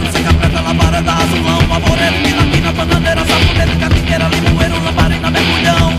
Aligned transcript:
Preta, 0.00 0.60
labareda, 0.60 1.12
azulão, 1.12 1.60
bananeira, 2.76 3.24
catigueira, 3.80 4.28
limoeiro, 4.28 4.80
mergulhão, 4.80 5.92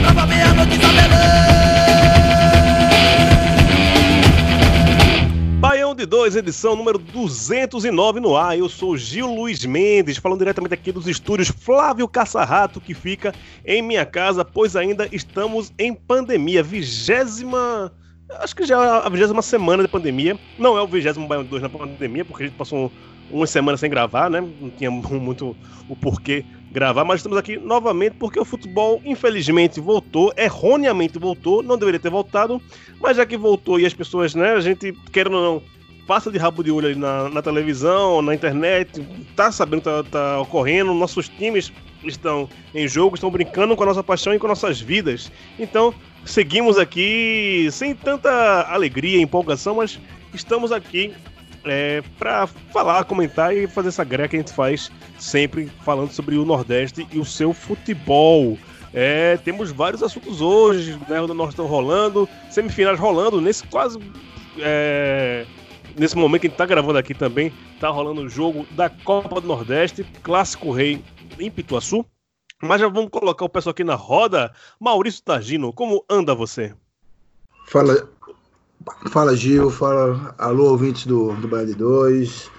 brava, 0.00 0.26
meia-noite. 0.26 0.78
Baião 5.60 5.94
de 5.94 6.04
2, 6.04 6.36
edição 6.36 6.76
número 6.76 6.98
209 6.98 8.20
no 8.20 8.36
ar. 8.36 8.58
Eu 8.58 8.68
sou 8.68 8.96
Gil 8.96 9.26
Luiz 9.26 9.64
Mendes, 9.64 10.18
falando 10.18 10.40
diretamente 10.40 10.74
aqui 10.74 10.92
dos 10.92 11.06
estúdios 11.06 11.48
Flávio 11.48 12.06
Caçarrato, 12.06 12.80
que 12.80 12.92
fica 12.92 13.34
em 13.64 13.80
minha 13.80 14.04
casa, 14.04 14.44
pois 14.44 14.76
ainda 14.76 15.08
estamos 15.10 15.72
em 15.78 15.94
pandemia. 15.94 16.62
Vigésima. 16.62 17.92
Acho 18.40 18.54
que 18.56 18.64
já 18.64 18.82
é 18.82 19.06
a 19.06 19.08
vigésima 19.08 19.42
semana 19.42 19.82
de 19.82 19.88
pandemia. 19.88 20.38
Não 20.58 20.76
é 20.76 20.82
o 20.82 20.86
vigésimo 20.86 21.26
Baião 21.26 21.44
de 21.44 21.50
2 21.50 21.62
na 21.62 21.68
pandemia, 21.68 22.24
porque 22.24 22.44
a 22.44 22.46
gente 22.46 22.56
passou 22.56 22.90
uma 23.30 23.46
semana 23.46 23.76
sem 23.76 23.90
gravar, 23.90 24.30
né? 24.30 24.40
Não 24.40 24.70
tinha 24.70 24.90
muito 24.90 25.56
o 25.88 25.96
porquê 25.96 26.44
gravar, 26.72 27.04
mas 27.04 27.20
estamos 27.20 27.38
aqui 27.38 27.56
novamente 27.56 28.16
porque 28.18 28.38
o 28.38 28.44
futebol, 28.44 29.00
infelizmente, 29.04 29.80
voltou, 29.80 30.32
erroneamente 30.36 31.20
voltou, 31.20 31.62
não 31.62 31.78
deveria 31.78 32.00
ter 32.00 32.10
voltado, 32.10 32.60
mas 33.00 33.16
já 33.16 33.24
que 33.24 33.36
voltou 33.36 33.78
e 33.78 33.86
as 33.86 33.94
pessoas, 33.94 34.34
né, 34.34 34.54
a 34.54 34.60
gente, 34.60 34.92
querendo 35.12 35.36
ou 35.36 35.42
não, 35.42 35.62
passa 36.04 36.32
de 36.32 36.38
rabo 36.38 36.64
de 36.64 36.72
olho 36.72 36.88
ali 36.88 36.96
na, 36.96 37.28
na 37.28 37.40
televisão, 37.40 38.20
na 38.20 38.34
internet, 38.34 39.06
tá 39.36 39.52
sabendo 39.52 39.82
que 39.82 39.84
tá, 39.84 40.02
tá 40.02 40.40
ocorrendo, 40.40 40.92
nossos 40.94 41.28
times 41.28 41.72
estão 42.04 42.48
em 42.74 42.88
jogo, 42.88 43.14
estão 43.14 43.30
brincando 43.30 43.76
com 43.76 43.82
a 43.84 43.86
nossa 43.86 44.02
paixão 44.02 44.34
e 44.34 44.38
com 44.38 44.48
nossas 44.48 44.80
vidas. 44.80 45.30
Então, 45.58 45.94
seguimos 46.24 46.78
aqui 46.78 47.68
sem 47.70 47.94
tanta 47.94 48.62
alegria 48.62 49.20
empolgação, 49.20 49.76
mas 49.76 49.98
estamos 50.32 50.72
aqui 50.72 51.12
é, 51.64 52.02
para 52.18 52.46
falar, 52.46 53.04
comentar 53.04 53.56
e 53.56 53.66
fazer 53.66 53.88
essa 53.88 54.04
greca 54.04 54.28
que 54.28 54.36
a 54.36 54.38
gente 54.40 54.52
faz 54.52 54.90
sempre 55.18 55.70
falando 55.82 56.10
sobre 56.10 56.36
o 56.36 56.44
Nordeste 56.44 57.06
e 57.12 57.18
o 57.18 57.24
seu 57.24 57.52
futebol. 57.52 58.58
É, 58.92 59.36
temos 59.38 59.72
vários 59.72 60.02
assuntos 60.02 60.40
hoje, 60.40 60.98
né? 61.08 61.20
O 61.20 61.26
Norte 61.26 61.50
estão 61.50 61.66
rolando, 61.66 62.28
semifinais 62.50 62.98
rolando, 62.98 63.40
nesse 63.40 63.66
quase. 63.66 63.98
é, 64.60 65.44
nesse 65.98 66.16
momento 66.16 66.42
que 66.42 66.46
a 66.46 66.50
gente 66.50 66.58
tá 66.58 66.66
gravando 66.66 66.98
aqui 66.98 67.14
também, 67.14 67.52
tá 67.80 67.88
rolando 67.88 68.22
o 68.22 68.28
jogo 68.28 68.66
da 68.72 68.88
Copa 68.88 69.40
do 69.40 69.48
Nordeste, 69.48 70.04
Clássico 70.22 70.70
Rei 70.70 71.02
em 71.38 71.50
Pituaçu. 71.50 72.04
Mas 72.64 72.80
já 72.80 72.88
vamos 72.88 73.10
colocar 73.10 73.44
o 73.44 73.48
pessoal 73.48 73.72
aqui 73.72 73.84
na 73.84 73.94
roda. 73.94 74.52
Maurício 74.80 75.22
Tagino, 75.22 75.72
como 75.72 76.04
anda 76.08 76.34
você? 76.34 76.74
Fala, 77.66 78.08
fala 79.10 79.36
Gil, 79.36 79.70
fala 79.70 80.34
alô 80.38 80.70
ouvintes 80.70 81.06
do, 81.06 81.34
do 81.34 81.46
Baile 81.46 81.74
2. 81.74 82.50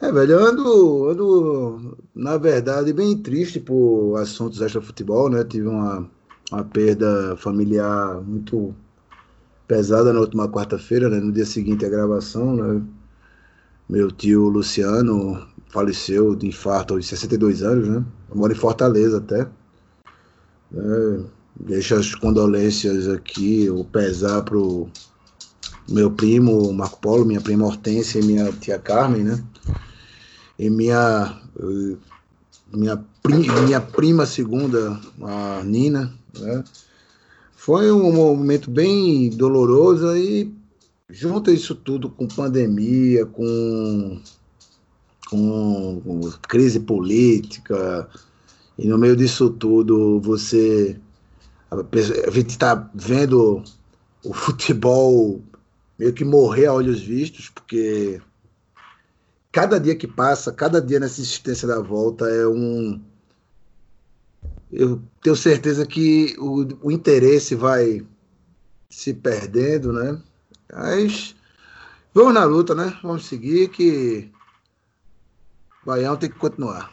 É, 0.00 0.12
velho, 0.12 0.32
eu 0.32 0.46
ando, 0.46 1.08
ando, 1.10 1.98
na 2.14 2.36
verdade, 2.36 2.92
bem 2.92 3.18
triste 3.18 3.58
por 3.58 4.16
assuntos 4.16 4.60
extra-futebol, 4.60 5.28
né? 5.28 5.42
Tive 5.42 5.66
uma, 5.66 6.08
uma 6.52 6.64
perda 6.64 7.36
familiar 7.36 8.20
muito 8.22 8.74
pesada 9.66 10.12
na 10.12 10.20
última 10.20 10.48
quarta-feira, 10.48 11.08
né? 11.08 11.18
No 11.18 11.32
dia 11.32 11.44
seguinte 11.44 11.84
à 11.84 11.88
gravação, 11.88 12.54
né? 12.54 12.80
Meu 13.88 14.10
tio 14.12 14.48
Luciano 14.48 15.48
faleceu 15.70 16.34
de 16.34 16.46
infarto 16.46 16.94
aos 16.94 17.06
62 17.06 17.62
anos, 17.62 17.88
né? 17.88 18.04
Eu 18.30 18.36
moro 18.36 18.52
em 18.52 18.56
Fortaleza 18.56 19.18
até. 19.18 19.46
É, 20.74 21.20
deixo 21.60 21.94
as 21.94 22.14
condolências 22.14 23.08
aqui, 23.08 23.68
o 23.70 23.84
pesar 23.84 24.42
pro 24.42 24.88
meu 25.88 26.10
primo 26.10 26.72
Marco 26.72 27.00
Polo, 27.00 27.24
minha 27.24 27.40
prima 27.40 27.66
Hortência 27.66 28.18
e 28.18 28.24
minha 28.24 28.52
tia 28.52 28.78
Carmen, 28.78 29.24
né? 29.24 29.44
E 30.58 30.68
minha 30.68 31.40
minha, 32.72 33.02
pri- 33.22 33.50
minha 33.64 33.80
prima 33.80 34.26
segunda, 34.26 34.98
a 35.22 35.62
Nina, 35.64 36.12
né? 36.38 36.64
Foi 37.56 37.90
um 37.90 38.12
momento 38.12 38.70
bem 38.70 39.30
doloroso 39.30 40.16
e 40.16 40.54
junta 41.10 41.50
isso 41.52 41.74
tudo 41.74 42.08
com 42.08 42.26
pandemia, 42.26 43.26
com, 43.26 44.20
com, 45.28 46.20
crise 46.48 46.80
política, 46.80 48.08
e 48.78 48.86
no 48.86 48.96
meio 48.96 49.16
disso 49.16 49.50
tudo 49.50 50.20
você 50.20 50.98
a, 51.70 51.76
a 51.76 52.30
gente 52.30 52.50
está 52.50 52.90
vendo 52.94 53.62
o 54.24 54.32
futebol 54.32 55.42
meio 55.98 56.12
que 56.12 56.24
morrer 56.24 56.66
a 56.66 56.72
olhos 56.72 57.00
vistos, 57.00 57.50
porque 57.50 58.20
cada 59.52 59.78
dia 59.78 59.96
que 59.96 60.06
passa, 60.06 60.52
cada 60.52 60.80
dia 60.80 61.00
nessa 61.00 61.20
insistência 61.20 61.66
da 61.66 61.80
volta 61.80 62.26
é 62.26 62.46
um. 62.46 63.00
Eu 64.70 65.02
tenho 65.22 65.34
certeza 65.34 65.86
que 65.86 66.36
o, 66.38 66.88
o 66.88 66.92
interesse 66.92 67.54
vai 67.54 68.06
se 68.88 69.14
perdendo, 69.14 69.92
né? 69.92 70.20
Mas 70.72 71.34
vamos 72.14 72.34
na 72.34 72.44
luta, 72.44 72.74
né? 72.74 72.96
Vamos 73.02 73.26
seguir 73.26 73.68
que 73.68 74.30
Baião 75.88 76.18
tem 76.18 76.28
que 76.28 76.36
continuar. 76.36 76.90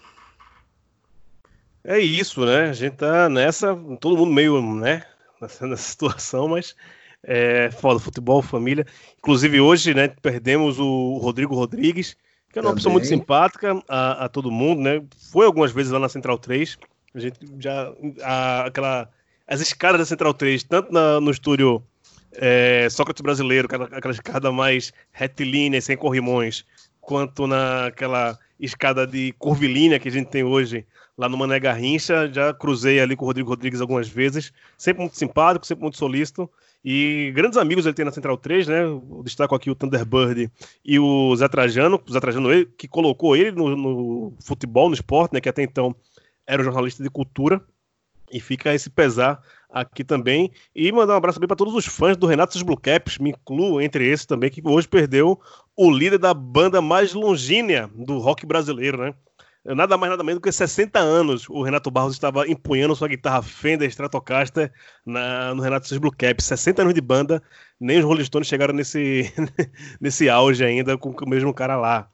É 1.83 1.99
isso, 1.99 2.45
né? 2.45 2.69
A 2.69 2.73
gente 2.73 2.95
tá 2.95 3.27
nessa, 3.27 3.75
todo 3.99 4.15
mundo 4.15 4.31
meio, 4.33 4.61
né? 4.75 5.03
Nessa, 5.41 5.67
nessa 5.67 5.83
situação, 5.83 6.47
mas 6.47 6.73
é 7.21 7.69
foda, 7.71 7.99
futebol, 7.99 8.41
família. 8.41 8.85
Inclusive 9.17 9.59
hoje, 9.59 9.93
né, 9.93 10.07
perdemos 10.21 10.79
o 10.79 11.17
Rodrigo 11.17 11.53
Rodrigues, 11.55 12.15
que 12.53 12.57
é 12.57 12.61
uma 12.61 12.73
pessoa 12.73 12.93
muito 12.93 13.03
Também. 13.03 13.19
simpática 13.19 13.83
a, 13.89 14.25
a 14.25 14.29
todo 14.29 14.49
mundo, 14.49 14.81
né? 14.81 15.03
Foi 15.29 15.45
algumas 15.45 15.73
vezes 15.73 15.91
lá 15.91 15.99
na 15.99 16.07
Central 16.07 16.37
3. 16.37 16.77
A 17.13 17.19
gente 17.19 17.37
já. 17.59 17.91
a- 18.23 18.65
aquela, 18.67 19.09
as 19.45 19.59
escadas 19.59 19.99
da 19.99 20.05
Central 20.05 20.33
3, 20.33 20.63
tanto 20.63 20.93
na- 20.93 21.19
no 21.19 21.31
estúdio 21.31 21.83
é, 22.31 22.87
Sócrates 22.89 23.21
Brasileiro, 23.21 23.65
aquela, 23.65 23.85
aquela 23.85 24.13
escada 24.13 24.51
mais 24.53 24.93
retilínea, 25.11 25.81
sem 25.81 25.95
corrimões, 25.97 26.65
quanto 27.05 27.45
naquela 27.45 28.37
escada 28.59 29.05
de 29.05 29.33
curvilínea 29.33 29.99
que 29.99 30.07
a 30.07 30.11
gente 30.11 30.29
tem 30.29 30.43
hoje 30.43 30.85
lá 31.17 31.29
no 31.29 31.37
Mané 31.37 31.59
Garrincha. 31.59 32.31
Já 32.33 32.53
cruzei 32.53 32.99
ali 32.99 33.15
com 33.15 33.23
o 33.23 33.27
Rodrigo 33.27 33.49
Rodrigues 33.49 33.79
algumas 33.79 34.09
vezes. 34.09 34.51
Sempre 34.77 35.01
muito 35.01 35.17
simpático, 35.17 35.65
sempre 35.65 35.83
muito 35.83 35.97
solícito. 35.97 36.49
E 36.83 37.31
grandes 37.35 37.57
amigos 37.57 37.85
ele 37.85 37.95
tem 37.95 38.05
na 38.05 38.11
Central 38.11 38.37
3, 38.37 38.67
né? 38.67 38.83
Eu 38.83 39.21
destaco 39.23 39.55
aqui 39.55 39.69
o 39.69 39.75
Thunderbird 39.75 40.51
e 40.83 40.99
o 40.99 41.35
Zé 41.35 41.47
Trajano, 41.47 41.99
o 42.07 42.11
Zé 42.11 42.19
Trajano 42.19 42.51
ele, 42.51 42.65
que 42.65 42.87
colocou 42.87 43.35
ele 43.35 43.51
no, 43.51 43.75
no 43.75 44.33
futebol, 44.39 44.89
no 44.89 44.93
esporte, 44.93 45.33
né? 45.33 45.41
Que 45.41 45.49
até 45.49 45.63
então 45.63 45.95
era 46.45 46.63
jornalista 46.63 47.01
de 47.03 47.09
cultura. 47.09 47.61
E 48.31 48.39
fica 48.39 48.73
esse 48.73 48.89
pesar 48.89 49.41
aqui 49.69 50.03
também. 50.03 50.51
E 50.73 50.91
mandar 50.91 51.13
um 51.13 51.17
abraço 51.17 51.37
também 51.37 51.47
para 51.47 51.57
todos 51.57 51.73
os 51.73 51.85
fãs 51.85 52.15
do 52.15 52.27
Renato 52.27 52.55
e 52.55 52.57
os 52.57 52.63
Blue 52.63 52.79
Caps, 52.79 53.17
me 53.17 53.31
incluo 53.31 53.81
entre 53.81 54.07
esses 54.07 54.25
também, 54.25 54.49
que 54.49 54.61
hoje 54.63 54.87
perdeu 54.87 55.39
o 55.75 55.91
líder 55.91 56.17
da 56.17 56.33
banda 56.33 56.81
mais 56.81 57.13
longínea 57.13 57.89
do 57.93 58.17
rock 58.19 58.45
brasileiro, 58.45 58.97
né? 58.97 59.13
Nada 59.65 59.97
mais, 59.97 60.11
nada 60.11 60.23
menos 60.23 60.39
do 60.39 60.43
que 60.43 60.51
60 60.51 60.99
anos 60.99 61.49
o 61.49 61.63
Renato 61.63 61.89
Barros 61.89 62.13
estava 62.13 62.47
empunhando 62.47 62.95
sua 62.95 63.07
guitarra 63.07 63.41
Fender 63.41 63.89
Stratocaster 63.89 64.71
na, 65.03 65.55
no 65.55 65.61
Renato 65.63 65.87
seus 65.87 65.99
Blue 65.99 66.11
Caps. 66.15 66.45
60 66.45 66.83
anos 66.83 66.93
de 66.93 67.01
banda, 67.01 67.41
nem 67.79 67.97
os 67.97 68.05
Rolling 68.05 68.23
Stones 68.23 68.47
chegaram 68.47 68.75
nesse, 68.75 69.33
nesse 69.99 70.29
auge 70.29 70.63
ainda 70.63 70.95
com 70.99 71.09
o 71.09 71.29
mesmo 71.29 71.51
cara 71.51 71.75
lá. 71.77 72.07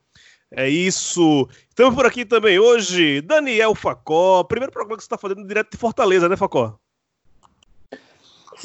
É 0.54 0.68
isso. 0.68 1.48
Estamos 1.70 1.96
por 1.96 2.06
aqui 2.06 2.26
também 2.26 2.60
hoje, 2.60 3.22
Daniel 3.22 3.74
Facó. 3.74 4.44
Primeiro 4.44 4.72
programa 4.72 4.98
que 4.98 5.04
você 5.04 5.06
está 5.06 5.18
fazendo 5.18 5.48
direto 5.48 5.72
de 5.72 5.78
Fortaleza, 5.78 6.28
né, 6.28 6.36
Facó? 6.36 6.78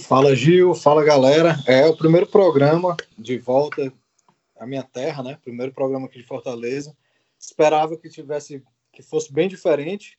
Fala 0.03 0.35
Gil, 0.35 0.75
fala 0.75 1.05
galera. 1.05 1.57
É 1.65 1.87
o 1.87 1.97
primeiro 1.97 2.27
programa 2.27 2.97
de 3.17 3.39
volta 3.39 3.93
à 4.59 4.67
minha 4.67 4.83
terra, 4.83 5.23
né? 5.23 5.39
Primeiro 5.45 5.73
programa 5.73 6.07
aqui 6.07 6.19
de 6.19 6.27
Fortaleza. 6.27 6.93
Esperava 7.39 7.97
que 7.97 8.09
tivesse 8.09 8.65
que 8.93 9.01
fosse 9.01 9.33
bem 9.33 9.49
diferente, 9.49 10.19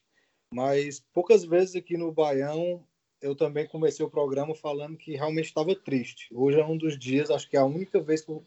mas 0.53 1.03
poucas 1.13 1.43
vezes 1.43 1.75
aqui 1.75 1.97
no 1.97 2.13
Baião 2.13 2.81
eu 3.21 3.35
também 3.35 3.67
comecei 3.67 4.05
o 4.05 4.09
programa 4.09 4.55
falando 4.55 4.95
que 4.95 5.15
realmente 5.15 5.47
estava 5.47 5.75
triste. 5.75 6.29
Hoje 6.33 6.61
é 6.61 6.65
um 6.65 6.77
dos 6.77 6.97
dias, 6.97 7.29
acho 7.29 7.49
que 7.49 7.57
é 7.57 7.59
a 7.59 7.65
única 7.65 7.99
vez 7.99 8.21
que 8.21 8.31
eu, 8.31 8.41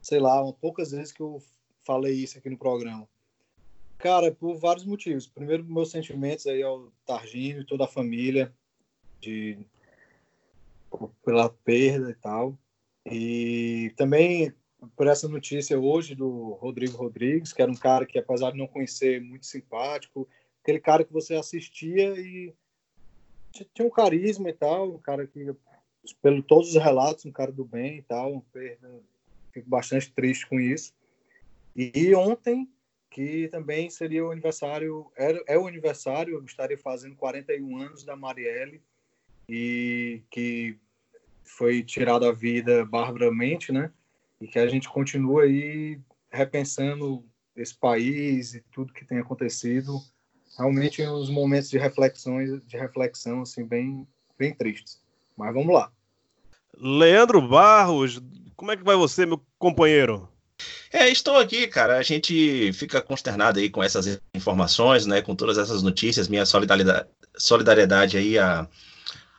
sei 0.00 0.20
lá, 0.20 0.40
poucas 0.54 0.92
vezes 0.92 1.12
que 1.12 1.20
eu 1.20 1.42
falei 1.84 2.14
isso 2.14 2.38
aqui 2.38 2.48
no 2.48 2.58
programa. 2.58 3.08
Cara, 3.98 4.32
por 4.32 4.56
vários 4.56 4.84
motivos. 4.84 5.26
Primeiro, 5.26 5.64
meus 5.64 5.90
sentimentos 5.90 6.46
aí 6.46 6.62
ao 6.62 6.92
Targino 7.06 7.60
e 7.60 7.66
toda 7.66 7.84
a 7.84 7.88
família, 7.88 8.52
de 9.20 9.58
pela 11.24 11.48
perda 11.48 12.10
e 12.10 12.14
tal. 12.14 12.58
E 13.06 13.92
também 13.96 14.52
por 14.96 15.06
essa 15.06 15.28
notícia 15.28 15.78
hoje 15.78 16.14
do 16.14 16.54
Rodrigo 16.54 16.96
Rodrigues, 16.96 17.52
que 17.52 17.62
era 17.62 17.70
um 17.70 17.76
cara 17.76 18.04
que, 18.04 18.18
apesar 18.18 18.50
de 18.50 18.58
não 18.58 18.66
conhecer, 18.66 19.20
muito 19.20 19.46
simpático, 19.46 20.28
aquele 20.62 20.80
cara 20.80 21.04
que 21.04 21.12
você 21.12 21.34
assistia 21.34 22.18
e 22.18 22.52
tinha 23.72 23.86
um 23.86 23.90
carisma 23.90 24.48
e 24.48 24.52
tal, 24.52 24.94
um 24.94 24.98
cara 24.98 25.26
que, 25.26 25.54
pelo 26.20 26.42
todos 26.42 26.74
os 26.74 26.82
relatos, 26.82 27.24
um 27.24 27.32
cara 27.32 27.52
do 27.52 27.64
bem 27.64 27.98
e 27.98 28.02
tal, 28.02 28.44
fico 29.52 29.68
bastante 29.68 30.10
triste 30.10 30.48
com 30.48 30.58
isso. 30.58 30.92
E 31.74 32.14
ontem, 32.14 32.68
que 33.10 33.48
também 33.48 33.88
seria 33.90 34.24
o 34.24 34.30
aniversário, 34.30 35.10
é, 35.16 35.54
é 35.54 35.58
o 35.58 35.66
aniversário, 35.66 36.34
eu 36.34 36.44
estaria 36.44 36.78
fazendo 36.78 37.16
41 37.16 37.78
anos 37.78 38.04
da 38.04 38.16
Marielle, 38.16 38.82
e 39.48 40.22
que 40.30 40.78
foi 41.44 41.82
tirada 41.82 42.28
a 42.28 42.32
vida 42.32 42.84
barbaramente, 42.84 43.72
né? 43.72 43.90
E 44.40 44.46
que 44.46 44.58
a 44.58 44.66
gente 44.66 44.88
continua 44.88 45.42
aí 45.42 46.00
repensando 46.30 47.24
esse 47.54 47.74
país 47.74 48.54
e 48.54 48.64
tudo 48.72 48.92
que 48.92 49.04
tem 49.04 49.18
acontecido, 49.18 50.00
realmente 50.56 51.06
uns 51.06 51.28
momentos 51.28 51.68
de 51.68 51.78
reflexões, 51.78 52.62
de 52.66 52.76
reflexão 52.76 53.42
assim 53.42 53.64
bem, 53.64 54.06
bem 54.38 54.54
tristes. 54.54 55.02
Mas 55.36 55.52
vamos 55.52 55.74
lá. 55.74 55.92
Leandro 56.76 57.46
Barros, 57.46 58.20
como 58.56 58.70
é 58.70 58.76
que 58.76 58.84
vai 58.84 58.96
você, 58.96 59.26
meu 59.26 59.40
companheiro? 59.58 60.31
É, 60.92 61.08
estou 61.08 61.38
aqui, 61.38 61.66
cara. 61.66 61.96
A 61.96 62.02
gente 62.02 62.72
fica 62.74 63.00
consternado 63.00 63.58
aí 63.58 63.70
com 63.70 63.82
essas 63.82 64.20
informações, 64.34 65.06
né? 65.06 65.22
Com 65.22 65.34
todas 65.34 65.56
essas 65.56 65.82
notícias. 65.82 66.28
Minha 66.28 66.44
solidariedade, 66.44 67.06
solidariedade 67.36 68.18
aí 68.18 68.38
a, 68.38 68.68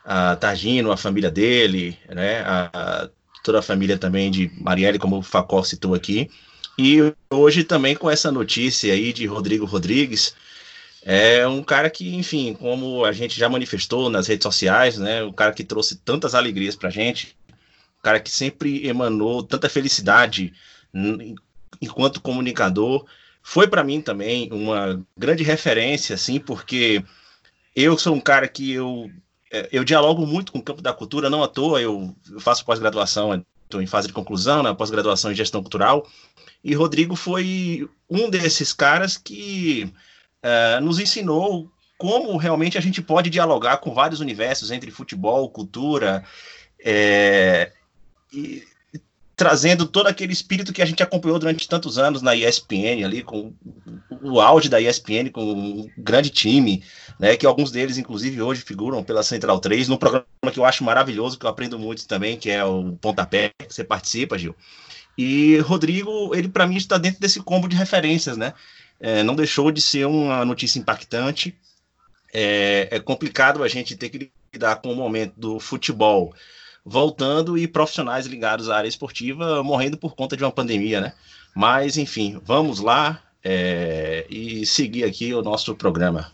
a 0.04 0.36
Targino, 0.36 0.92
a 0.92 0.98
família 0.98 1.30
dele, 1.30 1.98
né? 2.10 2.42
A, 2.42 2.70
a, 2.74 3.10
toda 3.44 3.60
a 3.60 3.62
família 3.62 3.98
também 3.98 4.32
de 4.32 4.52
Marielle, 4.60 4.98
como 4.98 5.20
o 5.20 5.22
Facol 5.22 5.64
citou 5.64 5.94
aqui. 5.94 6.30
E 6.78 7.14
hoje 7.30 7.64
também 7.64 7.96
com 7.96 8.10
essa 8.10 8.32
notícia 8.32 8.92
aí 8.92 9.14
de 9.14 9.28
Rodrigo 9.28 9.66
Rodrigues, 9.66 10.34
é 11.04 11.46
um 11.48 11.62
cara 11.62 11.88
que, 11.90 12.16
enfim, 12.16 12.54
como 12.56 13.06
a 13.06 13.12
gente 13.12 13.40
já 13.40 13.48
manifestou 13.48 14.10
nas 14.10 14.26
redes 14.28 14.44
sociais, 14.44 14.98
né? 14.98 15.22
O 15.24 15.32
cara 15.32 15.52
que 15.52 15.64
trouxe 15.64 15.98
tantas 15.98 16.34
alegrias 16.34 16.76
pra 16.76 16.90
gente, 16.90 17.36
o 18.00 18.02
cara 18.02 18.20
que 18.20 18.32
sempre 18.32 18.88
emanou 18.88 19.44
tanta 19.44 19.70
felicidade 19.70 20.52
enquanto 21.82 22.22
comunicador. 22.22 23.06
Foi 23.42 23.68
para 23.68 23.84
mim 23.84 24.02
também 24.02 24.50
uma 24.52 25.04
grande 25.18 25.44
referência, 25.44 26.16
assim, 26.16 26.40
porque 26.40 27.04
eu 27.76 27.98
sou 27.98 28.16
um 28.16 28.22
cara 28.22 28.48
que 28.48 28.72
eu, 28.72 29.12
é, 29.52 29.68
eu 29.72 29.84
dialogo 29.84 30.26
muito 30.26 30.52
com 30.52 30.60
o 30.60 30.64
campo 30.64 30.82
da 30.82 30.94
cultura, 30.94 31.30
não 31.30 31.44
à 31.44 31.48
toa, 31.48 31.82
eu, 31.82 32.16
faço 32.40 32.64
pós-graduação, 32.64 33.44
estou 33.64 33.82
em 33.82 33.88
fase 33.88 34.08
de 34.08 34.14
conclusão, 34.14 34.64
né, 34.64 34.74
pós-graduação 34.74 35.32
em 35.32 35.36
gestão 35.36 35.62
cultural, 35.62 36.08
e 36.64 36.74
Rodrigo 36.74 37.16
foi 37.16 37.90
um 38.10 38.30
desses 38.30 38.72
caras 38.72 39.18
que 39.18 39.92
uh, 40.44 40.82
nos 40.82 41.00
ensinou 41.00 41.70
como 41.98 42.38
realmente 42.38 42.78
a 42.78 42.82
gente 42.82 43.02
pode 43.02 43.30
dialogar 43.30 43.78
com 43.78 43.94
vários 43.94 44.20
universos 44.20 44.72
entre 44.72 44.92
futebol, 44.92 45.50
cultura, 45.50 46.24
é, 46.84 47.72
e, 48.32 48.64
trazendo 49.36 49.88
todo 49.88 50.08
aquele 50.08 50.32
espírito 50.32 50.72
que 50.72 50.82
a 50.82 50.86
gente 50.86 51.02
acompanhou 51.02 51.40
durante 51.40 51.68
tantos 51.68 51.98
anos 51.98 52.22
na 52.22 52.36
ESPN, 52.36 53.04
ali 53.04 53.24
com 53.24 53.54
o 54.22 54.40
auge 54.40 54.70
da 54.70 54.80
ESPN, 54.80 55.30
com 55.32 55.44
um 55.44 55.90
grande 55.98 56.30
time, 56.30 56.84
né, 57.20 57.36
que 57.36 57.46
alguns 57.46 57.72
deles, 57.72 57.98
inclusive, 57.98 58.42
hoje 58.42 58.62
figuram 58.62 59.04
pela 59.04 59.24
Central 59.24 59.60
3, 59.60 59.88
num 59.88 59.98
programa 59.98 60.26
que 60.52 60.60
eu 60.60 60.66
acho 60.66 60.84
maravilhoso, 60.84 61.38
que 61.38 61.46
eu 61.46 61.50
aprendo 61.50 61.80
muito 61.80 62.08
também, 62.08 62.38
que 62.38 62.50
é 62.50 62.64
o 62.64 62.94
Pontapé, 63.02 63.52
que 63.58 63.74
você 63.74 63.84
participa, 63.84 64.38
Gil. 64.38 64.56
E 65.18 65.58
Rodrigo, 65.60 66.34
ele 66.36 66.48
para 66.48 66.68
mim 66.68 66.76
está 66.76 66.98
dentro 66.98 67.20
desse 67.20 67.40
combo 67.40 67.68
de 67.68 67.76
referências, 67.76 68.38
né? 68.38 68.54
É, 69.00 69.22
não 69.24 69.36
deixou 69.36 69.72
de 69.72 69.82
ser 69.82 70.06
uma 70.06 70.46
notícia 70.46 70.80
impactante. 70.80 71.56
É, 72.34 72.88
é 72.90 73.00
complicado 73.00 73.64
a 73.64 73.68
gente 73.68 73.96
ter 73.96 74.10
que 74.10 74.32
lidar 74.52 74.78
com 74.78 74.92
o 74.92 74.96
momento 74.96 75.34
do 75.38 75.60
futebol 75.60 76.34
voltando 76.86 77.58
e 77.58 77.68
profissionais 77.68 78.26
ligados 78.26 78.70
à 78.70 78.78
área 78.78 78.88
esportiva 78.88 79.64
morrendo 79.64 79.98
por 79.98 80.16
conta 80.16 80.36
de 80.36 80.44
uma 80.44 80.52
pandemia, 80.52 81.00
né? 81.00 81.14
Mas, 81.56 81.98
enfim, 81.98 82.40
vamos 82.44 82.80
lá 82.80 83.22
é, 83.44 84.26
e 84.30 84.66
seguir 84.66 85.04
aqui 85.04 85.34
o 85.34 85.42
nosso 85.42 85.76
programa. 85.76 86.32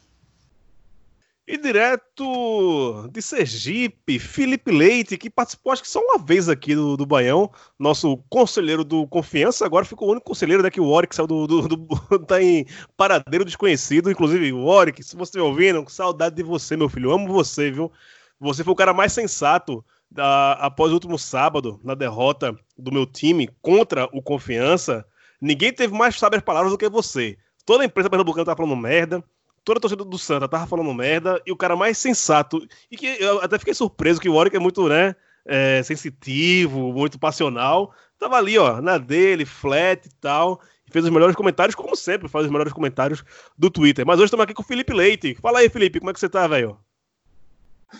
E 1.51 1.57
direto 1.57 3.09
de 3.11 3.23
Sergipe, 3.23 4.19
Felipe 4.19 4.71
Leite, 4.71 5.17
que 5.17 5.31
participou 5.31 5.73
acho 5.73 5.81
que 5.81 5.89
só 5.89 5.99
uma 5.99 6.19
vez 6.19 6.47
aqui 6.47 6.75
do, 6.75 6.95
do 6.95 7.07
Baião, 7.07 7.49
nosso 7.79 8.17
conselheiro 8.29 8.83
do 8.83 9.07
Confiança, 9.07 9.65
agora 9.65 9.83
ficou 9.83 10.07
o 10.07 10.11
único 10.11 10.27
conselheiro, 10.27 10.61
né, 10.61 10.69
que 10.69 10.79
o 10.79 10.87
Warwick 10.87 11.15
saiu 11.15 11.25
do, 11.25 11.47
do, 11.47 11.67
do, 11.67 12.19
tá 12.27 12.39
em 12.39 12.67
paradeiro 12.95 13.43
desconhecido, 13.43 14.11
inclusive, 14.11 14.53
Warwick, 14.53 15.01
se 15.01 15.15
você 15.15 15.39
ouvindo, 15.39 15.83
saudade 15.89 16.35
de 16.35 16.43
você, 16.43 16.77
meu 16.77 16.87
filho, 16.87 17.11
amo 17.11 17.27
você, 17.27 17.71
viu? 17.71 17.91
Você 18.39 18.63
foi 18.63 18.73
o 18.73 18.75
cara 18.75 18.93
mais 18.93 19.11
sensato 19.11 19.83
da, 20.09 20.53
após 20.53 20.91
o 20.91 20.95
último 20.95 21.17
sábado, 21.17 21.79
na 21.83 21.93
derrota 21.93 22.57
do 22.77 22.91
meu 22.91 23.05
time 23.05 23.49
contra 23.61 24.05
o 24.11 24.21
Confiança, 24.21 25.05
ninguém 25.39 25.71
teve 25.71 25.93
mais 25.93 26.17
saber 26.17 26.41
palavras 26.41 26.71
do 26.71 26.77
que 26.77 26.89
você. 26.89 27.37
Toda 27.65 27.83
a 27.83 27.85
empresa 27.85 28.09
pernambucana 28.09 28.45
tá 28.45 28.55
falando 28.55 28.75
merda, 28.75 29.23
toda 29.63 29.77
a 29.77 29.81
torcida 29.81 30.03
do 30.03 30.17
Santa 30.17 30.47
tava 30.47 30.65
falando 30.65 30.93
merda, 30.93 31.41
e 31.45 31.51
o 31.51 31.57
cara 31.57 31.75
mais 31.75 31.97
sensato, 31.97 32.65
e 32.89 32.97
que 32.97 33.17
eu 33.19 33.41
até 33.41 33.59
fiquei 33.59 33.73
surpreso 33.73 34.19
que 34.19 34.29
o 34.29 34.33
Warwick 34.33 34.55
é 34.55 34.59
muito, 34.59 34.87
né, 34.89 35.15
é, 35.45 35.83
sensitivo, 35.83 36.91
muito 36.91 37.19
passional, 37.19 37.93
tava 38.17 38.37
ali, 38.37 38.57
ó, 38.57 38.81
na 38.81 38.97
dele, 38.97 39.45
flat 39.45 40.07
e 40.07 40.13
tal, 40.15 40.59
e 40.87 40.91
fez 40.91 41.05
os 41.05 41.11
melhores 41.11 41.35
comentários, 41.35 41.75
como 41.75 41.95
sempre, 41.95 42.27
faz 42.27 42.45
os 42.45 42.51
melhores 42.51 42.73
comentários 42.73 43.23
do 43.55 43.69
Twitter. 43.69 44.05
Mas 44.05 44.17
hoje 44.17 44.25
estamos 44.25 44.43
aqui 44.43 44.55
com 44.55 44.63
o 44.63 44.65
Felipe 44.65 44.91
Leite. 44.91 45.35
Fala 45.35 45.59
aí, 45.59 45.69
Felipe, 45.69 45.99
como 45.99 46.09
é 46.09 46.13
que 46.13 46.19
você 46.19 46.27
tá, 46.27 46.47
velho? 46.47 46.77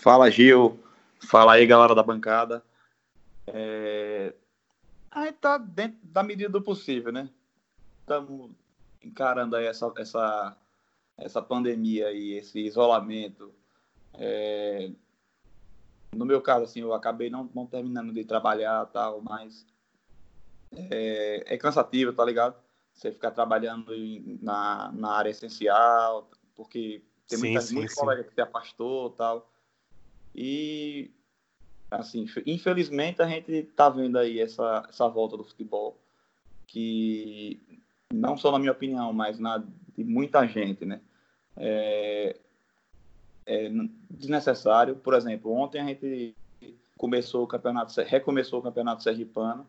Fala, 0.02 0.28
Gil. 0.28 0.78
Fala 1.20 1.52
aí, 1.52 1.66
galera 1.66 1.94
da 1.94 2.02
bancada. 2.02 2.64
É... 3.46 4.34
A 5.10 5.26
gente 5.26 5.38
tá 5.38 5.58
dentro 5.58 5.98
da 6.02 6.22
medida 6.22 6.50
do 6.50 6.62
possível, 6.62 7.12
né? 7.12 7.28
Estamos 8.00 8.50
encarando 9.02 9.56
aí 9.56 9.66
essa, 9.66 9.92
essa, 9.96 10.56
essa 11.16 11.42
pandemia 11.42 12.12
e 12.12 12.32
esse 12.34 12.60
isolamento. 12.60 13.52
É... 14.14 14.90
No 16.14 16.24
meu 16.24 16.40
caso, 16.40 16.64
assim, 16.64 16.80
eu 16.80 16.92
acabei 16.92 17.30
não, 17.30 17.48
não 17.54 17.66
terminando 17.66 18.12
de 18.12 18.24
trabalhar 18.24 18.86
tal, 18.86 19.20
mas 19.20 19.64
é, 20.90 21.54
é 21.54 21.56
cansativo, 21.56 22.12
tá 22.12 22.24
ligado? 22.24 22.56
Você 22.92 23.12
ficar 23.12 23.30
trabalhando 23.30 23.92
na, 24.42 24.90
na 24.92 25.12
área 25.12 25.30
essencial, 25.30 26.28
porque 26.54 27.04
tem 27.28 27.38
sim, 27.38 27.46
muita, 27.46 27.60
sim, 27.60 27.74
muitos 27.74 27.94
colegas 27.94 28.26
que 28.26 28.34
se 28.34 28.40
afastou 28.40 29.10
tal. 29.10 29.48
E, 30.34 31.10
assim, 31.90 32.26
infelizmente 32.46 33.20
a 33.22 33.26
gente 33.26 33.52
está 33.52 33.88
vendo 33.88 34.18
aí 34.18 34.40
essa, 34.40 34.86
essa 34.88 35.08
volta 35.08 35.36
do 35.36 35.44
futebol, 35.44 35.98
que 36.66 37.60
não 38.12 38.36
só 38.36 38.52
na 38.52 38.58
minha 38.58 38.72
opinião, 38.72 39.12
mas 39.12 39.38
na 39.38 39.58
de 39.96 40.04
muita 40.04 40.46
gente, 40.46 40.84
né? 40.84 41.00
É, 41.56 42.36
é 43.46 43.70
desnecessário. 44.08 44.96
Por 44.96 45.14
exemplo, 45.14 45.52
ontem 45.52 45.80
a 45.80 45.84
gente 45.84 46.34
começou 46.96 47.44
o 47.44 47.46
campeonato, 47.46 47.92
recomeçou 48.02 48.60
o 48.60 48.62
campeonato 48.62 49.02
sergipano 49.02 49.66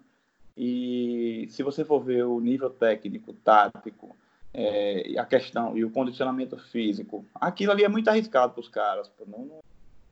e 0.55 1.47
se 1.49 1.63
você 1.63 1.83
for 1.83 2.03
ver 2.03 2.25
o 2.25 2.39
nível 2.39 2.69
técnico, 2.69 3.33
tático, 3.33 4.15
é, 4.53 5.17
a 5.17 5.25
questão 5.25 5.77
e 5.77 5.85
o 5.85 5.91
condicionamento 5.91 6.57
físico, 6.57 7.25
aquilo 7.35 7.71
ali 7.71 7.83
é 7.83 7.87
muito 7.87 8.09
arriscado 8.09 8.53
para 8.53 8.59
os 8.59 8.67
caras. 8.67 9.09
Não, 9.27 9.61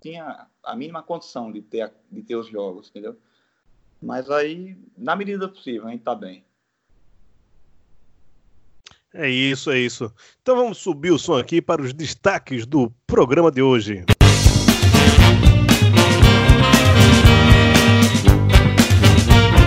tinha 0.01 0.47
a 0.63 0.75
mínima 0.75 1.03
condição 1.03 1.51
de 1.51 1.61
ter, 1.61 1.91
de 2.11 2.21
ter 2.21 2.35
os 2.35 2.47
jogos, 2.47 2.89
entendeu? 2.89 3.17
Mas 4.01 4.29
aí, 4.29 4.77
na 4.97 5.15
medida 5.15 5.47
possível, 5.47 5.87
a 5.87 5.91
gente 5.91 6.03
tá 6.03 6.15
bem. 6.15 6.43
É 9.13 9.27
isso, 9.27 9.71
é 9.71 9.79
isso. 9.79 10.13
Então 10.41 10.55
vamos 10.55 10.77
subir 10.77 11.11
o 11.11 11.17
som 11.17 11.35
aqui 11.35 11.61
para 11.61 11.81
os 11.81 11.93
destaques 11.93 12.65
do 12.65 12.93
programa 13.07 13.51
de 13.51 13.61
hoje. 13.61 14.05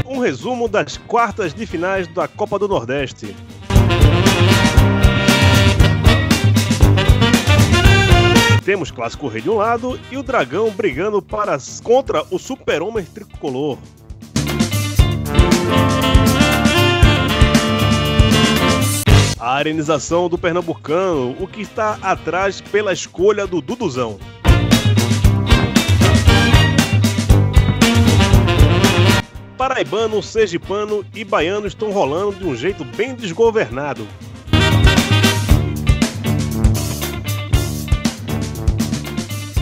Um 0.07 0.19
resumo 0.19 0.69
das 0.69 0.97
quartas 0.97 1.53
de 1.53 1.67
finais 1.67 2.07
da 2.07 2.29
Copa 2.29 2.57
do 2.57 2.69
Nordeste. 2.69 3.35
Temos 8.63 8.91
Clássico 8.91 9.27
Rei 9.27 9.43
de 9.43 9.51
um 9.51 9.57
lado 9.57 9.99
e 10.11 10.17
o 10.17 10.23
Dragão 10.23 10.71
brigando 10.71 11.21
para, 11.21 11.59
contra 11.83 12.25
o 12.31 12.39
Super-Homem 12.39 13.05
Tricolor. 13.05 13.79
A 19.39 19.55
arenização 19.55 20.29
do 20.29 20.39
Pernambucano, 20.39 21.37
o 21.41 21.49
que 21.49 21.61
está 21.61 21.99
atrás 22.01 22.61
pela 22.61 22.93
escolha 22.93 23.45
do 23.45 23.61
Duduzão. 23.61 24.19
Paraibano, 29.59 30.23
sergipano 30.23 31.05
e 31.15 31.25
baiano 31.25 31.67
estão 31.67 31.91
rolando 31.91 32.37
de 32.37 32.45
um 32.45 32.55
jeito 32.55 32.85
bem 32.85 33.15
desgovernado. 33.15 34.07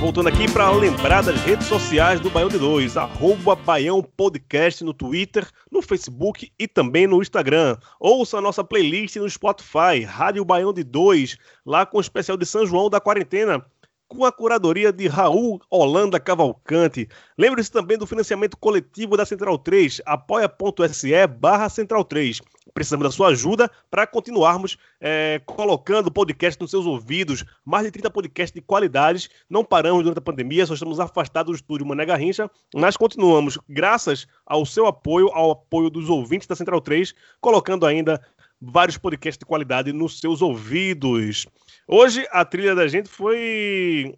Voltando 0.01 0.31
aqui 0.31 0.51
para 0.51 0.71
lembrar 0.71 1.23
das 1.23 1.39
redes 1.43 1.67
sociais 1.67 2.19
do 2.21 2.31
Baião 2.31 2.49
de 2.49 2.57
Dois, 2.57 2.97
arroba 2.97 3.55
Baião 3.55 4.03
Podcast 4.03 4.83
no 4.83 4.95
Twitter, 4.95 5.47
no 5.71 5.83
Facebook 5.83 6.51
e 6.59 6.67
também 6.67 7.07
no 7.07 7.21
Instagram. 7.21 7.77
Ouça 8.01 8.39
a 8.39 8.41
nossa 8.41 8.65
playlist 8.65 9.17
no 9.17 9.29
Spotify, 9.29 10.03
Rádio 10.07 10.43
Baião 10.43 10.73
de 10.73 10.83
Dois, 10.83 11.37
lá 11.67 11.85
com 11.85 11.99
o 11.99 12.01
especial 12.01 12.39
de 12.39 12.47
São 12.47 12.65
João 12.65 12.89
da 12.89 12.99
quarentena, 12.99 13.63
com 14.11 14.25
a 14.25 14.33
curadoria 14.33 14.93
de 14.93 15.07
Raul 15.07 15.61
Holanda 15.71 16.19
Cavalcante. 16.19 17.09
Lembre-se 17.39 17.71
também 17.71 17.97
do 17.97 18.09
financiamento 18.09 18.57
coletivo 18.57 19.17
da 19.17 19.25
Central 19.25 19.57
3, 19.57 20.03
apoia.se 20.05 21.27
barra 21.29 21.69
Central 21.69 22.05
3. 22.05 22.41
Precisamos 22.75 23.05
da 23.05 23.11
sua 23.13 23.29
ajuda 23.29 23.71
para 23.89 24.07
continuarmos 24.07 24.77
é, 25.01 25.41
colocando 25.47 26.11
podcast 26.11 26.61
nos 26.61 26.73
seus 26.73 26.87
ouvidos. 26.87 27.45
Mais 27.65 27.85
de 27.85 27.93
30 27.93 28.11
podcasts 28.11 28.53
de 28.53 28.61
qualidades. 28.61 29.31
Não 29.49 29.65
paramos 29.65 30.03
durante 30.03 30.19
a 30.19 30.23
pandemia, 30.23 30.67
só 30.67 30.75
estamos 30.75 30.99
afastados 30.99 31.53
do 31.53 31.57
estúdio 31.57 31.87
Mané 31.87 32.05
Garrincha, 32.05 32.51
mas 32.75 32.97
continuamos, 32.97 33.59
graças 33.69 34.27
ao 34.45 34.67
seu 34.67 34.87
apoio, 34.87 35.29
ao 35.29 35.53
apoio 35.53 35.89
dos 35.89 36.09
ouvintes 36.09 36.49
da 36.49 36.57
Central 36.57 36.81
3, 36.81 37.15
colocando 37.41 37.87
ainda 37.87 38.21
vários 38.61 38.99
podcasts 38.99 39.39
de 39.39 39.47
qualidade 39.47 39.93
nos 39.93 40.21
seus 40.21 40.43
ouvidos. 40.43 41.47
Hoje 41.87 42.27
a 42.31 42.45
trilha 42.45 42.75
da 42.75 42.87
gente 42.87 43.09
foi 43.09 44.15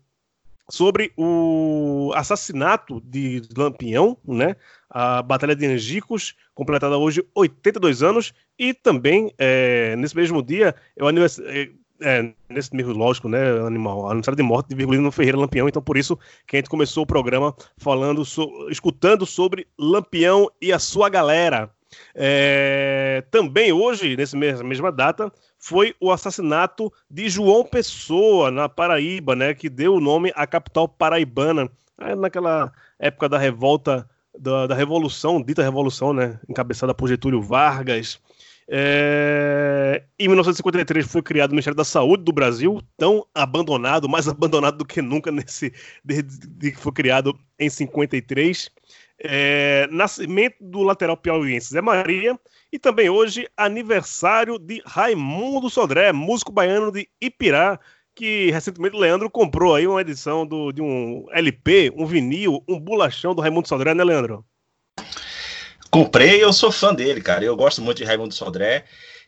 sobre 0.71 1.13
o 1.17 2.13
assassinato 2.15 3.01
de 3.05 3.43
Lampião, 3.57 4.17
né? 4.27 4.57
A 4.89 5.23
Batalha 5.23 5.55
de 5.55 5.67
Angicos, 5.67 6.35
completada 6.55 6.97
hoje 6.97 7.25
82 7.35 8.03
anos, 8.03 8.33
e 8.59 8.75
também 8.75 9.33
é, 9.39 9.95
nesse 9.97 10.17
mesmo 10.17 10.43
dia, 10.43 10.75
eu 10.97 11.09
é, 11.09 11.71
é, 12.01 12.33
nesse 12.49 12.75
mesmo, 12.75 12.93
lógico, 12.93 13.29
né, 13.29 13.51
animal, 13.67 14.07
aniversário 14.07 14.37
de 14.37 14.43
morte 14.43 14.69
de 14.69 14.75
Virgulino 14.75 15.11
Ferreira 15.13 15.39
Lampião, 15.39 15.69
então 15.69 15.81
por 15.81 15.97
isso 15.97 16.19
que 16.47 16.57
a 16.57 16.59
gente 16.59 16.71
começou 16.71 17.05
o 17.05 17.07
programa 17.07 17.55
falando, 17.77 18.25
so, 18.25 18.69
escutando 18.71 19.25
sobre 19.25 19.67
Lampião 19.79 20.51
e 20.61 20.73
a 20.73 20.79
sua 20.79 21.09
galera. 21.09 21.71
É, 22.15 23.25
também 23.31 23.73
hoje, 23.73 24.17
nessa 24.17 24.37
mesma 24.37 24.91
data, 24.91 25.33
foi 25.59 25.95
o 26.01 26.11
assassinato 26.11 26.93
de 27.11 27.29
João 27.29 27.65
Pessoa, 27.65 28.51
na 28.51 28.69
Paraíba, 28.69 29.37
né, 29.37 29.55
que 29.55 29.69
deu 29.69 29.95
o 29.95 30.01
nome 30.01 30.33
à 30.35 30.47
capital 30.47 30.89
paraibana, 30.89 31.71
naquela 32.19 32.73
época 32.99 33.29
da 33.29 33.39
revolta, 33.39 34.09
da, 34.39 34.67
da 34.67 34.75
Revolução, 34.75 35.43
dita 35.43 35.63
Revolução, 35.63 36.13
né, 36.13 36.39
encabeçada 36.49 36.95
por 36.95 37.09
Getúlio 37.09 37.41
Vargas. 37.41 38.21
É... 38.69 40.03
Em 40.19 40.29
1953 40.29 41.07
foi 41.07 41.23
criado 41.23 41.51
o 41.51 41.55
Ministério 41.55 41.77
da 41.77 41.85
Saúde 41.85 42.25
do 42.25 42.33
Brasil, 42.33 42.81
tão 42.97 43.27
abandonado, 43.35 44.09
mais 44.09 44.27
abandonado 44.29 44.79
do 44.79 44.85
que 44.85 45.03
nunca 45.03 45.31
nesse 45.31 45.73
desde 46.05 46.49
que 46.73 46.79
foi 46.79 46.93
criado 46.93 47.39
em 47.59 47.69
53 47.69 48.71
é, 49.23 49.89
nascimento 49.91 50.57
do 50.61 50.83
lateral 50.83 51.17
piauiense 51.17 51.71
Zé 51.71 51.81
Maria 51.81 52.39
e 52.73 52.79
também 52.79 53.09
hoje 53.09 53.49
aniversário 53.57 54.59
de 54.59 54.83
Raimundo 54.85 55.71
Sodré, 55.71 56.13
músico 56.13 56.51
baiano 56.51 56.91
de 56.91 57.09
Ipirá, 57.21 57.79
que 58.15 58.51
recentemente 58.51 58.97
o 58.97 58.99
Leandro 58.99 59.31
comprou 59.31 59.75
aí 59.75 59.87
uma 59.87 60.01
edição 60.01 60.47
do, 60.47 60.73
de 60.73 60.83
um 60.83 61.27
LP, 61.31 61.93
um 61.97 62.05
vinil, 62.05 62.63
um 62.69 62.79
bolachão 62.79 63.35
do 63.35 63.41
Raimundo 63.41 63.69
Sodré, 63.69 63.95
né, 63.95 64.05
Leandro? 64.05 64.45
Comprei, 65.91 66.43
eu 66.43 66.53
sou 66.53 66.73
fã 66.73 66.95
dele, 66.95 67.21
cara. 67.21 67.45
Eu 67.45 67.57
gosto 67.57 67.83
muito 67.83 67.99
de 67.99 68.05
Raimundo 68.05 68.35
Sodré. 68.35 68.85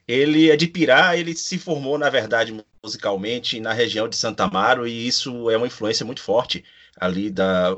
Ele 0.06 0.50
é 0.50 0.56
de 0.56 0.66
Pirá, 0.66 1.16
ele 1.16 1.34
se 1.34 1.58
formou, 1.58 1.98
na 1.98 2.10
verdade, 2.10 2.54
musicalmente 2.82 3.58
na 3.60 3.72
região 3.72 4.08
de 4.08 4.16
Santa 4.16 4.44
Amaro, 4.44 4.86
e 4.86 5.06
isso 5.06 5.50
é 5.50 5.56
uma 5.56 5.66
influência 5.66 6.04
muito 6.04 6.20
forte 6.20 6.62
ali 7.00 7.30
da 7.30 7.74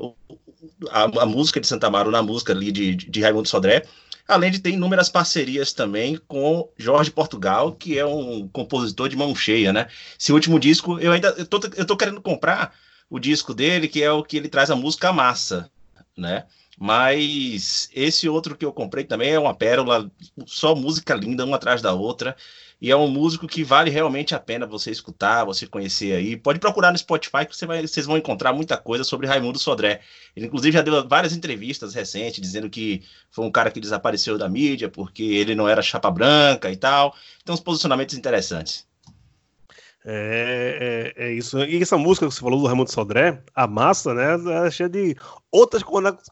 a, 0.89 1.03
a, 1.03 1.25
música 1.25 1.59
de 1.59 1.67
Santa 1.67 1.87
Amaro 1.87 2.11
na 2.11 2.21
música 2.21 2.53
ali 2.53 2.71
de, 2.71 2.95
de 2.95 3.21
Raimundo 3.21 3.47
Sodré, 3.47 3.83
além 4.27 4.51
de 4.51 4.59
ter 4.59 4.71
inúmeras 4.71 5.09
parcerias 5.09 5.71
também 5.73 6.19
com 6.27 6.69
Jorge 6.77 7.11
Portugal, 7.11 7.73
que 7.73 7.97
é 7.97 8.05
um 8.05 8.47
compositor 8.47 9.09
de 9.09 9.15
mão 9.15 9.35
cheia, 9.35 9.71
né? 9.71 9.87
Esse 10.19 10.33
último 10.33 10.59
disco, 10.59 10.99
eu 10.99 11.11
ainda 11.11 11.29
eu 11.37 11.45
tô, 11.45 11.59
eu 11.75 11.85
tô 11.85 11.95
querendo 11.95 12.21
comprar 12.21 12.73
o 13.09 13.19
disco 13.19 13.53
dele, 13.53 13.87
que 13.87 14.03
é 14.03 14.11
o 14.11 14.23
que 14.23 14.37
ele 14.37 14.49
traz 14.49 14.69
a 14.69 14.75
música 14.75 15.13
Massa, 15.13 15.69
né? 16.15 16.45
Mas 16.79 17.89
esse 17.93 18.29
outro 18.29 18.55
que 18.55 18.63
eu 18.63 18.71
comprei 18.71 19.03
também 19.03 19.31
é 19.31 19.39
uma 19.39 19.55
pérola, 19.55 20.11
só 20.45 20.75
música 20.75 21.15
linda, 21.15 21.43
uma 21.43 21.55
atrás 21.55 21.81
da 21.81 21.93
outra. 21.93 22.35
E 22.79 22.91
é 22.91 22.95
um 22.95 23.07
músico 23.07 23.47
que 23.47 23.63
vale 23.63 23.89
realmente 23.89 24.35
a 24.35 24.39
pena 24.39 24.65
você 24.67 24.91
escutar, 24.91 25.43
você 25.45 25.65
conhecer 25.65 26.13
aí. 26.15 26.37
Pode 26.37 26.59
procurar 26.59 26.91
no 26.91 26.97
Spotify 26.97 27.45
que 27.45 27.55
você 27.55 27.65
vai, 27.65 27.81
vocês 27.81 28.05
vão 28.05 28.17
encontrar 28.17 28.53
muita 28.53 28.77
coisa 28.77 29.03
sobre 29.03 29.25
Raimundo 29.25 29.57
Sodré. 29.57 30.01
Ele, 30.35 30.45
inclusive, 30.45 30.73
já 30.73 30.83
deu 30.83 31.07
várias 31.07 31.33
entrevistas 31.33 31.95
recentes 31.95 32.39
dizendo 32.39 32.69
que 32.69 33.03
foi 33.31 33.45
um 33.45 33.51
cara 33.51 33.71
que 33.71 33.79
desapareceu 33.79 34.37
da 34.37 34.47
mídia 34.47 34.89
porque 34.89 35.23
ele 35.23 35.55
não 35.55 35.67
era 35.67 35.81
chapa 35.81 36.11
branca 36.11 36.71
e 36.71 36.77
tal. 36.77 37.15
Então, 37.41 37.55
uns 37.55 37.61
posicionamentos 37.61 38.15
interessantes. 38.15 38.87
É, 40.09 41.13
é, 41.17 41.25
é, 41.25 41.33
isso. 41.33 41.59
E 41.65 41.81
essa 41.81 41.97
música 41.97 42.25
que 42.25 42.33
você 42.33 42.39
falou 42.39 42.61
do 42.61 42.65
Raimundo 42.65 42.89
Sodré, 42.89 43.43
a 43.53 43.67
massa, 43.67 44.13
né? 44.13 44.37
É 44.65 44.71
cheia 44.71 44.87
de 44.87 45.13
outras 45.51 45.83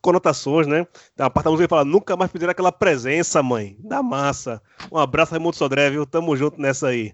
conotações, 0.02 0.66
né? 0.66 0.88
A 1.20 1.30
parte 1.30 1.44
da 1.44 1.52
música 1.52 1.68
fala: 1.68 1.84
nunca 1.84 2.16
mais 2.16 2.32
pedir 2.32 2.50
aquela 2.50 2.72
presença, 2.72 3.44
mãe, 3.44 3.76
da 3.82 4.02
massa. 4.02 4.62
Um 4.90 4.98
abraço, 4.98 5.32
Raimundo 5.32 5.58
Sodré, 5.58 5.90
viu? 5.90 6.06
Tamo 6.06 6.38
junto 6.38 6.58
nessa 6.58 6.88
aí. 6.88 7.14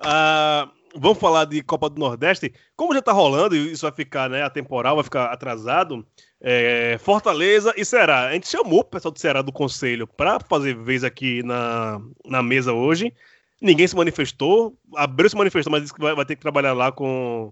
Ah, 0.00 0.68
vamos 0.96 1.18
falar 1.18 1.44
de 1.44 1.62
Copa 1.62 1.88
do 1.88 2.00
Nordeste. 2.00 2.52
Como 2.74 2.92
já 2.92 3.00
tá 3.00 3.12
rolando, 3.12 3.54
e 3.54 3.70
isso 3.70 3.86
vai 3.86 3.94
ficar, 3.94 4.28
né? 4.28 4.42
A 4.42 4.50
temporal 4.50 4.96
vai 4.96 5.04
ficar 5.04 5.26
atrasado. 5.26 6.04
É, 6.40 6.98
Fortaleza 6.98 7.72
e 7.76 7.84
Ceará. 7.84 8.26
A 8.26 8.32
gente 8.32 8.48
chamou 8.48 8.80
o 8.80 8.84
pessoal 8.84 9.12
do 9.12 9.20
Ceará 9.20 9.42
do 9.42 9.52
Conselho 9.52 10.08
para 10.08 10.40
fazer 10.40 10.74
vez 10.74 11.04
aqui 11.04 11.40
na, 11.44 12.00
na 12.26 12.42
mesa 12.42 12.72
hoje. 12.72 13.14
Ninguém 13.64 13.88
se 13.88 13.96
manifestou. 13.96 14.76
Abreu 14.94 15.30
se 15.30 15.34
manifestou, 15.34 15.70
mas 15.72 15.80
disse 15.80 15.94
que 15.94 16.00
vai, 16.00 16.14
vai, 16.14 16.26
ter 16.26 16.36
que 16.36 16.42
trabalhar 16.42 16.74
lá 16.74 16.92
com 16.92 17.50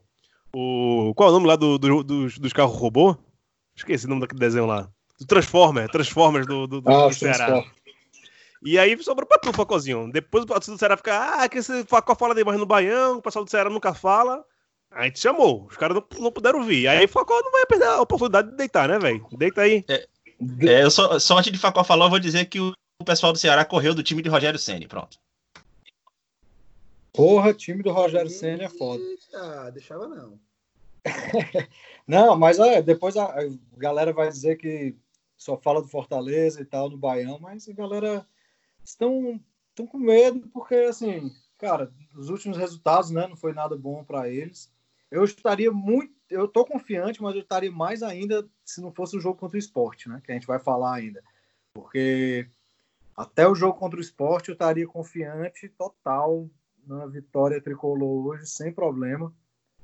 o. 0.54 1.14
Qual 1.16 1.30
é 1.30 1.32
o 1.32 1.34
nome 1.34 1.46
lá 1.46 1.56
do, 1.56 1.78
do, 1.78 2.02
dos, 2.02 2.38
dos 2.38 2.52
carros 2.52 2.76
robô? 2.76 3.16
Esqueci 3.74 4.04
o 4.04 4.10
nome 4.10 4.20
daquele 4.20 4.38
desenho 4.38 4.66
lá. 4.66 4.90
Do 5.18 5.26
Transformer, 5.26 5.88
Transformers 5.88 6.46
do, 6.46 6.66
do, 6.66 6.82
ah, 6.86 7.08
do 7.08 7.14
Ceará. 7.14 7.64
E 8.62 8.78
aí 8.78 9.02
sobrou 9.02 9.26
pra 9.26 9.38
tu, 9.38 9.54
Facozinho. 9.54 10.12
Depois 10.12 10.44
o 10.44 10.46
pessoal 10.46 10.76
do 10.76 10.78
Ceará 10.78 10.98
fica, 10.98 11.42
ah, 11.42 11.48
que 11.48 11.56
esse 11.56 11.82
Facó 11.86 12.14
fala 12.14 12.34
demais 12.34 12.60
no 12.60 12.66
Baião, 12.66 13.16
o 13.16 13.22
pessoal 13.22 13.42
do 13.42 13.50
Ceará 13.50 13.70
nunca 13.70 13.94
fala. 13.94 14.44
A 14.90 15.04
gente 15.04 15.18
chamou, 15.18 15.66
os 15.70 15.78
caras 15.78 15.96
não, 15.96 16.04
não 16.20 16.30
puderam 16.30 16.62
vir. 16.62 16.88
Aí 16.88 17.06
o 17.06 17.08
Facó 17.08 17.40
não 17.40 17.52
vai 17.52 17.64
perder 17.64 17.86
a 17.86 18.02
oportunidade 18.02 18.50
de 18.50 18.56
deitar, 18.58 18.86
né, 18.86 18.98
velho? 18.98 19.26
Deita 19.32 19.62
aí. 19.62 19.82
É, 19.88 20.06
é, 20.60 20.84
eu 20.84 20.90
só, 20.90 21.18
só 21.18 21.38
antes 21.38 21.50
de 21.50 21.58
Facó 21.58 21.82
falar, 21.82 22.04
eu 22.04 22.10
vou 22.10 22.18
dizer 22.18 22.44
que 22.44 22.60
o, 22.60 22.74
o 23.00 23.04
pessoal 23.04 23.32
do 23.32 23.38
Ceará 23.38 23.64
correu 23.64 23.94
do 23.94 24.02
time 24.02 24.20
de 24.20 24.28
Rogério 24.28 24.58
Senni, 24.58 24.86
pronto. 24.86 25.16
Porra, 27.12 27.52
time 27.52 27.82
do 27.82 27.92
Rogério 27.92 28.30
Senna 28.30 28.64
é 28.64 28.68
foda. 28.68 29.02
Ah, 29.34 29.70
deixava 29.70 30.08
não. 30.08 30.40
não, 32.06 32.36
mas 32.36 32.58
é, 32.58 32.80
depois 32.80 33.16
a, 33.16 33.26
a, 33.26 33.50
galera 33.76 34.12
vai 34.12 34.28
dizer 34.28 34.56
que 34.56 34.96
só 35.36 35.56
fala 35.58 35.82
do 35.82 35.88
Fortaleza 35.88 36.62
e 36.62 36.64
tal, 36.64 36.88
do 36.88 36.96
Baião, 36.96 37.38
mas 37.38 37.68
a 37.68 37.72
galera 37.72 38.26
estão, 38.84 39.40
estão 39.68 39.86
com 39.86 39.98
medo 39.98 40.48
porque, 40.48 40.74
assim, 40.74 41.30
cara, 41.58 41.92
os 42.16 42.30
últimos 42.30 42.56
resultados, 42.56 43.10
né, 43.10 43.26
não 43.26 43.36
foi 43.36 43.52
nada 43.52 43.76
bom 43.76 44.04
para 44.04 44.28
eles. 44.28 44.72
Eu 45.10 45.24
estaria 45.24 45.70
muito, 45.70 46.14
eu 46.30 46.48
tô 46.48 46.64
confiante, 46.64 47.20
mas 47.20 47.34
eu 47.34 47.42
estaria 47.42 47.70
mais 47.70 48.02
ainda 48.02 48.48
se 48.64 48.80
não 48.80 48.90
fosse 48.90 49.16
o 49.16 49.20
jogo 49.20 49.38
contra 49.38 49.56
o 49.56 49.58
esporte, 49.58 50.08
né, 50.08 50.22
que 50.24 50.30
a 50.30 50.34
gente 50.34 50.46
vai 50.46 50.58
falar 50.58 50.94
ainda. 50.94 51.22
Porque 51.74 52.48
até 53.14 53.46
o 53.46 53.54
jogo 53.54 53.78
contra 53.78 53.98
o 53.98 54.02
esporte 54.02 54.48
eu 54.48 54.54
estaria 54.54 54.86
confiante 54.86 55.68
total 55.68 56.48
na 56.86 57.06
vitória 57.06 57.60
tricolor 57.60 58.26
hoje, 58.26 58.46
sem 58.46 58.72
problema. 58.72 59.32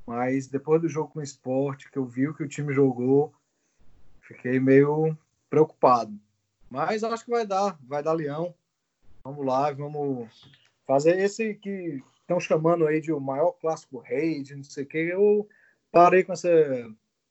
Mas 0.06 0.46
depois 0.46 0.80
do 0.80 0.88
jogo 0.88 1.12
com 1.12 1.20
o 1.20 1.22
esporte, 1.22 1.90
que 1.90 1.98
eu 1.98 2.06
vi 2.06 2.28
o 2.28 2.34
que 2.34 2.42
o 2.42 2.48
time 2.48 2.72
jogou, 2.72 3.32
fiquei 4.22 4.58
meio 4.58 5.16
preocupado. 5.50 6.18
Mas 6.70 7.04
acho 7.04 7.24
que 7.24 7.30
vai 7.30 7.46
dar, 7.46 7.78
vai 7.82 8.02
dar 8.02 8.12
leão. 8.12 8.54
Vamos 9.22 9.44
lá, 9.44 9.70
vamos 9.72 10.50
fazer 10.86 11.18
esse 11.18 11.54
que 11.54 12.02
estão 12.20 12.40
chamando 12.40 12.86
aí 12.86 13.00
de 13.00 13.12
o 13.12 13.20
maior 13.20 13.52
clássico 13.52 13.98
rei, 13.98 14.42
de 14.42 14.54
não 14.54 14.62
sei 14.62 14.84
o 14.84 14.86
que. 14.86 14.98
Eu 14.98 15.48
parei 15.90 16.24
com 16.24 16.32
essa. 16.32 16.48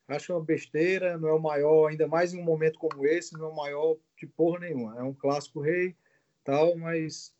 Acho 0.08 0.34
uma 0.34 0.44
besteira, 0.44 1.18
não 1.18 1.28
é 1.28 1.34
o 1.34 1.42
maior, 1.42 1.88
ainda 1.88 2.08
mais 2.08 2.34
em 2.34 2.40
um 2.40 2.44
momento 2.44 2.80
como 2.80 3.06
esse, 3.06 3.34
não 3.34 3.48
é 3.48 3.50
o 3.50 3.56
maior 3.56 3.98
de 4.18 4.26
porra 4.26 4.60
nenhuma. 4.60 4.98
É 4.98 5.04
um 5.04 5.14
clássico 5.14 5.60
rei, 5.60 5.96
tal, 6.44 6.78
mas 6.78 7.36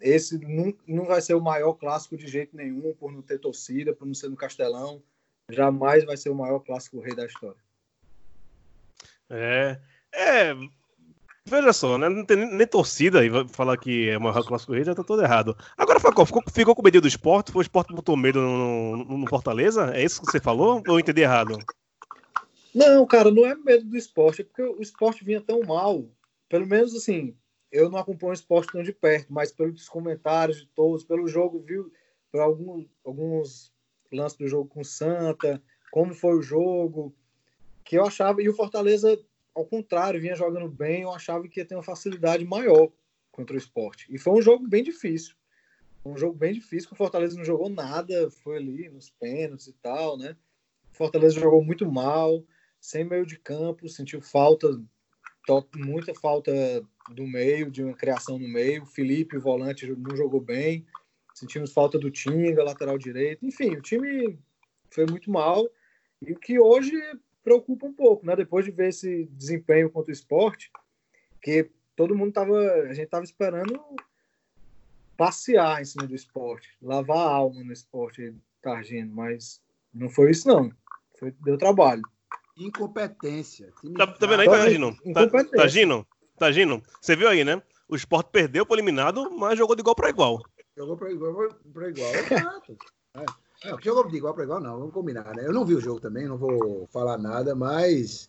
esse 0.00 0.38
não, 0.38 0.72
não 0.86 1.04
vai 1.04 1.20
ser 1.20 1.34
o 1.34 1.40
maior 1.40 1.74
clássico 1.74 2.16
de 2.16 2.26
jeito 2.26 2.56
nenhum, 2.56 2.94
por 2.94 3.12
não 3.12 3.22
ter 3.22 3.38
torcida, 3.38 3.92
por 3.92 4.06
não 4.06 4.14
ser 4.14 4.28
no 4.28 4.36
Castelão. 4.36 5.02
Jamais 5.50 6.04
vai 6.04 6.16
ser 6.16 6.30
o 6.30 6.34
maior 6.34 6.60
clássico 6.60 7.00
rei 7.00 7.14
da 7.14 7.26
história. 7.26 7.58
É. 9.30 9.78
É. 10.12 10.54
Veja 11.44 11.72
só, 11.72 11.96
né? 11.96 12.08
Não 12.08 12.24
tem 12.24 12.36
nem, 12.36 12.54
nem 12.54 12.66
torcida 12.66 13.24
e 13.24 13.30
vai 13.30 13.48
falar 13.48 13.76
que 13.78 14.10
é 14.10 14.18
o 14.18 14.20
maior 14.20 14.44
clássico 14.44 14.74
rei, 14.74 14.84
já 14.84 14.94
tá 14.94 15.02
todo 15.02 15.22
errado. 15.22 15.56
Agora, 15.76 15.98
Facó, 15.98 16.24
ficou, 16.26 16.42
ficou 16.52 16.74
com 16.74 16.82
medo 16.82 17.00
do 17.00 17.08
esporte? 17.08 17.50
Foi 17.50 17.60
o 17.60 17.62
esporte 17.62 17.88
que 17.88 17.94
botou 17.94 18.16
medo 18.16 18.40
no, 18.40 18.96
no, 18.96 19.18
no 19.18 19.26
Fortaleza? 19.28 19.90
É 19.94 20.04
isso 20.04 20.20
que 20.20 20.30
você 20.30 20.38
falou? 20.38 20.82
Ou 20.86 20.94
eu 20.94 21.00
entendi 21.00 21.22
errado? 21.22 21.58
Não, 22.74 23.06
cara, 23.06 23.30
não 23.30 23.46
é 23.46 23.54
medo 23.54 23.86
do 23.86 23.96
esporte, 23.96 24.42
é 24.42 24.44
porque 24.44 24.62
o 24.62 24.82
esporte 24.82 25.24
vinha 25.24 25.40
tão 25.40 25.62
mal. 25.62 26.04
Pelo 26.48 26.66
menos 26.66 26.94
assim, 26.94 27.34
eu 27.70 27.90
não 27.90 27.98
acompanho 27.98 28.30
o 28.30 28.34
esporte 28.34 28.72
tão 28.72 28.82
de 28.82 28.92
perto, 28.92 29.32
mas 29.32 29.52
pelos 29.52 29.88
comentários 29.88 30.60
de 30.60 30.66
todos, 30.68 31.04
pelo 31.04 31.28
jogo, 31.28 31.60
viu, 31.60 31.92
por 32.30 32.40
alguns, 32.40 32.86
alguns 33.04 33.72
lances 34.12 34.38
do 34.38 34.48
jogo 34.48 34.68
com 34.68 34.80
o 34.80 34.84
Santa, 34.84 35.62
como 35.90 36.14
foi 36.14 36.36
o 36.36 36.42
jogo, 36.42 37.14
que 37.84 37.96
eu 37.96 38.04
achava, 38.04 38.42
e 38.42 38.48
o 38.48 38.54
Fortaleza, 38.54 39.18
ao 39.54 39.64
contrário, 39.64 40.20
vinha 40.20 40.34
jogando 40.34 40.68
bem, 40.68 41.02
eu 41.02 41.12
achava 41.12 41.46
que 41.48 41.60
ia 41.60 41.66
ter 41.66 41.74
uma 41.74 41.82
facilidade 41.82 42.44
maior 42.44 42.90
contra 43.30 43.54
o 43.54 43.58
esporte. 43.58 44.06
E 44.10 44.18
foi 44.18 44.34
um 44.34 44.42
jogo 44.42 44.66
bem 44.66 44.82
difícil. 44.82 45.34
Um 46.04 46.16
jogo 46.16 46.34
bem 46.34 46.52
difícil, 46.52 46.88
que 46.88 46.94
o 46.94 46.98
Fortaleza 46.98 47.36
não 47.36 47.44
jogou 47.44 47.68
nada, 47.68 48.30
foi 48.30 48.56
ali 48.56 48.88
nos 48.88 49.10
pênaltis 49.10 49.66
e 49.66 49.72
tal, 49.74 50.16
né? 50.16 50.36
O 50.92 50.96
Fortaleza 50.96 51.38
jogou 51.38 51.62
muito 51.62 51.90
mal, 51.90 52.44
sem 52.80 53.04
meio 53.04 53.26
de 53.26 53.38
campo, 53.38 53.88
sentiu 53.88 54.20
falta, 54.20 54.80
muita 55.74 56.14
falta 56.14 56.52
do 57.10 57.26
meio, 57.26 57.70
de 57.70 57.82
uma 57.82 57.94
criação 57.94 58.38
no 58.38 58.48
meio. 58.48 58.86
Felipe, 58.86 59.36
o 59.36 59.40
volante, 59.40 59.86
não 59.86 60.16
jogou 60.16 60.40
bem. 60.40 60.86
Sentimos 61.34 61.72
falta 61.72 61.98
do 61.98 62.10
Tinga, 62.10 62.64
lateral 62.64 62.98
direito. 62.98 63.46
Enfim, 63.46 63.76
o 63.76 63.82
time 63.82 64.38
foi 64.90 65.06
muito 65.06 65.30
mal. 65.30 65.68
E 66.20 66.32
o 66.32 66.38
que 66.38 66.58
hoje 66.58 66.92
preocupa 67.42 67.86
um 67.86 67.92
pouco, 67.92 68.26
né? 68.26 68.34
Depois 68.34 68.64
de 68.64 68.70
ver 68.70 68.88
esse 68.88 69.26
desempenho 69.32 69.90
contra 69.90 70.10
o 70.10 70.12
esporte, 70.12 70.70
que 71.40 71.70
todo 71.94 72.16
mundo 72.16 72.32
tava. 72.32 72.58
A 72.82 72.92
gente 72.92 73.08
tava 73.08 73.24
esperando 73.24 73.80
passear 75.16 75.80
em 75.80 75.84
cima 75.84 76.06
do 76.06 76.14
esporte, 76.14 76.76
lavar 76.80 77.16
a 77.16 77.32
alma 77.32 77.62
no 77.64 77.72
esporte 77.72 78.34
Targino, 78.62 79.14
mas 79.14 79.60
não 79.92 80.08
foi 80.08 80.30
isso 80.30 80.46
não. 80.46 80.72
Foi, 81.18 81.32
deu 81.42 81.58
trabalho. 81.58 82.02
Incompetência. 82.58 83.72
Tá, 83.96 84.06
tá 84.06 84.26
vendo 84.26 84.40
aí, 84.40 84.48
Targino? 84.48 84.96
Tá, 85.14 85.28
Targino, 85.56 86.06
Targino, 86.38 86.82
você 87.00 87.14
viu 87.14 87.28
aí, 87.28 87.44
né? 87.44 87.62
O 87.88 87.96
Sport 87.96 88.28
perdeu 88.30 88.66
pro 88.66 88.74
eliminado, 88.74 89.30
mas 89.30 89.56
jogou 89.56 89.76
de 89.76 89.80
igual 89.80 89.94
para 89.94 90.10
igual. 90.10 90.42
Jogou 90.76 90.96
para 90.96 91.10
igual 91.12 91.48
para 91.72 91.88
igual, 91.88 92.14
exato. 92.14 92.76
É. 93.14 93.70
Não, 93.70 93.80
jogou 93.80 94.08
de 94.08 94.16
igual 94.16 94.34
para 94.34 94.44
igual, 94.44 94.60
não, 94.60 94.78
vamos 94.78 94.94
combinar, 94.94 95.34
né? 95.34 95.46
Eu 95.46 95.52
não 95.52 95.64
vi 95.64 95.74
o 95.74 95.80
jogo 95.80 96.00
também, 96.00 96.26
não 96.26 96.36
vou 96.36 96.86
falar 96.92 97.18
nada, 97.18 97.54
mas 97.54 98.28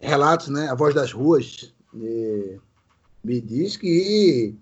relatos, 0.00 0.48
né? 0.48 0.68
A 0.68 0.74
voz 0.74 0.94
das 0.94 1.12
ruas 1.12 1.74
me, 1.92 2.60
me 3.22 3.40
diz 3.40 3.76
que 3.76 4.54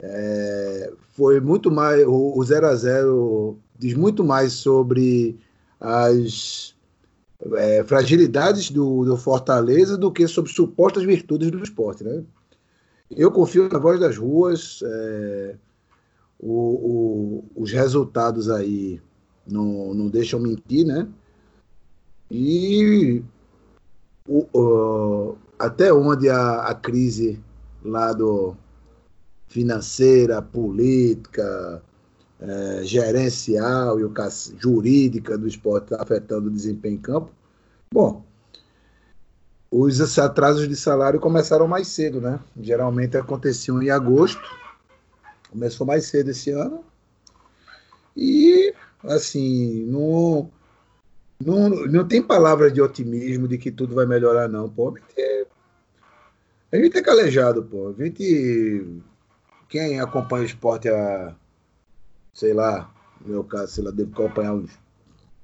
é, 0.00 0.92
foi 1.12 1.40
muito 1.40 1.70
mais. 1.70 2.04
O 2.06 2.42
0 2.42 2.66
a 2.66 2.74
0 2.74 3.58
diz 3.78 3.94
muito 3.94 4.24
mais 4.24 4.52
sobre 4.52 5.38
as 5.80 6.73
é, 7.56 7.84
fragilidades 7.84 8.70
do, 8.70 9.04
do, 9.04 9.16
Fortaleza 9.16 9.96
do 9.98 10.10
que 10.10 10.26
sobre 10.26 10.50
supostas 10.52 11.04
virtudes 11.04 11.50
do 11.50 11.62
esporte, 11.62 12.02
né? 12.02 12.22
Eu 13.10 13.30
confio 13.30 13.68
na 13.68 13.78
voz 13.78 14.00
das 14.00 14.16
ruas. 14.16 14.80
É, 14.82 15.56
o, 16.38 16.52
o, 16.52 17.44
os 17.54 17.70
resultados 17.70 18.50
aí 18.50 19.00
não, 19.46 19.94
não 19.94 20.08
deixam 20.08 20.40
mentir, 20.40 20.86
né? 20.86 21.06
E 22.30 23.22
o, 24.26 25.36
até 25.58 25.92
onde 25.92 26.28
a, 26.28 26.62
a 26.62 26.74
crise 26.74 27.38
lá 27.84 28.12
do 28.12 28.56
financeira, 29.46 30.42
política, 30.42 31.82
é, 32.40 32.84
gerencial 32.84 33.98
e 34.00 34.04
o 34.04 34.12
jurídica 34.58 35.38
do 35.38 35.46
esporte 35.46 35.92
está 35.92 36.02
afetando 36.02 36.48
o 36.48 36.50
desempenho 36.50 36.94
em 36.94 36.98
campo. 36.98 37.30
Bom, 37.92 38.24
os 39.70 40.18
atrasos 40.18 40.68
de 40.68 40.76
salário 40.76 41.18
começaram 41.18 41.66
mais 41.66 41.88
cedo, 41.88 42.20
né? 42.20 42.38
Geralmente 42.60 43.16
aconteciam 43.16 43.82
em 43.82 43.90
agosto, 43.90 44.42
começou 45.50 45.86
mais 45.86 46.06
cedo 46.06 46.30
esse 46.30 46.50
ano. 46.50 46.84
E, 48.16 48.72
assim, 49.02 49.84
não, 49.86 50.50
não, 51.44 51.68
não 51.68 52.06
tem 52.06 52.22
palavras 52.22 52.72
de 52.72 52.80
otimismo 52.80 53.48
de 53.48 53.58
que 53.58 53.70
tudo 53.72 53.94
vai 53.94 54.06
melhorar, 54.06 54.48
não. 54.48 54.68
Pô, 54.68 54.94
gente, 54.96 55.46
a 56.70 56.76
gente 56.76 56.98
é 56.98 57.02
calejado, 57.02 57.64
pô. 57.64 57.88
A 57.88 58.04
gente, 58.04 59.02
quem 59.68 60.00
acompanha 60.00 60.42
o 60.42 60.46
esporte 60.46 60.88
há, 60.88 61.34
sei 62.34 62.52
lá, 62.52 62.92
no 63.20 63.32
meu 63.32 63.44
caso, 63.44 63.72
sei 63.72 63.84
lá, 63.84 63.90
deve 63.90 64.12
acompanhar 64.12 64.54
uns 64.54 64.70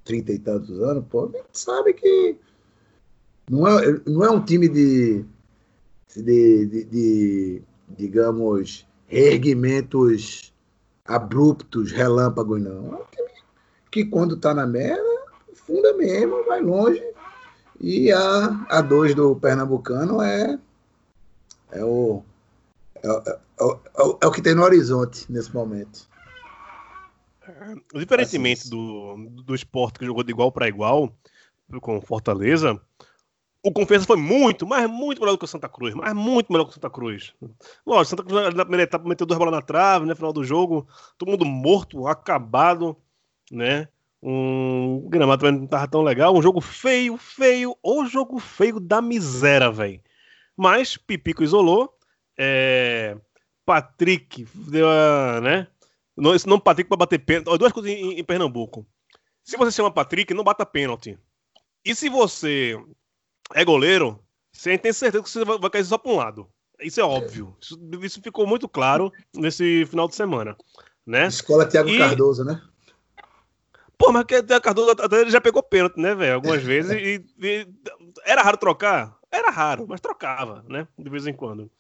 trinta 0.05 0.33
e 0.33 0.39
tantos 0.39 0.81
anos, 0.83 1.05
pô, 1.09 1.27
a 1.27 1.39
gente 1.39 1.47
sabe 1.53 1.95
que 1.95 2.37
não 3.49 3.67
é, 3.67 4.01
não 4.07 4.25
é 4.25 4.31
um 4.31 4.45
time 4.45 4.69
de, 4.69 5.25
de, 6.17 6.67
de, 6.67 6.85
de 6.85 7.63
digamos, 7.89 8.87
reerguimentos 9.07 10.53
abruptos, 11.05 11.93
relâmpagos, 11.93 12.61
não. 12.61 12.95
É 12.95 12.97
um 12.97 13.05
time 13.11 13.31
que 13.91 14.05
quando 14.05 14.35
está 14.35 14.53
na 14.53 14.67
merda, 14.67 15.23
funda 15.55 15.93
mesmo, 15.95 16.45
vai 16.45 16.61
longe. 16.61 17.03
E 17.81 18.13
a, 18.13 18.67
a 18.69 18.81
dois 18.81 19.15
do 19.15 19.35
Pernambucano 19.37 20.21
é, 20.21 20.59
é, 21.73 21.85
o, 21.85 22.23
é, 23.03 23.09
é, 23.09 23.33
é, 23.33 24.17
é 24.21 24.27
o 24.27 24.31
que 24.31 24.43
tem 24.43 24.55
no 24.55 24.63
horizonte 24.63 25.25
nesse 25.31 25.55
momento. 25.55 26.10
Diferentemente 27.95 28.63
assim, 28.63 28.71
do, 28.71 29.43
do 29.45 29.55
esporte 29.55 29.99
que 29.99 30.07
jogou 30.07 30.23
de 30.23 30.31
igual 30.31 30.51
para 30.51 30.69
igual 30.69 31.15
com 31.81 32.01
Fortaleza, 32.01 32.81
o 33.63 33.71
Confiança 33.71 34.07
foi 34.07 34.17
muito, 34.17 34.67
mas 34.67 34.89
muito 34.89 35.21
melhor 35.21 35.33
do 35.33 35.39
que 35.39 35.45
o 35.45 35.49
Santa 35.49 35.69
Cruz, 35.69 35.95
mas 35.95 36.15
muito 36.15 36.51
melhor 36.51 36.65
que 36.65 36.71
o 36.71 36.75
Santa 36.75 36.89
Cruz. 36.89 37.35
Lógico, 37.87 38.17
Santa 38.17 38.25
Cruz 38.25 38.55
na 38.55 38.65
primeira 38.65 38.85
etapa 38.85 39.07
meteu 39.07 39.27
duas 39.27 39.39
bolas 39.39 39.53
na 39.53 39.63
trave, 39.63 40.07
né? 40.07 40.15
Final 40.15 40.33
do 40.33 40.43
jogo, 40.43 40.89
todo 41.19 41.31
mundo 41.31 41.45
morto, 41.45 42.07
acabado, 42.07 42.97
né? 43.51 43.89
Um 44.23 45.07
gramado 45.09 45.43
também 45.43 45.61
não 45.61 45.67
tava 45.67 45.89
tão 45.89 46.03
legal, 46.03 46.35
um 46.35 46.43
jogo 46.43 46.61
feio, 46.61 47.17
feio, 47.17 47.77
ou 47.83 48.07
jogo 48.07 48.39
feio 48.39 48.81
da 48.81 49.01
miséria, 49.01 49.71
velho. 49.71 50.01
Mas 50.57 50.97
Pipico 50.97 51.43
isolou, 51.43 51.95
é... 52.37 53.17
Patrick 53.65 54.47
deu 54.55 54.89
a, 54.89 55.41
né? 55.41 55.67
Esse 56.35 56.47
nome 56.47 56.63
Patrick 56.63 56.89
para 56.89 56.99
bater 56.99 57.19
pênalti. 57.19 57.59
Duas 57.59 57.73
coisas 57.73 57.91
em, 57.91 58.19
em 58.19 58.25
Pernambuco. 58.25 58.87
Se 59.43 59.57
você 59.57 59.73
chama 59.73 59.91
Patrick, 59.91 60.33
não 60.35 60.45
bata 60.45 60.67
pênalti. 60.67 61.19
E 61.85 61.95
se 61.95 62.09
você 62.09 62.77
é 63.55 63.65
goleiro, 63.65 64.23
você 64.53 64.77
tem 64.77 64.93
certeza 64.93 65.23
que 65.25 65.31
você 65.31 65.45
vai 65.45 65.71
cair 65.71 65.85
só 65.85 65.97
para 65.97 66.13
um 66.13 66.17
lado. 66.17 66.49
Isso 66.81 67.01
é 67.01 67.05
óbvio. 67.05 67.57
Isso, 67.61 67.79
isso, 68.03 68.23
ficou 68.23 68.47
muito 68.47 68.69
claro 68.69 69.13
nesse 69.35 69.87
final 69.87 70.09
de 70.09 70.15
semana. 70.15 70.57
Né? 71.07 71.27
Escola 71.27 71.67
Thiago 71.67 71.89
e... 71.89 71.99
Cardoso, 71.99 72.45
né? 72.45 72.63
Pô, 73.99 74.13
mas 74.13 74.23
o 74.23 74.61
Cardoso 74.63 74.91
até 74.93 75.21
ele 75.21 75.31
já 75.31 75.41
pegou 75.41 75.63
pênalti, 75.63 75.99
né, 75.99 76.15
velho? 76.15 76.37
Algumas 76.37 76.63
vezes. 76.63 76.93
E, 76.93 77.23
e, 77.39 77.69
era 78.25 78.41
raro 78.43 78.57
trocar? 78.57 79.19
Era 79.31 79.51
raro, 79.51 79.87
mas 79.87 80.01
trocava, 80.01 80.65
né? 80.69 80.89
De 80.99 81.11
vez 81.11 81.27
em 81.27 81.35
quando. 81.35 81.71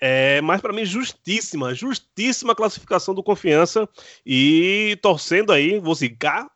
É, 0.00 0.40
mas 0.40 0.60
para 0.62 0.72
mim, 0.72 0.84
justíssima, 0.84 1.74
justíssima 1.74 2.54
classificação 2.54 3.14
do 3.14 3.22
Confiança. 3.22 3.88
E 4.24 4.98
torcendo 5.02 5.52
aí, 5.52 5.78
vou 5.78 5.94
zicar, 5.94 6.50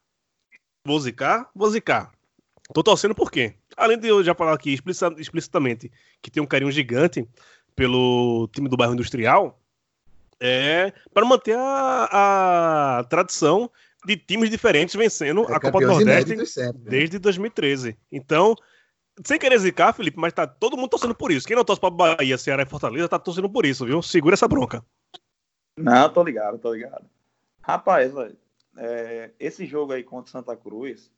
vou 0.87 0.98
zicar, 0.98 1.50
vou 1.54 1.70
zicar. 1.70 2.11
Tô 2.72 2.83
torcendo 2.83 3.14
por 3.14 3.30
quê? 3.30 3.54
Além 3.76 3.98
de 3.98 4.09
eu 4.09 4.24
já 4.24 4.35
falar 4.35 4.54
aqui 4.54 4.78
explicitamente 5.18 5.92
que 6.22 6.30
tem 6.30 6.42
um 6.42 6.46
carinho 6.46 6.72
gigante 6.72 7.28
pelo 7.76 8.48
time 8.52 8.68
do 8.68 8.76
bairro 8.76 8.94
industrial, 8.94 9.61
é 10.40 10.92
para 11.12 11.26
manter 11.26 11.57
a, 11.57 12.98
a, 13.00 13.04
tradição 13.04 13.70
de 14.07 14.16
times 14.16 14.50
diferentes 14.50 14.94
vencendo 14.94 15.44
é 15.48 15.54
a 15.54 15.61
Copa 15.61 15.80
do 15.80 15.87
Nordeste 15.87 16.37
né? 16.37 16.72
desde 16.74 17.18
2013. 17.18 17.96
Então, 18.11 18.54
sem 19.24 19.38
querer 19.38 19.59
zicar, 19.59 19.92
Felipe, 19.92 20.18
mas 20.18 20.33
tá 20.33 20.46
todo 20.46 20.77
mundo 20.77 20.88
torcendo 20.88 21.14
por 21.14 21.31
isso. 21.31 21.46
Quem 21.46 21.57
não 21.57 21.64
torce 21.64 21.81
pra 21.81 21.90
Bahia, 21.90 22.38
Ceará 22.38 22.62
e 22.62 22.66
Fortaleza 22.66 23.09
tá 23.09 23.18
torcendo 23.18 23.48
por 23.50 23.66
isso, 23.66 23.85
viu? 23.85 24.03
Segura 24.03 24.35
essa 24.35 24.48
bronca. 24.48 24.85
Não, 25.79 26.12
tô 26.12 26.22
ligado, 26.22 26.59
tô 26.59 26.72
ligado. 26.72 27.05
Rapaz, 27.61 28.12
é, 28.77 29.31
esse 29.38 29.66
jogo 29.66 29.92
aí 29.92 30.03
contra 30.03 30.31
Santa 30.31 30.57
Cruz, 30.57 31.11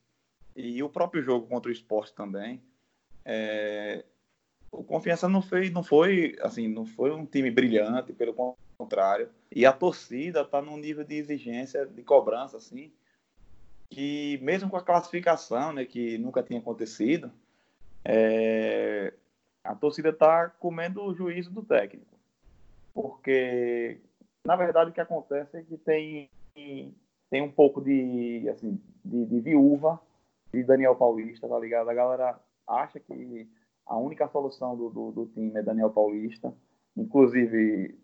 e 0.54 0.82
o 0.82 0.88
próprio 0.88 1.22
jogo 1.22 1.46
contra 1.46 1.68
o 1.68 1.72
esporte 1.72 2.14
também, 2.14 2.62
é, 3.24 4.04
o 4.70 4.84
Confiança 4.84 5.28
não 5.28 5.42
foi, 5.42 5.70
não 5.70 5.82
foi 5.82 6.36
assim, 6.40 6.68
não 6.68 6.86
foi 6.86 7.10
um 7.10 7.26
time 7.26 7.50
brilhante, 7.50 8.12
pelo 8.12 8.56
contrário. 8.76 9.28
E 9.50 9.64
a 9.66 9.72
torcida 9.72 10.42
está 10.42 10.60
num 10.60 10.76
nível 10.76 11.04
de 11.04 11.16
exigência, 11.16 11.86
de 11.86 12.02
cobrança, 12.02 12.56
assim, 12.56 12.92
que 13.90 14.38
mesmo 14.42 14.68
com 14.68 14.76
a 14.76 14.82
classificação, 14.82 15.72
né, 15.72 15.84
que 15.84 16.18
nunca 16.18 16.42
tinha 16.42 16.58
acontecido, 16.58 17.30
é, 18.08 19.12
a 19.64 19.74
torcida 19.74 20.10
está 20.10 20.48
comendo 20.48 21.02
o 21.02 21.12
juízo 21.12 21.50
do 21.50 21.62
técnico. 21.62 22.16
Porque, 22.94 24.00
na 24.44 24.54
verdade, 24.54 24.90
o 24.90 24.92
que 24.92 25.00
acontece 25.00 25.56
é 25.56 25.62
que 25.62 25.76
tem, 25.76 26.30
tem 27.28 27.42
um 27.42 27.50
pouco 27.50 27.80
de, 27.80 28.48
assim, 28.48 28.80
de, 29.04 29.26
de 29.26 29.40
viúva 29.40 30.00
de 30.54 30.62
Daniel 30.62 30.94
Paulista, 30.94 31.48
tá 31.48 31.58
ligado? 31.58 31.90
A 31.90 31.94
galera 31.94 32.40
acha 32.66 33.00
que 33.00 33.48
a 33.84 33.96
única 33.96 34.28
solução 34.28 34.76
do, 34.76 34.88
do, 34.88 35.10
do, 35.10 35.26
time 35.26 35.58
é 35.58 35.62
Daniel 35.62 35.90
Paulista. 35.90 36.54
Inclusive, 36.96 37.98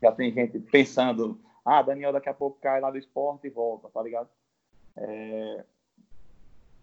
já 0.00 0.10
tem 0.10 0.32
gente 0.32 0.58
pensando, 0.58 1.38
ah, 1.64 1.82
Daniel 1.82 2.14
daqui 2.14 2.30
a 2.30 2.34
pouco 2.34 2.58
cai 2.60 2.80
lá 2.80 2.90
do 2.90 2.98
esporte 2.98 3.46
e 3.46 3.50
volta, 3.50 3.90
tá 3.90 4.02
ligado? 4.02 4.28
É... 4.96 5.64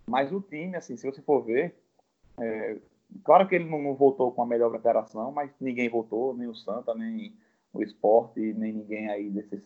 Mas 0.08 0.32
o 0.32 0.40
time, 0.42 0.76
assim, 0.76 0.96
se 0.96 1.06
você 1.06 1.22
for 1.22 1.44
ver, 1.44 1.76
é... 2.42 2.78
claro 3.24 3.48
que 3.48 3.56
ele 3.56 3.66
não, 3.66 3.94
voltou 3.96 4.32
com 4.32 4.42
a 4.42 4.48
melhor 4.48 4.70
preparação, 4.70 5.32
mas 5.32 5.52
ninguém 5.60 5.90
voltou, 5.90 6.36
nem 6.36 6.48
o 6.48 6.56
Santa, 6.56 6.94
nem 6.94 7.34
o 7.74 7.82
esporte, 7.82 8.40
nem 8.54 8.74
ninguém 8.74 9.10
aí 9.10 9.30
desses. 9.30 9.62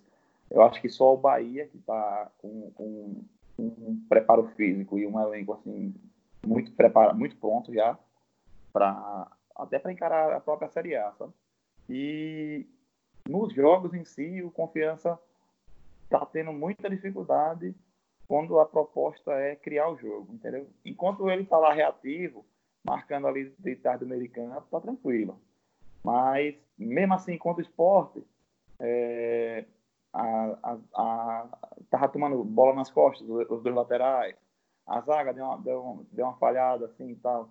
Eu 0.49 0.61
acho 0.61 0.81
que 0.81 0.89
só 0.89 1.13
o 1.13 1.17
Bahia 1.17 1.67
que 1.67 1.77
está 1.77 2.31
com, 2.37 2.71
com 2.71 3.23
um 3.57 4.05
preparo 4.09 4.47
físico 4.55 4.97
e 4.97 5.07
um 5.07 5.19
elenco 5.19 5.53
assim 5.53 5.93
muito 6.45 6.71
preparado, 6.73 7.17
muito 7.17 7.35
pronto 7.37 7.73
já 7.73 7.97
para 8.71 9.31
até 9.55 9.77
para 9.77 9.91
encarar 9.91 10.33
a 10.33 10.39
própria 10.39 10.69
Série 10.69 10.95
A, 10.95 11.11
sabe? 11.13 11.31
E 11.87 12.65
nos 13.29 13.53
jogos 13.53 13.93
em 13.93 14.03
si, 14.03 14.41
o 14.41 14.51
Confiança 14.51 15.19
está 16.03 16.25
tendo 16.25 16.51
muita 16.51 16.89
dificuldade 16.89 17.75
quando 18.27 18.59
a 18.59 18.65
proposta 18.65 19.31
é 19.33 19.55
criar 19.55 19.89
o 19.89 19.97
jogo, 19.97 20.33
entendeu? 20.33 20.67
Enquanto 20.83 21.29
ele 21.29 21.43
está 21.43 21.57
lá 21.57 21.71
reativo, 21.73 22.45
marcando 22.83 23.27
ali 23.27 23.53
de 23.59 24.05
meio 24.05 24.21
de 24.21 24.29
campo, 24.29 24.67
tá 24.69 24.79
tranquilo. 24.79 25.39
Mas, 26.03 26.55
mesmo 26.77 27.13
assim, 27.13 27.37
contra 27.37 27.63
o 27.63 27.65
esporte, 27.65 28.21
é, 28.79 29.65
a, 30.11 30.57
a, 30.63 30.77
a, 30.95 31.57
tava 31.89 32.09
tomando 32.09 32.43
bola 32.43 32.75
nas 32.75 32.91
costas, 32.91 33.27
os 33.27 33.63
dois 33.63 33.75
laterais, 33.75 34.35
a 34.85 35.01
zaga 35.01 35.33
deu 35.33 35.45
uma, 35.45 35.57
deu, 35.59 36.05
deu 36.11 36.25
uma 36.25 36.37
falhada 36.37 36.85
assim 36.85 37.11
e 37.11 37.15
tal. 37.15 37.49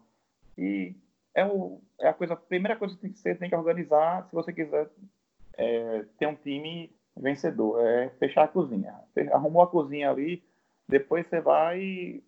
E 0.56 0.94
é, 1.34 1.44
o, 1.44 1.80
é 1.98 2.08
a 2.08 2.14
coisa, 2.14 2.34
a 2.34 2.36
primeira 2.36 2.76
coisa 2.76 2.96
que 2.96 3.08
você 3.08 3.34
tem 3.34 3.48
que 3.48 3.56
organizar 3.56 4.26
se 4.28 4.34
você 4.34 4.52
quiser 4.52 4.90
é, 5.54 6.04
ter 6.18 6.26
um 6.26 6.34
time 6.34 6.94
vencedor, 7.16 7.80
é 7.80 8.10
fechar 8.18 8.44
a 8.44 8.48
cozinha. 8.48 8.94
Arrumou 9.32 9.62
a 9.62 9.66
cozinha 9.66 10.10
ali, 10.10 10.42
depois 10.88 11.26
você 11.26 11.40
vai 11.40 11.80
e, 11.80 12.24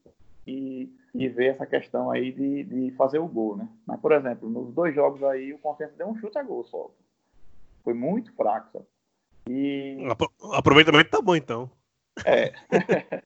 e, 0.47 0.93
e 1.15 1.29
vê 1.29 1.47
essa 1.47 1.65
questão 1.65 2.11
aí 2.11 2.33
de, 2.33 2.65
de 2.65 2.91
fazer 2.97 3.21
o 3.21 3.29
gol, 3.29 3.57
né? 3.57 3.69
Mas, 3.87 4.01
por 4.01 4.11
exemplo, 4.11 4.51
nos 4.51 4.75
dois 4.75 4.93
jogos 4.93 5.23
aí, 5.23 5.53
o 5.53 5.59
Confiança 5.59 5.95
deu 5.97 6.09
um 6.09 6.17
chute 6.17 6.37
a 6.37 6.43
gol 6.43 6.65
só. 6.65 6.91
Foi 7.85 7.95
muito 7.95 8.35
fraco, 8.35 8.69
sabe? 8.73 8.87
E... 9.49 9.99
Aproveitamento 10.53 11.11
tá 11.11 11.23
bom, 11.23 11.37
então. 11.37 11.71
É. 12.25 12.53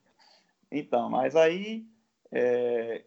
então, 0.71 1.09
mas 1.09 1.35
aí, 1.35 1.87
é, 2.31 3.05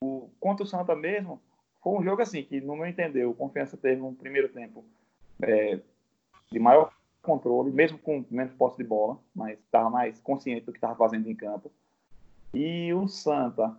o, 0.00 0.28
contra 0.38 0.64
o 0.64 0.66
Santa 0.66 0.94
mesmo, 0.94 1.40
foi 1.82 1.98
um 1.98 2.04
jogo 2.04 2.20
assim, 2.20 2.42
que 2.42 2.60
no 2.60 2.76
meu 2.76 2.86
entender, 2.86 3.24
o 3.24 3.34
Confiança 3.34 3.76
teve 3.76 4.02
um 4.02 4.14
primeiro 4.14 4.50
tempo 4.50 4.84
é, 5.40 5.80
de 6.52 6.58
maior 6.58 6.92
controle, 7.22 7.70
mesmo 7.70 7.98
com 7.98 8.24
menos 8.30 8.52
posse 8.52 8.76
de 8.76 8.84
bola, 8.84 9.18
mas 9.34 9.58
estava 9.58 9.88
mais 9.88 10.20
consciente 10.20 10.66
do 10.66 10.72
que 10.72 10.78
estava 10.78 10.94
fazendo 10.94 11.30
em 11.30 11.34
campo. 11.34 11.72
E 12.52 12.92
o 12.92 13.08
Santa 13.08 13.74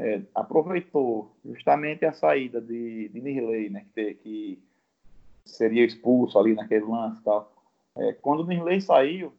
é, 0.00 0.22
aproveitou 0.34 1.36
justamente 1.44 2.04
a 2.04 2.12
saída 2.12 2.60
de, 2.60 3.08
de 3.08 3.20
Nirley, 3.20 3.70
né, 3.70 3.86
que, 3.94 4.14
que, 4.14 4.62
seria 5.44 5.84
expulso 5.84 6.38
ali 6.38 6.54
naquele 6.54 6.84
lance 6.84 7.20
e 7.20 7.24
tal. 7.24 7.52
É, 7.96 8.12
quando 8.14 8.46
Nirley 8.46 8.80
saiu 8.80 9.32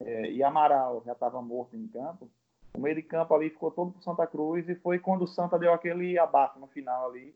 é, 0.00 0.30
e 0.30 0.42
Amaral 0.42 1.02
já 1.06 1.12
estava 1.12 1.40
morto 1.40 1.76
em 1.76 1.86
campo, 1.88 2.28
o 2.76 2.80
meio 2.80 2.96
de 2.96 3.02
campo 3.02 3.34
ali 3.34 3.50
ficou 3.50 3.70
todo 3.70 3.92
para 3.92 4.02
Santa 4.02 4.26
Cruz 4.26 4.68
e 4.68 4.74
foi 4.74 4.98
quando 4.98 5.22
o 5.22 5.28
Santa 5.28 5.58
deu 5.58 5.72
aquele 5.72 6.18
abafo 6.18 6.58
no 6.58 6.66
final 6.66 7.08
ali 7.08 7.34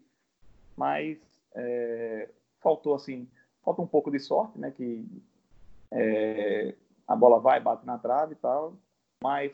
mas 0.78 1.18
é, 1.56 2.30
faltou 2.60 2.94
assim, 2.94 3.28
falta 3.64 3.82
um 3.82 3.86
pouco 3.86 4.10
de 4.12 4.20
sorte, 4.20 4.56
né? 4.58 4.70
Que 4.70 5.04
é, 5.90 6.74
a 7.06 7.16
bola 7.16 7.40
vai, 7.40 7.58
bate 7.58 7.84
na 7.84 7.98
trave 7.98 8.34
e 8.34 8.36
tal, 8.36 8.74
mas 9.20 9.52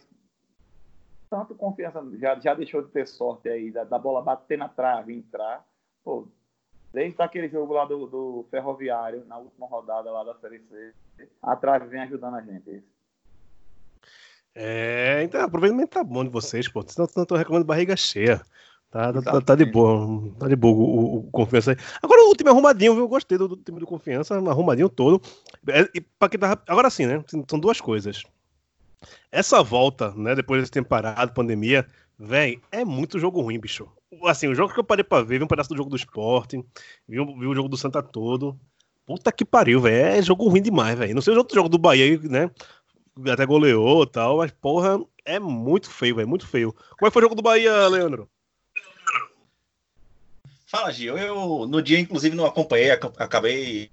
tanto 1.34 1.52
confiança 1.56 2.00
já, 2.16 2.38
já 2.38 2.54
deixou 2.54 2.80
de 2.80 2.90
ter 2.90 3.08
sorte 3.08 3.48
aí 3.48 3.72
da, 3.72 3.82
da 3.82 3.98
bola 3.98 4.22
bater 4.22 4.56
na 4.56 4.68
trave 4.68 5.12
e 5.12 5.18
entrar. 5.18 5.66
Pô, 6.04 6.28
desde 6.92 7.20
aquele 7.20 7.48
jogo 7.48 7.72
lá 7.72 7.84
do, 7.84 8.06
do, 8.06 8.46
Ferroviário, 8.52 9.24
na 9.26 9.36
última 9.38 9.66
rodada 9.66 10.12
lá 10.12 10.22
da 10.22 10.36
Série 10.36 10.60
C, 10.60 10.94
a 11.42 11.56
trave 11.56 11.88
vem 11.88 12.02
ajudando 12.02 12.36
a 12.36 12.40
gente. 12.40 12.84
É, 14.54 15.24
então, 15.24 15.40
o 15.40 15.44
aproveitamento 15.44 15.88
tá 15.88 16.04
bom 16.04 16.22
de 16.22 16.30
vocês, 16.30 16.68
pô. 16.68 16.84
Senão 16.86 17.08
eu 17.16 17.26
tô 17.26 17.34
reclamando 17.34 17.66
barriga 17.66 17.96
cheia. 17.96 18.40
Tá, 18.88 19.12
tá, 19.12 19.40
tá, 19.40 19.54
de 19.56 19.64
boa, 19.64 20.32
tá 20.38 20.46
de 20.46 20.54
boa 20.54 20.72
o, 20.72 21.16
o, 21.16 21.22
Confiança 21.32 21.72
aí. 21.72 21.76
Agora 22.00 22.22
o 22.28 22.36
time 22.36 22.48
é 22.48 22.52
arrumadinho, 22.52 22.94
viu? 22.94 23.02
Eu 23.02 23.08
gostei 23.08 23.36
do, 23.36 23.48
do 23.48 23.56
time 23.56 23.80
do 23.80 23.86
Confiança, 23.86 24.36
arrumadinho 24.36 24.88
todo. 24.88 25.20
É, 25.66 25.90
e 25.92 26.00
pra 26.00 26.28
quem 26.28 26.38
tá, 26.38 26.56
agora 26.68 26.88
sim, 26.90 27.06
né? 27.06 27.24
São 27.50 27.58
duas 27.58 27.80
coisas. 27.80 28.22
Essa 29.30 29.62
volta, 29.62 30.12
né, 30.12 30.34
depois 30.34 30.60
desse 30.60 30.72
tempo 30.72 30.88
parado, 30.88 31.32
pandemia, 31.32 31.86
velho, 32.18 32.60
é 32.70 32.84
muito 32.84 33.18
jogo 33.18 33.40
ruim, 33.40 33.58
bicho. 33.58 33.88
Assim, 34.24 34.46
o 34.46 34.54
jogo 34.54 34.72
que 34.72 34.80
eu 34.80 34.84
parei 34.84 35.04
pra 35.04 35.22
ver, 35.22 35.38
vi 35.38 35.44
um 35.44 35.48
pedaço 35.48 35.70
do 35.70 35.76
jogo 35.76 35.90
do 35.90 35.96
esporte, 35.96 36.56
vi, 37.08 37.16
vi 37.16 37.46
o 37.46 37.54
jogo 37.54 37.68
do 37.68 37.76
Santa 37.76 38.02
todo. 38.02 38.58
Puta 39.06 39.30
que 39.30 39.44
pariu, 39.44 39.80
velho. 39.80 40.18
É 40.18 40.22
jogo 40.22 40.48
ruim 40.48 40.62
demais, 40.62 40.98
velho. 40.98 41.14
Não 41.14 41.20
sei 41.20 41.32
os 41.32 41.38
outros 41.38 41.54
jogos 41.54 41.70
do 41.70 41.78
Bahia, 41.78 42.18
né? 42.22 42.50
Até 43.30 43.44
goleou 43.44 44.02
e 44.02 44.06
tal, 44.06 44.38
mas 44.38 44.50
porra, 44.50 44.98
é 45.24 45.38
muito 45.38 45.90
feio, 45.90 46.16
velho. 46.16 46.28
Muito 46.28 46.46
feio. 46.46 46.72
Como 46.72 47.06
é 47.06 47.10
que 47.10 47.12
foi 47.12 47.20
o 47.20 47.24
jogo 47.24 47.34
do 47.34 47.42
Bahia, 47.42 47.86
Leandro? 47.88 48.28
Fala, 50.66 50.90
Gil. 50.90 51.16
Eu, 51.16 51.66
no 51.68 51.82
dia, 51.82 52.00
inclusive, 52.00 52.34
não 52.34 52.46
acompanhei, 52.46 52.90
acabei 52.90 53.90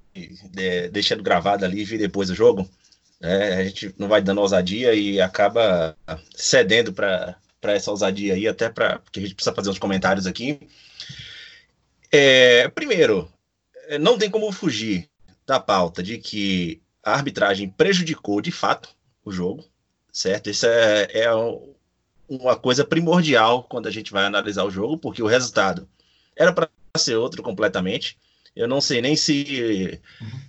é, 0.57 0.87
deixando 0.89 1.21
gravado 1.21 1.65
ali 1.65 1.83
vi 1.83 1.97
depois 1.97 2.29
o 2.29 2.35
jogo. 2.35 2.67
É, 3.21 3.53
a 3.55 3.63
gente 3.63 3.93
não 3.97 4.07
vai 4.07 4.21
dando 4.21 4.41
ousadia 4.41 4.93
e 4.95 5.21
acaba 5.21 5.95
cedendo 6.35 6.91
para 6.91 7.37
essa 7.63 7.91
ousadia 7.91 8.33
aí, 8.33 8.47
até 8.47 8.69
para 8.69 8.99
porque 8.99 9.19
a 9.19 9.23
gente 9.23 9.35
precisa 9.35 9.55
fazer 9.55 9.69
uns 9.69 9.79
comentários 9.79 10.25
aqui. 10.25 10.59
É, 12.11 12.67
primeiro, 12.69 13.31
é, 13.87 13.99
não 13.99 14.17
tem 14.17 14.29
como 14.29 14.51
fugir 14.51 15.07
da 15.45 15.59
pauta 15.59 16.01
de 16.01 16.17
que 16.17 16.81
a 17.03 17.13
arbitragem 17.13 17.69
prejudicou 17.69 18.41
de 18.41 18.51
fato 18.51 18.89
o 19.23 19.31
jogo, 19.31 19.63
certo? 20.11 20.49
Isso 20.49 20.65
é, 20.65 21.07
é 21.11 21.29
uma 22.27 22.55
coisa 22.55 22.83
primordial 22.83 23.63
quando 23.63 23.87
a 23.87 23.91
gente 23.91 24.11
vai 24.11 24.25
analisar 24.25 24.63
o 24.63 24.71
jogo, 24.71 24.97
porque 24.97 25.21
o 25.21 25.27
resultado 25.27 25.87
era 26.35 26.51
para 26.51 26.69
ser 26.97 27.15
outro 27.15 27.43
completamente. 27.43 28.17
Eu 28.55 28.67
não 28.67 28.81
sei 28.81 29.01
nem 29.01 29.15
se, 29.15 29.99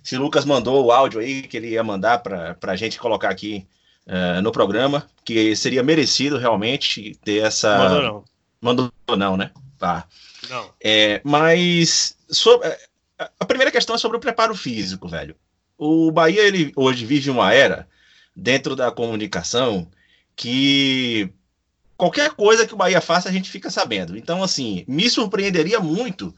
se 0.03 0.17
Lucas 0.17 0.45
mandou 0.45 0.85
o 0.85 0.91
áudio 0.91 1.19
aí 1.19 1.43
que 1.43 1.55
ele 1.55 1.69
ia 1.69 1.83
mandar 1.83 2.19
para 2.19 2.57
a 2.61 2.75
gente 2.75 2.99
colocar 2.99 3.29
aqui 3.29 3.65
uh, 4.07 4.41
no 4.41 4.51
programa, 4.51 5.07
que 5.23 5.55
seria 5.55 5.83
merecido 5.83 6.37
realmente 6.37 7.17
ter 7.23 7.43
essa. 7.43 7.77
Mandou 7.77 8.01
não. 8.01 8.23
Mandou 8.61 8.91
não, 9.17 9.37
né? 9.37 9.51
Tá. 9.77 10.05
Não. 10.49 10.69
É, 10.83 11.21
mas 11.23 12.17
sobre, 12.29 12.67
é, 12.67 12.79
a 13.39 13.45
primeira 13.45 13.71
questão 13.71 13.95
é 13.95 13.99
sobre 13.99 14.17
o 14.17 14.21
preparo 14.21 14.55
físico, 14.55 15.07
velho. 15.07 15.35
O 15.77 16.11
Bahia 16.11 16.41
ele 16.41 16.71
hoje 16.75 17.05
vive 17.05 17.29
uma 17.29 17.53
era 17.53 17.87
dentro 18.35 18.75
da 18.75 18.91
comunicação 18.91 19.87
que 20.35 21.29
qualquer 21.97 22.31
coisa 22.31 22.65
que 22.65 22.73
o 22.73 22.77
Bahia 22.77 23.01
faça, 23.01 23.29
a 23.29 23.31
gente 23.31 23.49
fica 23.49 23.69
sabendo. 23.69 24.17
Então, 24.17 24.43
assim, 24.43 24.83
me 24.87 25.09
surpreenderia 25.09 25.79
muito 25.79 26.35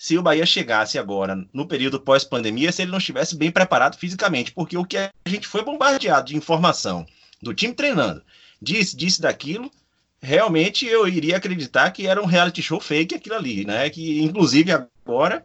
se 0.00 0.16
o 0.16 0.22
Bahia 0.22 0.46
chegasse 0.46 0.98
agora, 0.98 1.46
no 1.52 1.66
período 1.66 2.00
pós-pandemia, 2.00 2.72
se 2.72 2.80
ele 2.80 2.90
não 2.90 2.96
estivesse 2.96 3.36
bem 3.36 3.50
preparado 3.50 3.98
fisicamente, 3.98 4.50
porque 4.50 4.74
o 4.74 4.82
que 4.82 4.96
a 4.96 5.10
gente 5.26 5.46
foi 5.46 5.62
bombardeado 5.62 6.28
de 6.28 6.36
informação 6.38 7.04
do 7.42 7.52
time 7.52 7.74
treinando, 7.74 8.22
disse, 8.62 8.96
disse 8.96 9.20
daquilo, 9.20 9.70
realmente 10.18 10.86
eu 10.86 11.06
iria 11.06 11.36
acreditar 11.36 11.90
que 11.90 12.06
era 12.06 12.22
um 12.22 12.24
reality 12.24 12.62
show 12.62 12.80
fake 12.80 13.14
aquilo 13.14 13.34
ali, 13.34 13.66
né? 13.66 13.90
Que 13.90 14.22
inclusive 14.22 14.72
agora 14.72 15.44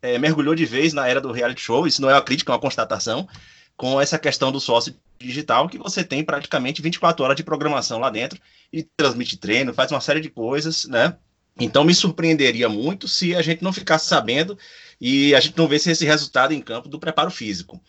é, 0.00 0.16
mergulhou 0.20 0.54
de 0.54 0.64
vez 0.64 0.92
na 0.92 1.08
era 1.08 1.20
do 1.20 1.32
reality 1.32 1.60
show, 1.60 1.84
isso 1.84 2.00
não 2.00 2.08
é 2.08 2.14
uma 2.14 2.22
crítica, 2.22 2.52
é 2.52 2.54
uma 2.54 2.60
constatação, 2.60 3.28
com 3.76 4.00
essa 4.00 4.20
questão 4.20 4.52
do 4.52 4.60
sócio 4.60 4.94
digital, 5.18 5.68
que 5.68 5.78
você 5.78 6.04
tem 6.04 6.22
praticamente 6.22 6.80
24 6.80 7.24
horas 7.24 7.36
de 7.36 7.42
programação 7.42 7.98
lá 7.98 8.08
dentro 8.08 8.40
e 8.72 8.84
transmite 8.84 9.36
treino, 9.36 9.74
faz 9.74 9.90
uma 9.90 10.00
série 10.00 10.20
de 10.20 10.30
coisas, 10.30 10.84
né? 10.84 11.16
Então 11.58 11.84
me 11.84 11.94
surpreenderia 11.94 12.68
muito 12.68 13.08
se 13.08 13.34
a 13.34 13.42
gente 13.42 13.62
não 13.62 13.72
ficasse 13.72 14.06
sabendo 14.06 14.58
e 15.00 15.34
a 15.34 15.40
gente 15.40 15.56
não 15.56 15.68
visse 15.68 15.90
esse 15.90 16.04
resultado 16.04 16.52
em 16.52 16.60
campo 16.60 16.88
do 16.88 16.98
preparo 16.98 17.30
físico. 17.30 17.80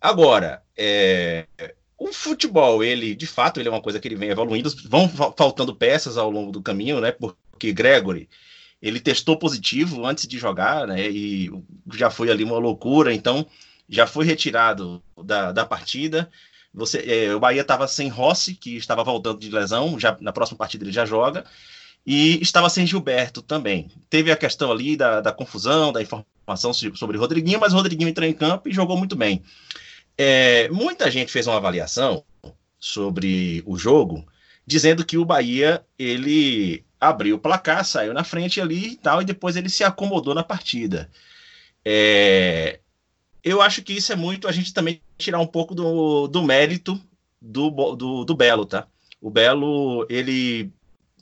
Agora, 0.00 0.62
é, 0.76 1.46
o 1.98 2.12
futebol, 2.12 2.82
ele, 2.82 3.14
de 3.14 3.26
fato, 3.26 3.60
ele 3.60 3.68
é 3.68 3.72
uma 3.72 3.82
coisa 3.82 4.00
que 4.00 4.08
ele 4.08 4.16
vem 4.16 4.30
evoluindo, 4.30 4.70
vão 4.88 5.06
faltando 5.08 5.76
peças 5.76 6.16
ao 6.16 6.30
longo 6.30 6.50
do 6.50 6.62
caminho, 6.62 6.98
né? 6.98 7.12
Porque 7.12 7.72
Gregory, 7.72 8.26
ele 8.80 8.98
testou 8.98 9.36
positivo 9.36 10.06
antes 10.06 10.26
de 10.26 10.38
jogar, 10.38 10.86
né? 10.86 11.10
E 11.10 11.50
já 11.92 12.08
foi 12.08 12.30
ali 12.30 12.42
uma 12.42 12.58
loucura, 12.58 13.12
então 13.12 13.46
já 13.86 14.06
foi 14.06 14.24
retirado 14.24 15.02
da, 15.22 15.52
da 15.52 15.66
partida. 15.66 16.30
Você, 16.72 16.98
é, 17.06 17.34
o 17.34 17.40
Bahia 17.40 17.60
estava 17.60 17.86
sem 17.86 18.08
Rossi, 18.08 18.54
que 18.54 18.76
estava 18.76 19.04
voltando 19.04 19.38
de 19.38 19.50
lesão, 19.50 19.98
já 19.98 20.16
na 20.20 20.32
próxima 20.32 20.56
partida 20.56 20.84
ele 20.84 20.92
já 20.92 21.04
joga, 21.04 21.44
e 22.06 22.40
estava 22.40 22.68
sem 22.68 22.86
Gilberto 22.86 23.42
também. 23.42 23.90
Teve 24.08 24.32
a 24.32 24.36
questão 24.36 24.72
ali 24.72 24.96
da, 24.96 25.20
da 25.20 25.32
confusão, 25.32 25.92
da 25.92 26.02
informação 26.02 26.72
sobre 26.72 27.18
Rodriguinho, 27.18 27.60
mas 27.60 27.72
o 27.72 27.76
Rodriguinho 27.76 28.08
entrou 28.08 28.28
em 28.28 28.32
campo 28.32 28.68
e 28.68 28.72
jogou 28.72 28.96
muito 28.96 29.14
bem. 29.14 29.42
É, 30.16 30.68
muita 30.70 31.10
gente 31.10 31.32
fez 31.32 31.46
uma 31.46 31.56
avaliação 31.56 32.24
sobre 32.78 33.62
o 33.66 33.76
jogo, 33.76 34.26
dizendo 34.66 35.04
que 35.04 35.18
o 35.18 35.24
Bahia 35.24 35.84
ele 35.98 36.84
abriu 36.98 37.36
o 37.36 37.38
placar, 37.38 37.84
saiu 37.84 38.12
na 38.12 38.24
frente 38.24 38.60
ali 38.60 38.92
e 38.92 38.96
tal, 38.96 39.22
e 39.22 39.24
depois 39.24 39.56
ele 39.56 39.68
se 39.68 39.84
acomodou 39.84 40.34
na 40.34 40.42
partida. 40.42 41.10
É, 41.84 42.80
eu 43.42 43.62
acho 43.62 43.82
que 43.82 43.92
isso 43.92 44.12
é 44.12 44.16
muito 44.16 44.46
a 44.46 44.52
gente 44.52 44.74
também 44.74 45.00
tirar 45.16 45.38
um 45.38 45.46
pouco 45.46 45.74
do, 45.74 46.28
do 46.28 46.42
mérito 46.42 47.00
do, 47.40 47.70
do, 47.94 48.24
do 48.24 48.34
Belo, 48.34 48.66
tá? 48.66 48.86
O 49.20 49.30
Belo, 49.30 50.06
ele 50.10 50.70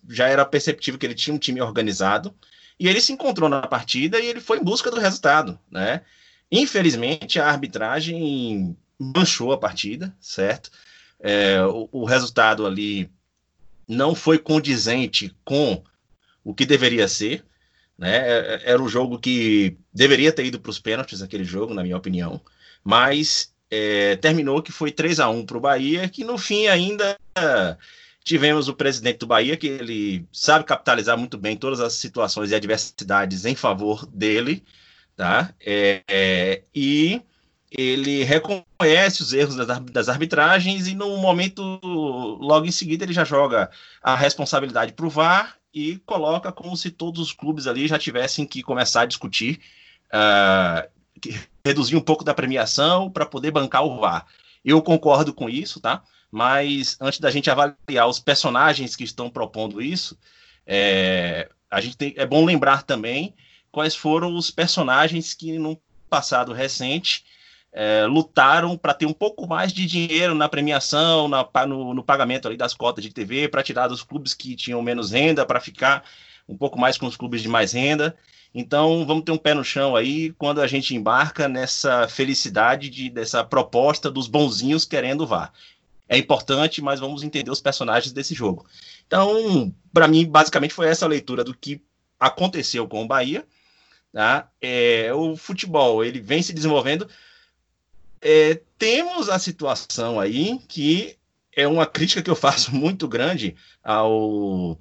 já 0.08 0.28
era 0.28 0.44
perceptível 0.44 0.98
que 0.98 1.06
ele 1.06 1.14
tinha 1.14 1.34
um 1.34 1.38
time 1.38 1.60
organizado, 1.60 2.34
e 2.78 2.88
ele 2.88 3.00
se 3.00 3.12
encontrou 3.12 3.48
na 3.48 3.66
partida 3.66 4.18
e 4.20 4.26
ele 4.26 4.40
foi 4.40 4.58
em 4.58 4.64
busca 4.64 4.90
do 4.90 5.00
resultado, 5.00 5.58
né? 5.70 6.02
Infelizmente, 6.50 7.38
a 7.38 7.48
arbitragem 7.48 8.76
manchou 8.98 9.52
a 9.52 9.58
partida, 9.58 10.14
certo? 10.20 10.70
É, 11.20 11.62
o, 11.64 11.88
o, 11.90 12.04
resultado 12.04 12.64
ali 12.64 13.10
não 13.86 14.14
foi 14.14 14.38
condizente 14.38 15.34
com 15.44 15.82
o 16.44 16.54
que 16.54 16.64
deveria 16.64 17.08
ser, 17.08 17.44
né? 17.98 18.16
É, 18.16 18.54
é, 18.54 18.70
era 18.70 18.82
um 18.82 18.88
jogo 18.88 19.18
que 19.18 19.76
deveria 19.92 20.32
ter 20.32 20.46
ido 20.46 20.60
para 20.60 20.70
os 20.70 20.78
pênaltis, 20.78 21.20
aquele 21.20 21.44
jogo, 21.44 21.74
na 21.74 21.82
minha 21.82 21.96
opinião, 21.96 22.40
mas 22.84 23.52
é, 23.70 24.16
terminou 24.16 24.62
que 24.62 24.72
foi 24.72 24.92
3 24.92 25.20
a 25.20 25.28
1 25.28 25.44
para 25.44 25.58
o 25.58 25.60
Bahia, 25.60 26.08
que 26.08 26.24
no 26.24 26.38
fim 26.38 26.68
ainda 26.68 27.18
tivemos 28.28 28.68
o 28.68 28.74
presidente 28.74 29.20
do 29.20 29.26
Bahia, 29.26 29.56
que 29.56 29.66
ele 29.66 30.28
sabe 30.30 30.62
capitalizar 30.62 31.16
muito 31.16 31.38
bem 31.38 31.56
todas 31.56 31.80
as 31.80 31.94
situações 31.94 32.50
e 32.50 32.54
adversidades 32.54 33.46
em 33.46 33.54
favor 33.54 34.04
dele, 34.04 34.62
tá? 35.16 35.54
É, 35.58 36.02
é, 36.06 36.62
e 36.74 37.22
ele 37.70 38.24
reconhece 38.24 39.22
os 39.22 39.32
erros 39.32 39.56
das 39.90 40.10
arbitragens 40.10 40.86
e 40.86 40.94
no 40.94 41.16
momento 41.16 41.80
logo 41.82 42.66
em 42.66 42.70
seguida 42.70 43.04
ele 43.04 43.14
já 43.14 43.24
joga 43.24 43.70
a 44.02 44.14
responsabilidade 44.14 44.92
para 44.92 45.06
o 45.06 45.10
VAR 45.10 45.56
e 45.72 45.96
coloca 46.04 46.52
como 46.52 46.76
se 46.76 46.90
todos 46.90 47.22
os 47.22 47.32
clubes 47.32 47.66
ali 47.66 47.88
já 47.88 47.98
tivessem 47.98 48.46
que 48.46 48.62
começar 48.62 49.02
a 49.02 49.06
discutir 49.06 49.58
uh, 50.12 50.86
reduzir 51.64 51.96
um 51.96 52.00
pouco 52.02 52.24
da 52.24 52.34
premiação 52.34 53.10
para 53.10 53.24
poder 53.24 53.50
bancar 53.50 53.84
o 53.84 53.98
VAR. 53.98 54.26
Eu 54.62 54.82
concordo 54.82 55.32
com 55.32 55.48
isso, 55.48 55.80
tá? 55.80 56.02
Mas 56.30 56.96
antes 57.00 57.20
da 57.20 57.30
gente 57.30 57.50
avaliar 57.50 58.08
os 58.08 58.20
personagens 58.20 58.94
que 58.94 59.04
estão 59.04 59.30
propondo 59.30 59.80
isso, 59.80 60.18
é, 60.66 61.48
a 61.70 61.80
gente 61.80 61.96
tem, 61.96 62.14
é 62.16 62.26
bom 62.26 62.44
lembrar 62.44 62.82
também 62.82 63.34
quais 63.70 63.94
foram 63.94 64.34
os 64.36 64.50
personagens 64.50 65.34
que 65.34 65.58
no 65.58 65.80
passado 66.08 66.52
recente 66.52 67.24
é, 67.72 68.06
lutaram 68.06 68.76
para 68.76 68.94
ter 68.94 69.06
um 69.06 69.12
pouco 69.12 69.46
mais 69.46 69.72
de 69.72 69.86
dinheiro 69.86 70.34
na 70.34 70.48
premiação, 70.48 71.28
na, 71.28 71.46
no, 71.66 71.94
no, 71.94 72.02
pagamento 72.02 72.48
ali 72.48 72.56
das 72.56 72.74
cotas 72.74 73.04
de 73.04 73.10
TV, 73.10 73.48
para 73.48 73.62
tirar 73.62 73.88
dos 73.88 74.02
clubes 74.02 74.34
que 74.34 74.56
tinham 74.56 74.82
menos 74.82 75.12
renda, 75.12 75.44
para 75.44 75.60
ficar 75.60 76.04
um 76.48 76.56
pouco 76.56 76.78
mais 76.78 76.96
com 76.96 77.06
os 77.06 77.16
clubes 77.16 77.42
de 77.42 77.48
mais 77.48 77.72
renda. 77.72 78.16
Então, 78.54 79.04
vamos 79.06 79.24
ter 79.24 79.32
um 79.32 79.36
pé 79.36 79.52
no 79.52 79.62
chão 79.62 79.94
aí 79.94 80.32
quando 80.32 80.60
a 80.62 80.66
gente 80.66 80.94
embarca 80.94 81.46
nessa 81.46 82.08
felicidade 82.08 82.88
de, 82.88 83.10
dessa 83.10 83.44
proposta 83.44 84.10
dos 84.10 84.26
bonzinhos 84.26 84.86
querendo 84.86 85.26
vá. 85.26 85.52
É 86.08 86.16
importante, 86.16 86.80
mas 86.80 87.00
vamos 87.00 87.22
entender 87.22 87.50
os 87.50 87.60
personagens 87.60 88.12
desse 88.12 88.34
jogo. 88.34 88.66
Então, 89.06 89.74
para 89.92 90.08
mim, 90.08 90.24
basicamente 90.24 90.74
foi 90.74 90.88
essa 90.88 91.04
a 91.04 91.08
leitura 91.08 91.44
do 91.44 91.54
que 91.54 91.82
aconteceu 92.18 92.88
com 92.88 93.02
o 93.02 93.06
Bahia. 93.06 93.46
Tá? 94.12 94.50
É, 94.60 95.12
o 95.12 95.36
futebol 95.36 96.02
ele 96.02 96.18
vem 96.18 96.42
se 96.42 96.54
desenvolvendo 96.54 97.08
é, 98.20 98.60
temos 98.78 99.28
a 99.28 99.38
situação 99.38 100.18
aí 100.18 100.58
que 100.68 101.16
é 101.54 101.66
uma 101.66 101.86
crítica 101.86 102.22
que 102.22 102.30
eu 102.30 102.36
faço 102.36 102.74
muito 102.74 103.08
grande 103.08 103.56
ao, 103.82 104.78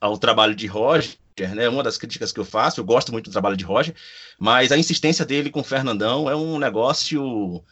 ao 0.00 0.18
trabalho 0.18 0.54
de 0.54 0.66
Roger, 0.66 1.16
né? 1.54 1.68
Uma 1.68 1.82
das 1.82 1.96
críticas 1.96 2.32
que 2.32 2.40
eu 2.40 2.44
faço, 2.44 2.80
eu 2.80 2.84
gosto 2.84 3.12
muito 3.12 3.30
do 3.30 3.32
trabalho 3.32 3.56
de 3.56 3.64
Roger, 3.64 3.94
mas 4.38 4.70
a 4.70 4.78
insistência 4.78 5.24
dele 5.24 5.50
com 5.50 5.60
o 5.60 5.64
Fernandão 5.64 6.28
é 6.28 6.36
um 6.36 6.58
negócio 6.58 7.62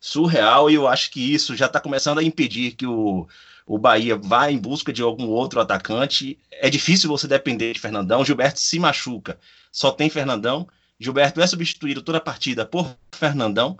surreal 0.00 0.70
e 0.70 0.74
eu 0.74 0.86
acho 0.86 1.10
que 1.10 1.20
isso 1.34 1.56
já 1.56 1.66
está 1.66 1.80
começando 1.80 2.18
a 2.18 2.22
impedir 2.22 2.72
que 2.72 2.86
o, 2.86 3.26
o 3.66 3.78
Bahia 3.78 4.16
vá 4.16 4.50
em 4.50 4.58
busca 4.58 4.92
de 4.92 5.02
algum 5.02 5.26
outro 5.26 5.60
atacante. 5.60 6.38
É 6.50 6.70
difícil 6.70 7.08
você 7.08 7.26
depender 7.26 7.72
de 7.72 7.80
Fernandão. 7.80 8.24
Gilberto 8.24 8.60
se 8.60 8.78
machuca, 8.78 9.38
só 9.72 9.90
tem 9.90 10.08
Fernandão. 10.08 10.68
Gilberto 10.98 11.40
é 11.40 11.46
substituído 11.46 12.02
toda 12.02 12.18
a 12.18 12.20
partida 12.20 12.64
por 12.64 12.96
Fernandão. 13.12 13.78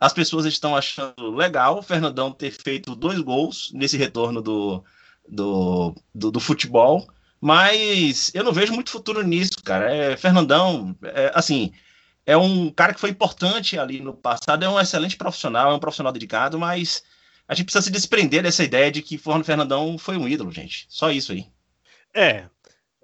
As 0.00 0.12
pessoas 0.12 0.46
estão 0.46 0.76
achando 0.76 1.34
legal 1.34 1.78
o 1.78 1.82
Fernandão 1.82 2.30
ter 2.30 2.52
feito 2.52 2.94
dois 2.94 3.18
gols 3.18 3.70
nesse 3.74 3.96
retorno 3.96 4.40
do, 4.40 4.84
do, 5.28 5.94
do, 6.14 6.30
do 6.30 6.40
futebol, 6.40 7.06
mas 7.40 8.30
eu 8.32 8.44
não 8.44 8.52
vejo 8.52 8.72
muito 8.72 8.90
futuro 8.90 9.22
nisso, 9.22 9.62
cara. 9.64 9.92
É, 9.92 10.16
Fernandão, 10.16 10.96
é, 11.02 11.32
assim, 11.34 11.72
é 12.28 12.36
um 12.36 12.70
cara 12.70 12.92
que 12.92 13.00
foi 13.00 13.08
importante 13.08 13.78
ali 13.78 14.02
no 14.02 14.12
passado, 14.12 14.62
é 14.62 14.68
um 14.68 14.78
excelente 14.78 15.16
profissional, 15.16 15.72
é 15.72 15.74
um 15.74 15.78
profissional 15.78 16.12
dedicado, 16.12 16.58
mas 16.58 17.02
a 17.48 17.54
gente 17.54 17.64
precisa 17.64 17.86
se 17.86 17.90
desprender 17.90 18.42
dessa 18.42 18.62
ideia 18.62 18.90
de 18.90 19.00
que 19.00 19.16
Forno 19.16 19.42
Fernandão 19.42 19.96
foi 19.96 20.18
um 20.18 20.28
ídolo, 20.28 20.52
gente. 20.52 20.84
Só 20.90 21.10
isso 21.10 21.32
aí. 21.32 21.46
É. 22.14 22.44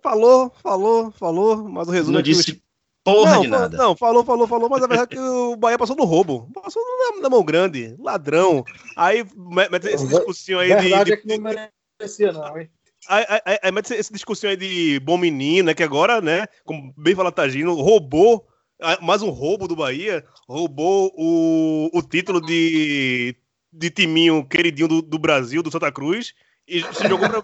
Falou, 0.02 0.52
falou, 0.62 1.10
falou, 1.12 1.66
mas 1.66 1.88
o 1.88 1.90
resumo 1.90 2.12
não 2.12 2.20
é 2.20 2.22
disse 2.22 2.62
porra 3.02 3.36
não, 3.36 3.40
de 3.40 3.48
nada. 3.48 3.78
Não, 3.78 3.96
falou, 3.96 4.22
falou, 4.26 4.46
falou, 4.46 4.68
mas 4.68 4.82
a 4.82 4.86
verdade 4.86 5.14
é 5.14 5.16
que 5.16 5.18
o 5.18 5.56
Bahia 5.56 5.78
passou 5.78 5.96
no 5.96 6.04
roubo. 6.04 6.46
Passou 6.52 6.82
na, 6.82 7.22
na 7.22 7.30
mão 7.30 7.42
grande, 7.42 7.96
ladrão. 7.98 8.62
Aí 8.94 9.24
mete 9.70 9.86
esse 9.86 10.06
discursinho 10.06 10.58
aí 10.58 10.68
verdade 10.68 11.04
de. 11.04 11.12
é 11.12 11.16
que 11.16 11.26
não 11.26 11.50
merecia, 11.98 12.30
não, 12.30 12.58
hein? 12.58 12.68
Aí, 13.08 13.24
aí, 13.46 13.58
aí 13.62 13.72
mete 13.72 13.94
esse 13.94 14.12
discursinho 14.12 14.50
aí 14.50 14.56
de 14.58 15.00
bom 15.00 15.16
menino, 15.16 15.68
né? 15.68 15.74
Que 15.74 15.82
agora, 15.82 16.20
né, 16.20 16.46
como 16.62 16.92
bem 16.94 17.14
fala 17.14 17.32
Tagino, 17.32 17.74
roubou 17.74 18.46
mais 19.00 19.22
um 19.22 19.30
roubo 19.30 19.66
do 19.66 19.76
Bahia, 19.76 20.24
roubou 20.48 21.12
o, 21.16 21.90
o 21.92 22.02
título 22.02 22.40
de, 22.40 23.36
de 23.72 23.90
timinho 23.90 24.46
queridinho 24.46 24.88
do, 24.88 25.02
do 25.02 25.18
Brasil, 25.18 25.62
do 25.62 25.70
Santa 25.70 25.90
Cruz, 25.90 26.34
e 26.66 26.82
se 26.94 27.06
jogou 27.06 27.28
pra, 27.28 27.42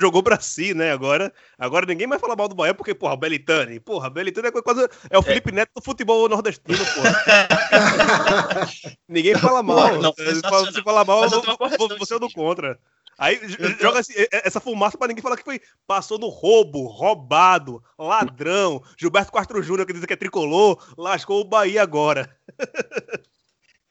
jogou 0.00 0.22
pra 0.22 0.40
si, 0.40 0.72
né? 0.72 0.90
Agora, 0.90 1.32
agora 1.58 1.84
ninguém 1.84 2.06
mais 2.06 2.20
fala 2.20 2.34
mal 2.34 2.48
do 2.48 2.54
Bahia, 2.54 2.72
porque, 2.72 2.94
porra, 2.94 3.16
Belitani, 3.16 3.78
porra, 3.78 4.08
Belitani 4.08 4.48
é 4.48 4.50
quase. 4.50 4.88
É 5.10 5.18
o 5.18 5.22
Felipe 5.22 5.52
Neto 5.52 5.72
do 5.76 5.82
futebol 5.82 6.28
nordestino, 6.28 6.78
porra. 6.94 7.24
ninguém 9.06 9.34
fala 9.36 9.62
mal. 9.62 10.00
Não, 10.00 10.12
se 10.14 10.40
fala, 10.40 10.72
se 10.72 10.82
fala 10.82 11.04
mal, 11.04 11.28
você 11.98 12.14
é 12.14 12.18
do 12.18 12.30
contra. 12.32 12.78
Aí 13.18 13.40
joga 13.80 14.00
essa 14.30 14.60
fumaça 14.60 14.98
pra 14.98 15.08
ninguém 15.08 15.22
falar 15.22 15.36
que 15.36 15.44
foi. 15.44 15.60
Passou 15.86 16.18
no 16.18 16.28
roubo, 16.28 16.86
roubado, 16.86 17.82
ladrão. 17.98 18.82
Gilberto 18.96 19.32
Castro 19.32 19.62
Júnior, 19.62 19.86
que 19.86 19.92
diz 19.92 20.04
que 20.04 20.12
é 20.12 20.16
tricolor, 20.16 20.82
lascou 20.96 21.40
o 21.40 21.44
Bahia 21.44 21.82
agora. 21.82 22.34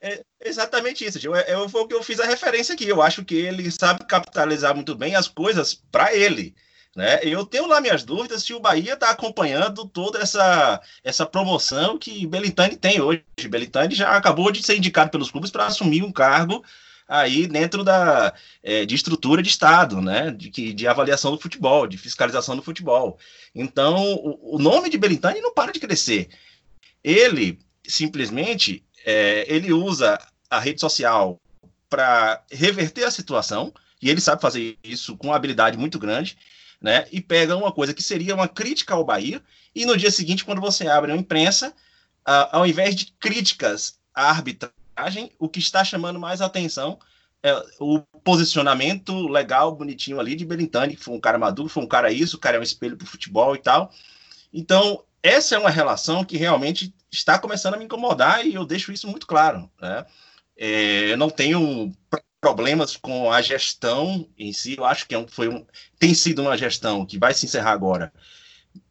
É 0.07 0.23
exatamente 0.43 1.03
isso, 1.03 1.19
Gil. 1.19 1.35
É, 1.35 1.51
é, 1.51 1.69
foi 1.69 1.81
o 1.81 1.87
que 1.87 1.95
eu 1.95 2.03
fiz 2.03 2.19
a 2.19 2.25
referência 2.27 2.73
aqui. 2.75 2.87
Eu 2.87 3.01
acho 3.01 3.25
que 3.25 3.33
ele 3.35 3.71
sabe 3.71 4.05
capitalizar 4.05 4.75
muito 4.75 4.93
bem 4.93 5.15
as 5.15 5.27
coisas 5.27 5.73
para 5.91 6.13
ele. 6.15 6.55
Né? 6.95 7.19
Eu 7.23 7.43
tenho 7.45 7.65
lá 7.65 7.81
minhas 7.81 8.03
dúvidas 8.03 8.43
se 8.43 8.53
o 8.53 8.59
Bahia 8.59 8.93
está 8.93 9.09
acompanhando 9.09 9.85
toda 9.87 10.19
essa, 10.19 10.79
essa 11.03 11.25
promoção 11.25 11.97
que 11.97 12.25
Belintani 12.27 12.77
tem 12.77 13.01
hoje. 13.01 13.23
Belintani 13.49 13.95
já 13.95 14.15
acabou 14.15 14.51
de 14.51 14.61
ser 14.63 14.77
indicado 14.77 15.09
pelos 15.09 15.31
clubes 15.31 15.49
para 15.49 15.65
assumir 15.65 16.03
um 16.03 16.11
cargo 16.11 16.63
aí 17.07 17.47
dentro 17.47 17.83
da, 17.83 18.33
é, 18.63 18.85
de 18.85 18.93
estrutura 18.95 19.41
de 19.41 19.49
Estado, 19.49 20.01
né? 20.01 20.29
de, 20.31 20.49
que- 20.51 20.71
de 20.73 20.87
avaliação 20.87 21.31
do 21.31 21.41
futebol, 21.41 21.87
de 21.87 21.97
fiscalização 21.97 22.55
do 22.55 22.61
futebol. 22.63 23.17
Então, 23.55 24.13
o, 24.13 24.55
o 24.55 24.59
nome 24.59 24.87
de 24.89 24.97
Belintani 24.99 25.41
não 25.41 25.53
para 25.53 25.71
de 25.71 25.79
crescer. 25.79 26.29
Ele 27.03 27.59
simplesmente 27.87 28.83
é, 29.05 29.45
ele 29.47 29.71
usa 29.71 30.19
a 30.49 30.59
rede 30.59 30.81
social 30.81 31.39
para 31.89 32.43
reverter 32.51 33.03
a 33.03 33.11
situação, 33.11 33.71
e 34.01 34.09
ele 34.09 34.19
sabe 34.19 34.41
fazer 34.41 34.77
isso 34.83 35.15
com 35.15 35.27
uma 35.27 35.35
habilidade 35.35 35.77
muito 35.77 35.99
grande, 35.99 36.37
né? 36.81 37.07
E 37.11 37.21
pega 37.21 37.55
uma 37.55 37.71
coisa 37.71 37.93
que 37.93 38.03
seria 38.03 38.35
uma 38.35 38.47
crítica 38.47 38.93
ao 38.93 39.05
Bahia, 39.05 39.41
e 39.73 39.85
no 39.85 39.95
dia 39.95 40.11
seguinte, 40.11 40.43
quando 40.43 40.59
você 40.59 40.87
abre 40.87 41.11
a 41.11 41.15
imprensa, 41.15 41.73
ao 42.51 42.65
invés 42.65 42.95
de 42.95 43.13
críticas 43.19 43.99
à 44.13 44.29
arbitragem, 44.29 45.31
o 45.37 45.47
que 45.47 45.59
está 45.59 45.83
chamando 45.83 46.19
mais 46.19 46.41
atenção 46.41 46.97
é 47.43 47.53
o 47.79 48.01
posicionamento 48.23 49.27
legal, 49.27 49.75
bonitinho 49.75 50.19
ali 50.19 50.35
de 50.35 50.43
Belintani, 50.43 50.95
que 50.95 51.03
foi 51.03 51.13
um 51.13 51.19
cara 51.19 51.37
maduro, 51.37 51.69
foi 51.69 51.83
um 51.83 51.87
cara 51.87 52.11
isso, 52.11 52.37
o 52.37 52.39
cara 52.39 52.57
é 52.57 52.59
um 52.59 52.63
espelho 52.63 52.97
para 52.97 53.05
o 53.05 53.09
futebol 53.09 53.55
e 53.55 53.59
tal. 53.59 53.91
Então, 54.51 55.03
essa 55.21 55.53
é 55.53 55.59
uma 55.59 55.69
relação 55.69 56.25
que 56.25 56.37
realmente 56.37 56.91
está 57.15 57.39
começando 57.39 57.75
a 57.75 57.77
me 57.77 57.85
incomodar 57.85 58.45
e 58.45 58.53
eu 58.53 58.65
deixo 58.65 58.91
isso 58.91 59.07
muito 59.07 59.25
claro. 59.27 59.69
Né? 59.81 60.05
É, 60.57 61.11
eu 61.11 61.17
não 61.17 61.29
tenho 61.29 61.91
problemas 62.39 62.95
com 62.95 63.31
a 63.31 63.41
gestão 63.41 64.29
em 64.37 64.53
si, 64.53 64.75
eu 64.77 64.85
acho 64.85 65.07
que 65.07 65.15
é 65.15 65.17
um, 65.17 65.27
foi 65.27 65.47
um, 65.47 65.65
tem 65.97 66.13
sido 66.13 66.43
uma 66.43 66.57
gestão 66.57 67.05
que 67.05 67.17
vai 67.17 67.33
se 67.33 67.45
encerrar 67.45 67.71
agora 67.71 68.13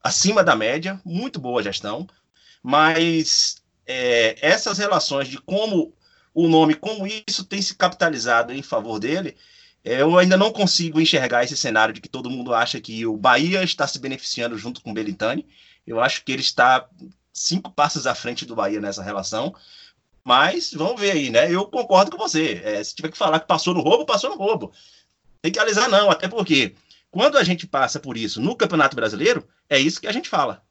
acima 0.03 0.43
da 0.43 0.57
média, 0.57 1.01
muito 1.05 1.41
boa 1.41 1.63
gestão, 1.63 2.07
mas 2.63 3.57
é, 3.87 4.37
essas 4.41 4.79
relações 4.79 5.29
de 5.29 5.39
como 5.39 5.95
o 6.33 6.49
nome, 6.49 6.75
como 6.75 7.07
isso 7.07 7.45
tem 7.45 7.63
se 7.63 7.75
capitalizado 7.75 8.53
em 8.53 8.63
favor 8.63 8.99
dele, 8.99 9.37
é, 9.85 10.01
eu 10.01 10.19
ainda 10.19 10.37
não 10.37 10.53
consigo 10.53 11.01
enxergar 11.01 11.45
esse 11.45 11.57
cenário 11.57 11.95
de 11.95 12.01
que 12.01 12.09
todo 12.09 12.31
mundo 12.31 12.55
acha 12.55 12.81
que 12.81 13.07
o 13.07 13.17
Bahia 13.17 13.63
está 13.63 13.87
se 13.87 13.99
beneficiando 13.99 14.59
junto 14.59 14.81
com 14.81 14.91
o 14.91 14.95
Belintani. 14.95 15.47
Eu 15.87 16.01
acho 16.01 16.25
que 16.25 16.33
ele 16.33 16.41
está 16.41 16.89
cinco 17.35 17.71
passos 17.71 18.07
à 18.07 18.15
frente 18.15 18.47
do 18.47 18.55
Bahia 18.55 18.81
nessa 18.81 19.03
relação. 19.03 19.55
Mas 20.23 20.73
vamos 20.73 20.99
ver 20.99 21.11
aí, 21.11 21.29
né? 21.29 21.53
Eu 21.53 21.67
concordo 21.67 22.11
com 22.11 22.17
você. 22.17 22.63
É, 22.65 22.83
se 22.83 22.95
tiver 22.95 23.11
que 23.11 23.19
falar 23.19 23.41
que 23.41 23.47
passou 23.47 23.75
no 23.75 23.83
roubo, 23.83 24.07
passou 24.07 24.31
no 24.31 24.37
roubo. 24.37 24.73
Tem 25.43 25.53
que 25.53 25.59
alisar, 25.59 25.91
não, 25.91 26.11
até 26.11 26.27
porque 26.27 26.75
quando 27.11 27.37
a 27.37 27.45
gente 27.45 27.67
passa 27.67 28.01
por 28.01 28.17
isso 28.17 28.41
no 28.41 28.57
Campeonato 28.57 28.97
Brasileiro, 28.97 29.47
é 29.69 29.79
isso 29.79 30.01
que 30.01 30.07
a 30.07 30.13
gente 30.13 30.29
fala. 30.29 30.63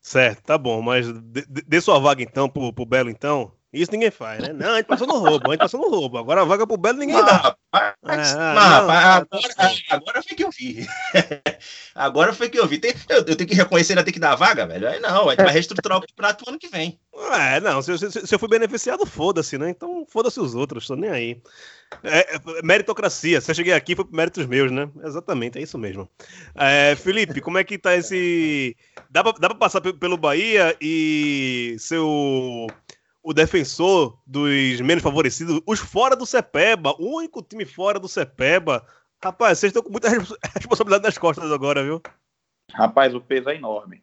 Certo, 0.00 0.42
tá 0.44 0.56
bom, 0.56 0.80
mas 0.80 1.06
dê 1.12 1.80
sua 1.80 1.98
vaga 1.98 2.22
então 2.22 2.48
pro, 2.48 2.72
pro 2.72 2.86
Belo, 2.86 3.10
então. 3.10 3.52
Isso 3.72 3.92
ninguém 3.92 4.10
faz, 4.10 4.42
né? 4.42 4.52
Não, 4.52 4.72
a 4.72 4.76
gente 4.78 4.86
passou 4.86 5.06
no 5.06 5.18
roubo, 5.18 5.48
a 5.48 5.52
gente 5.52 5.60
passou 5.60 5.80
no 5.80 5.88
roubo. 5.88 6.18
Agora 6.18 6.42
a 6.42 6.44
vaga 6.44 6.66
pro 6.66 6.76
Belo 6.76 6.98
ninguém 6.98 7.14
dá. 7.24 7.36
Rapaz, 7.72 8.34
ah, 8.34 8.80
rapaz, 8.80 9.44
agora, 9.58 9.74
agora 9.90 10.22
foi 10.24 10.36
que 10.36 10.42
eu 10.42 10.50
vi. 10.50 10.86
agora 11.94 12.32
foi 12.32 12.48
que 12.48 12.58
eu 12.58 12.66
vi. 12.66 12.78
Tem, 12.78 12.92
eu, 13.08 13.18
eu, 13.18 13.36
tenho 13.36 13.48
que 13.48 13.54
reconhecer, 13.54 13.92
ainda 13.92 14.02
tem 14.02 14.12
que 14.12 14.18
dar 14.18 14.32
a 14.32 14.36
vaga, 14.36 14.66
velho. 14.66 14.88
Aí 14.88 14.98
não, 14.98 15.28
a 15.28 15.30
gente 15.30 15.44
vai 15.44 15.52
reestruturar 15.52 15.98
o 15.98 16.00
campeonato 16.00 16.48
ano 16.48 16.58
que 16.58 16.66
vem. 16.66 16.98
É, 17.32 17.60
não, 17.60 17.80
se, 17.80 17.96
se, 17.96 18.26
se 18.26 18.34
eu 18.34 18.38
fui 18.40 18.48
beneficiado, 18.48 19.06
foda-se, 19.06 19.56
né? 19.56 19.70
Então 19.70 20.04
foda-se 20.08 20.40
os 20.40 20.52
outros, 20.56 20.88
tô 20.88 20.96
nem 20.96 21.10
aí. 21.10 21.40
É, 22.02 22.36
é, 22.36 22.40
meritocracia, 22.64 23.40
se 23.40 23.52
eu 23.52 23.54
cheguei 23.54 23.72
aqui 23.72 23.94
foi 23.94 24.04
por 24.04 24.14
méritos 24.14 24.46
meus, 24.46 24.72
né? 24.72 24.88
Exatamente, 25.04 25.58
é 25.58 25.62
isso 25.62 25.78
mesmo. 25.78 26.08
É, 26.56 26.96
Felipe, 26.96 27.40
como 27.40 27.58
é 27.58 27.62
que 27.62 27.78
tá 27.78 27.94
esse. 27.94 28.76
Dá 29.08 29.22
pra, 29.22 29.32
dá 29.32 29.48
pra 29.48 29.58
passar 29.58 29.80
pelo 29.80 30.16
Bahia 30.16 30.76
e 30.80 31.76
seu 31.78 32.66
o 33.22 33.34
defensor 33.34 34.18
dos 34.26 34.80
menos 34.80 35.02
favorecidos, 35.02 35.60
os 35.66 35.78
fora 35.78 36.16
do 36.16 36.26
Cepeba, 36.26 36.94
o 36.98 37.16
único 37.16 37.42
time 37.42 37.64
fora 37.64 37.98
do 37.98 38.08
Cepeba. 38.08 38.86
Rapaz, 39.22 39.58
vocês 39.58 39.70
estão 39.70 39.82
com 39.82 39.90
muita 39.90 40.08
responsabilidade 40.56 41.04
nas 41.04 41.18
costas 41.18 41.52
agora, 41.52 41.82
viu? 41.82 42.00
Rapaz, 42.72 43.14
o 43.14 43.20
peso 43.20 43.50
é 43.50 43.56
enorme. 43.56 44.02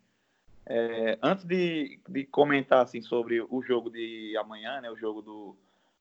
É, 0.65 1.17
antes 1.23 1.45
de, 1.45 1.99
de 2.07 2.25
comentar 2.25 2.83
assim, 2.83 3.01
sobre 3.01 3.41
o 3.41 3.61
jogo 3.63 3.89
de 3.89 4.35
amanhã, 4.37 4.81
né, 4.81 4.91
o 4.91 4.97
jogo 4.97 5.21
do 5.21 5.55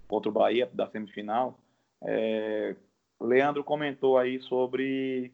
contra 0.08 0.28
o 0.28 0.32
Bahia, 0.32 0.68
da 0.72 0.88
semifinal, 0.88 1.58
é, 2.02 2.76
Leandro 3.20 3.64
comentou 3.64 4.18
aí 4.18 4.40
sobre 4.40 5.32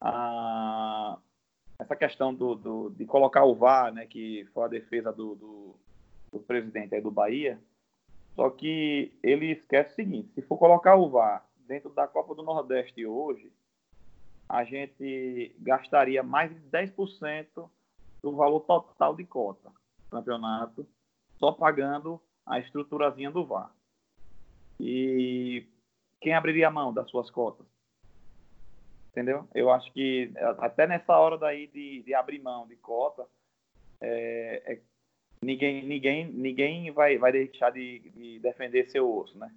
a, 0.00 1.18
essa 1.78 1.96
questão 1.96 2.32
do, 2.32 2.54
do, 2.54 2.90
de 2.90 3.04
colocar 3.04 3.44
o 3.44 3.54
VAR, 3.54 3.92
né, 3.92 4.06
que 4.06 4.46
foi 4.54 4.64
a 4.64 4.68
defesa 4.68 5.12
do, 5.12 5.34
do 5.34 5.74
do 6.32 6.40
presidente 6.40 6.94
aí 6.94 7.00
do 7.00 7.10
Bahia, 7.10 7.60
só 8.34 8.50
que 8.50 9.12
ele 9.22 9.52
esquece 9.52 9.92
o 9.92 9.96
seguinte: 9.96 10.32
se 10.34 10.42
for 10.42 10.58
colocar 10.58 10.96
o 10.96 11.10
VAR 11.10 11.44
dentro 11.66 11.90
da 11.90 12.06
Copa 12.06 12.34
do 12.34 12.42
Nordeste 12.42 13.04
hoje, 13.04 13.52
a 14.48 14.64
gente 14.64 15.54
gastaria 15.58 16.22
mais 16.22 16.50
de 16.50 16.60
10% 16.70 17.68
do 18.22 18.36
valor 18.36 18.60
total 18.60 19.14
de 19.14 19.24
cota 19.24 19.68
do 20.04 20.10
campeonato, 20.10 20.86
só 21.38 21.52
pagando 21.52 22.20
a 22.46 22.58
estruturazinha 22.58 23.30
do 23.30 23.44
VAR. 23.44 23.74
E 24.80 25.66
quem 26.20 26.34
abriria 26.34 26.68
a 26.68 26.70
mão 26.70 26.92
das 26.92 27.10
suas 27.10 27.30
cotas? 27.30 27.66
Entendeu? 29.10 29.48
Eu 29.54 29.70
acho 29.70 29.92
que 29.92 30.32
até 30.58 30.86
nessa 30.86 31.16
hora 31.16 31.36
daí 31.36 31.66
de, 31.66 32.02
de 32.02 32.14
abrir 32.14 32.40
mão 32.40 32.66
de 32.66 32.76
cota, 32.76 33.26
é, 34.00 34.74
é 34.74 34.80
ninguém, 35.42 35.84
ninguém, 35.84 36.26
ninguém 36.32 36.90
vai, 36.90 37.18
vai 37.18 37.32
deixar 37.32 37.70
de, 37.70 38.00
de 38.10 38.38
defender 38.40 38.90
seu 38.90 39.10
osso, 39.10 39.38
né? 39.38 39.52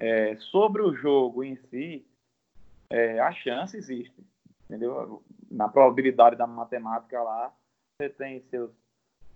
É, 0.00 0.36
sobre 0.36 0.82
o 0.82 0.94
jogo 0.94 1.42
em 1.42 1.56
si, 1.56 2.06
é, 2.88 3.18
a 3.18 3.32
chance 3.32 3.76
existe, 3.76 4.24
entendeu? 4.64 5.22
Na 5.50 5.68
probabilidade 5.68 6.36
da 6.36 6.46
matemática 6.46 7.20
lá, 7.22 7.52
você 7.96 8.08
tem 8.08 8.40
seus 8.48 8.70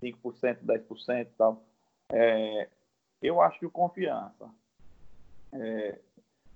5%, 0.01 0.59
10% 0.63 1.21
e 1.21 1.25
tal. 1.37 1.65
É, 2.11 2.69
eu 3.21 3.41
acho 3.41 3.59
que 3.59 3.65
o 3.65 3.71
Confiança 3.71 4.49
é, 5.51 5.99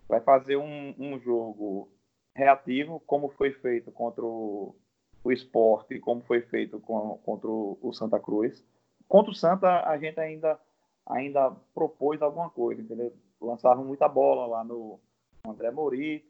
vai 0.08 0.22
fazer 0.22 0.58
um, 0.58 0.96
um, 0.98 1.20
jogo 1.20 1.90
reativo, 2.34 3.00
como 3.02 3.30
foi 3.30 3.52
feito 3.52 3.92
contra 3.92 4.24
o, 4.24 4.76
o 5.24 5.32
Esporte, 5.32 6.00
como 6.00 6.22
foi 6.22 6.42
feito 6.42 6.80
com, 6.80 7.18
contra 7.20 7.50
o, 7.50 7.78
o 7.82 7.94
Santa 7.94 8.20
Cruz 8.20 8.64
Contra 9.08 9.32
o 9.32 9.36
Santa, 9.36 9.88
a 9.88 9.98
gente 9.98 10.20
ainda, 10.20 10.60
ainda 11.06 11.52
propôs 11.74 12.22
alguma 12.22 12.50
coisa, 12.50 12.82
entendeu? 12.82 13.14
Lançavam 13.40 13.86
muita 13.86 14.08
bola 14.08 14.46
lá 14.46 14.64
no 14.64 15.00
André 15.46 15.72
Mori, 15.72 16.26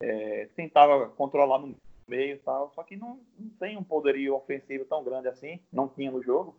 é, 0.00 0.48
tentava 0.54 1.08
controlar 1.08 1.58
no 1.58 1.74
meio 2.06 2.34
e 2.34 2.38
tal, 2.38 2.70
só 2.74 2.82
que 2.82 2.96
não, 2.96 3.20
não 3.38 3.48
tem 3.58 3.76
um 3.76 3.84
poderio 3.84 4.34
ofensivo 4.34 4.84
tão 4.84 5.02
grande 5.02 5.28
assim, 5.28 5.58
não 5.72 5.88
tinha 5.88 6.10
no 6.10 6.22
jogo, 6.22 6.54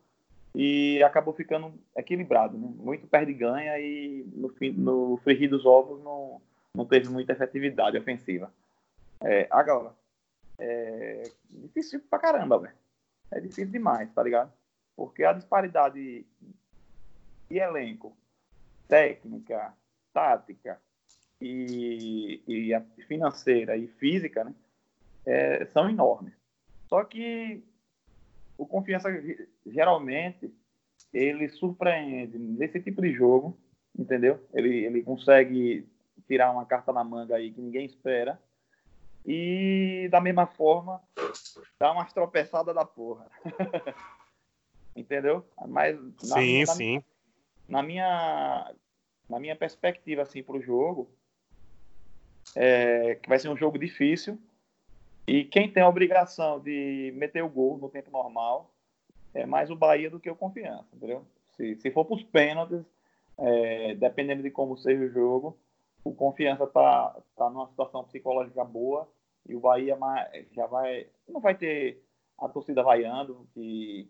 e 0.55 1.03
acabou 1.03 1.33
ficando 1.33 1.73
equilibrado, 1.95 2.57
né? 2.57 2.67
muito 2.77 3.05
perde-ganha 3.07 3.77
e 3.77 4.25
no, 4.33 4.53
no 4.73 5.17
frigir 5.17 5.49
dos 5.49 5.65
ovos 5.65 6.01
não, 6.01 6.41
não 6.73 6.85
teve 6.85 7.09
muita 7.09 7.33
efetividade 7.33 7.97
ofensiva. 7.97 8.51
É, 9.21 9.47
agora, 9.51 9.91
é 10.57 11.23
difícil 11.49 12.01
pra 12.09 12.19
caramba, 12.19 12.57
velho. 12.57 12.73
É 13.31 13.39
difícil 13.39 13.67
demais, 13.67 14.09
tá 14.13 14.23
ligado? 14.23 14.51
Porque 14.95 15.23
a 15.23 15.33
disparidade 15.33 16.25
de 17.49 17.57
elenco, 17.57 18.15
técnica, 18.87 19.73
tática 20.13 20.79
e, 21.41 22.41
e 22.47 23.03
financeira 23.03 23.75
e 23.75 23.87
física 23.87 24.43
né, 24.43 24.53
é, 25.25 25.65
são 25.65 25.89
enormes. 25.89 26.33
Só 26.87 27.03
que 27.03 27.63
o 28.57 28.65
Confiança 28.65 29.09
geralmente 29.65 30.53
ele 31.13 31.49
surpreende 31.49 32.37
nesse 32.37 32.79
tipo 32.81 33.01
de 33.01 33.11
jogo, 33.11 33.57
entendeu? 33.97 34.45
Ele, 34.53 34.85
ele 34.85 35.03
consegue 35.03 35.87
tirar 36.27 36.51
uma 36.51 36.65
carta 36.65 36.91
na 36.91 37.03
manga 37.03 37.35
aí 37.35 37.51
que 37.51 37.61
ninguém 37.61 37.85
espera 37.85 38.39
e 39.25 40.07
da 40.11 40.21
mesma 40.21 40.45
forma 40.45 41.01
dá 41.79 41.91
umas 41.91 42.13
tropeçadas 42.13 42.73
da 42.73 42.85
porra. 42.85 43.27
entendeu? 44.95 45.45
Mas 45.67 45.99
na, 46.23 46.35
sim, 46.37 46.59
na, 46.65 46.73
sim. 46.73 47.03
Na 47.67 47.83
minha 47.83 48.73
na 49.27 49.39
minha 49.39 49.55
perspectiva 49.55 50.21
assim 50.21 50.43
para 50.43 50.55
o 50.55 50.61
jogo, 50.61 51.09
é, 52.55 53.15
que 53.15 53.27
vai 53.27 53.39
ser 53.39 53.49
um 53.49 53.57
jogo 53.57 53.77
difícil 53.77 54.39
e 55.27 55.43
quem 55.43 55.71
tem 55.71 55.81
a 55.81 55.89
obrigação 55.89 56.59
de 56.59 57.11
meter 57.15 57.43
o 57.43 57.49
gol 57.49 57.77
no 57.77 57.89
tempo 57.89 58.11
normal 58.11 58.71
é 59.33 59.45
mais 59.45 59.71
o 59.71 59.75
Bahia 59.75 60.09
do 60.09 60.19
que 60.19 60.29
o 60.29 60.35
Confiança, 60.35 60.87
entendeu? 60.93 61.25
Se, 61.55 61.75
se 61.75 61.91
for 61.91 62.05
para 62.05 62.15
os 62.15 62.23
pênaltis, 62.23 62.85
é, 63.37 63.95
dependendo 63.95 64.43
de 64.43 64.51
como 64.51 64.77
seja 64.77 65.03
o 65.03 65.09
jogo, 65.09 65.57
o 66.03 66.13
Confiança 66.13 66.67
tá 66.67 67.19
tá 67.35 67.49
numa 67.49 67.67
situação 67.67 68.03
psicológica 68.03 68.63
boa 68.63 69.09
e 69.47 69.55
o 69.55 69.59
Bahia 69.59 69.97
já 70.51 70.67
vai 70.67 71.07
não 71.27 71.41
vai 71.41 71.55
ter 71.55 72.03
a 72.37 72.47
torcida 72.47 72.83
vaiando 72.83 73.47
que 73.53 74.09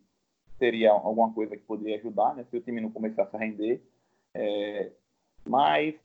seria 0.58 0.91
alguma 0.91 1.32
coisa 1.34 1.56
que 1.56 1.64
poderia 1.64 1.97
ajudar, 1.97 2.36
né, 2.36 2.45
se 2.49 2.58
o 2.58 2.62
time 2.62 2.82
não 2.82 2.91
começasse 2.91 3.36
a 3.36 3.39
render. 3.39 3.82
É, 4.34 4.91
mas 5.45 5.95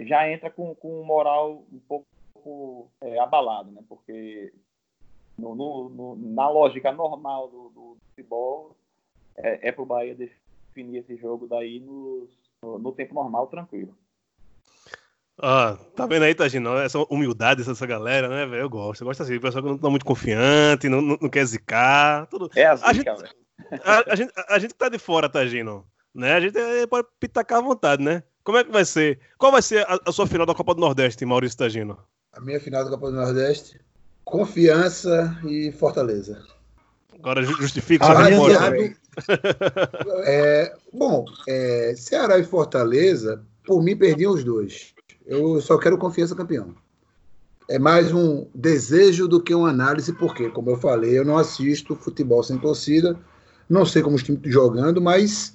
já 0.00 0.30
entra 0.30 0.50
com, 0.50 0.74
com 0.74 1.00
um 1.00 1.04
moral 1.04 1.64
um 1.72 1.78
pouco 1.80 2.90
é, 3.00 3.18
abalado, 3.18 3.70
né, 3.70 3.82
porque 3.88 4.52
no, 5.38 5.54
no, 5.54 5.88
no, 5.88 6.16
na 6.16 6.48
lógica 6.48 6.92
normal 6.92 7.48
do, 7.48 7.68
do 7.70 7.96
futebol, 8.08 8.76
é, 9.36 9.68
é 9.68 9.72
para 9.72 9.82
o 9.82 9.86
Bahia 9.86 10.14
definir 10.14 10.98
esse 10.98 11.16
jogo 11.16 11.46
daí 11.46 11.80
no, 11.80 12.28
no 12.62 12.92
tempo 12.92 13.14
normal, 13.14 13.46
tranquilo. 13.46 13.96
Ah, 15.42 15.78
tá 15.96 16.04
vendo 16.06 16.24
aí, 16.24 16.34
Tagino? 16.34 16.76
Essa 16.76 16.98
humildade 17.04 17.64
dessa 17.64 17.86
galera, 17.86 18.28
né, 18.28 18.44
velho? 18.44 18.60
Eu 18.60 18.68
gosto. 18.68 19.00
Eu 19.00 19.06
gosto 19.06 19.22
assim, 19.22 19.36
o 19.36 19.40
pessoal 19.40 19.64
que 19.64 19.70
não 19.70 19.78
tá 19.78 19.88
muito 19.88 20.04
confiante, 20.04 20.86
não, 20.86 21.00
não, 21.00 21.16
não 21.18 21.30
quer 21.30 21.46
zicar. 21.46 22.26
Tudo. 22.26 22.50
É 22.54 22.66
assim, 22.66 22.84
A 22.84 22.92
gente- 22.92 23.06
cara. 23.06 23.30
A, 23.84 24.12
a 24.12 24.16
gente, 24.16 24.32
a 24.48 24.58
gente 24.58 24.72
que 24.72 24.78
tá 24.78 24.88
de 24.88 24.98
fora, 24.98 25.28
Tagino, 25.28 25.84
né? 26.14 26.34
A 26.34 26.40
gente 26.40 26.56
eh, 26.58 26.86
pode 26.86 27.06
pitacar 27.18 27.58
à 27.58 27.62
vontade, 27.62 28.02
né? 28.02 28.22
Como 28.42 28.58
é 28.58 28.64
que 28.64 28.70
vai 28.72 28.84
ser? 28.84 29.18
Qual 29.38 29.52
vai 29.52 29.62
ser 29.62 29.86
a, 29.86 29.98
a 30.06 30.12
sua 30.12 30.26
final 30.26 30.46
da 30.46 30.54
Copa 30.54 30.74
do 30.74 30.80
Nordeste, 30.80 31.24
Maurício 31.24 31.58
Tagino? 31.58 31.98
A 32.32 32.40
minha 32.40 32.60
final 32.60 32.84
da 32.84 32.90
Copa 32.90 33.10
do 33.10 33.16
Nordeste, 33.16 33.80
Confiança 34.24 35.38
e 35.44 35.70
Fortaleza. 35.72 36.42
Agora 37.14 37.42
ju- 37.42 37.54
justifica 37.60 38.04
Ah, 38.06 38.14
sua 38.14 38.22
resposta. 38.24 38.58
também. 38.58 38.96
É, 40.24 40.74
bom, 40.92 41.24
é, 41.48 41.94
Ceará 41.96 42.38
e 42.38 42.44
Fortaleza, 42.44 43.42
por 43.66 43.82
mim, 43.82 43.96
perdiam 43.96 44.32
os 44.32 44.42
dois. 44.44 44.94
Eu 45.26 45.60
só 45.60 45.76
quero 45.78 45.98
Confiança 45.98 46.34
campeão. 46.34 46.74
É 47.68 47.78
mais 47.78 48.12
um 48.12 48.46
desejo 48.54 49.28
do 49.28 49.40
que 49.42 49.54
uma 49.54 49.68
análise, 49.70 50.12
porque, 50.12 50.48
como 50.50 50.70
eu 50.70 50.76
falei, 50.76 51.16
eu 51.18 51.24
não 51.24 51.36
assisto 51.38 51.94
futebol 51.94 52.42
sem 52.42 52.58
torcida, 52.58 53.18
não 53.70 53.86
sei 53.86 54.02
como 54.02 54.16
os 54.16 54.22
times 54.24 54.40
estão 54.40 54.52
jogando, 54.52 55.00
mas 55.00 55.54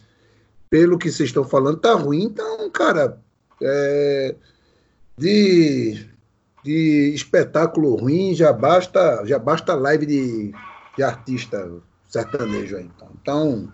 pelo 0.69 0.97
que 0.97 1.11
vocês 1.11 1.29
estão 1.29 1.43
falando, 1.43 1.77
tá 1.77 1.93
ruim. 1.93 2.23
Então, 2.23 2.69
cara, 2.69 3.19
é, 3.61 4.35
de, 5.17 6.07
de 6.63 7.11
espetáculo 7.13 7.95
ruim 7.95 8.33
já 8.33 8.53
basta, 8.53 9.23
já 9.25 9.37
basta 9.37 9.75
live 9.75 10.05
de, 10.05 10.53
de 10.95 11.03
artista 11.03 11.69
sertanejo 12.07 12.77
aí. 12.77 12.89
Então, 12.95 13.09
então 13.21 13.73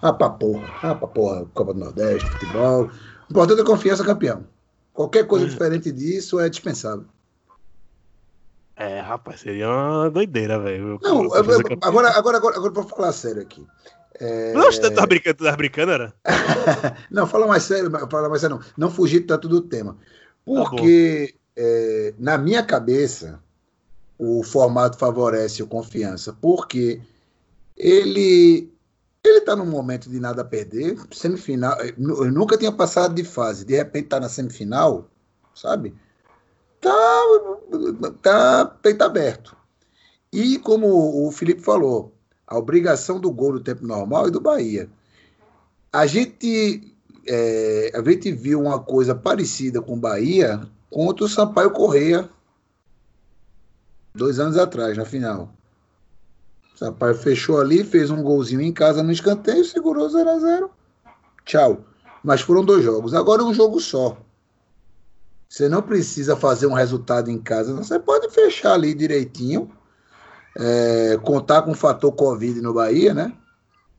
ah, 0.00 0.12
pra 0.12 0.30
porra, 0.30 0.66
ah, 0.82 0.94
pra 0.94 1.08
porra, 1.08 1.46
Copa 1.52 1.74
do 1.74 1.80
Nordeste, 1.80 2.28
futebol. 2.30 2.90
O 3.28 3.30
importante 3.30 3.60
é 3.60 3.64
confiança 3.64 4.04
campeão. 4.04 4.46
Qualquer 4.92 5.26
coisa 5.26 5.46
diferente 5.46 5.92
disso 5.92 6.40
é 6.40 6.48
dispensável. 6.48 7.04
É, 8.76 9.00
rapaz, 9.00 9.40
seria 9.40 9.68
uma 9.68 10.10
doideira, 10.10 10.58
velho. 10.58 10.98
Não, 11.02 11.32
agora, 11.32 12.08
agora, 12.08 12.08
agora, 12.10 12.56
agora 12.56 12.72
vou 12.72 12.82
falar 12.84 13.12
sério 13.12 13.42
aqui. 13.42 13.64
É, 14.20 14.52
Não, 14.52 14.64
você 14.64 14.90
tá 14.90 15.06
brincando, 15.06 15.44
tá 15.44 15.56
brincando, 15.56 15.92
era? 15.92 16.14
Não, 17.10 17.26
fala 17.26 17.46
mais 17.46 17.64
sério, 17.64 17.90
fala 18.10 18.28
mais 18.28 18.40
sério, 18.40 18.56
não. 18.56 18.64
Não 18.76 18.90
fugir 18.90 19.22
tanto 19.22 19.48
do 19.48 19.60
tema. 19.60 19.96
Porque, 20.44 21.34
é, 21.56 22.14
na 22.18 22.38
minha 22.38 22.62
cabeça, 22.62 23.40
o 24.18 24.42
formato 24.44 24.98
favorece 24.98 25.62
o 25.62 25.66
confiança, 25.66 26.32
porque 26.40 27.00
ele 27.76 28.70
ele 29.24 29.38
está 29.38 29.56
num 29.56 29.64
momento 29.64 30.10
de 30.10 30.20
nada 30.20 30.42
a 30.42 30.44
perder, 30.44 30.98
semifinal. 31.10 31.76
Eu 31.80 32.30
nunca 32.30 32.58
tinha 32.58 32.70
passado 32.70 33.14
de 33.14 33.24
fase, 33.24 33.64
de 33.64 33.74
repente 33.74 34.04
está 34.04 34.20
na 34.20 34.28
semifinal, 34.28 35.08
sabe? 35.54 35.94
Tá, 36.84 38.10
tá 38.20 38.66
peito 38.82 39.02
aberto. 39.02 39.56
E 40.30 40.58
como 40.58 41.26
o 41.26 41.32
Felipe 41.32 41.62
falou, 41.62 42.14
a 42.46 42.58
obrigação 42.58 43.18
do 43.18 43.30
gol 43.30 43.54
no 43.54 43.60
tempo 43.60 43.86
normal 43.86 44.26
é 44.26 44.30
do 44.30 44.40
Bahia. 44.40 44.90
A 45.90 46.06
gente, 46.06 46.94
é, 47.26 47.90
a 47.94 48.02
gente 48.02 48.32
viu 48.32 48.60
uma 48.60 48.78
coisa 48.78 49.14
parecida 49.14 49.80
com 49.80 49.94
o 49.94 50.00
Bahia 50.00 50.60
contra 50.90 51.24
o 51.24 51.28
Sampaio 51.28 51.70
Correia 51.70 52.28
dois 54.14 54.38
anos 54.38 54.58
atrás, 54.58 54.96
na 54.98 55.06
final. 55.06 55.48
O 56.74 56.78
Sampaio 56.78 57.14
fechou 57.14 57.60
ali, 57.60 57.82
fez 57.82 58.10
um 58.10 58.22
golzinho 58.22 58.60
em 58.60 58.72
casa 58.72 59.02
no 59.02 59.10
escanteio, 59.10 59.64
segurou 59.64 60.08
0 60.08 60.28
a 60.28 60.38
0 60.38 60.70
Tchau. 61.46 61.84
Mas 62.22 62.42
foram 62.42 62.64
dois 62.64 62.84
jogos. 62.84 63.14
Agora 63.14 63.42
é 63.42 63.44
um 63.44 63.54
jogo 63.54 63.80
só. 63.80 64.18
Você 65.48 65.68
não 65.68 65.82
precisa 65.82 66.36
fazer 66.36 66.66
um 66.66 66.72
resultado 66.72 67.30
em 67.30 67.38
casa, 67.38 67.72
não. 67.72 67.82
Você 67.82 67.98
pode 67.98 68.28
fechar 68.30 68.74
ali 68.74 68.94
direitinho, 68.94 69.70
é, 70.56 71.18
contar 71.22 71.62
com 71.62 71.72
o 71.72 71.76
fator 71.76 72.12
Covid 72.12 72.60
no 72.60 72.74
Bahia, 72.74 73.14
né? 73.14 73.32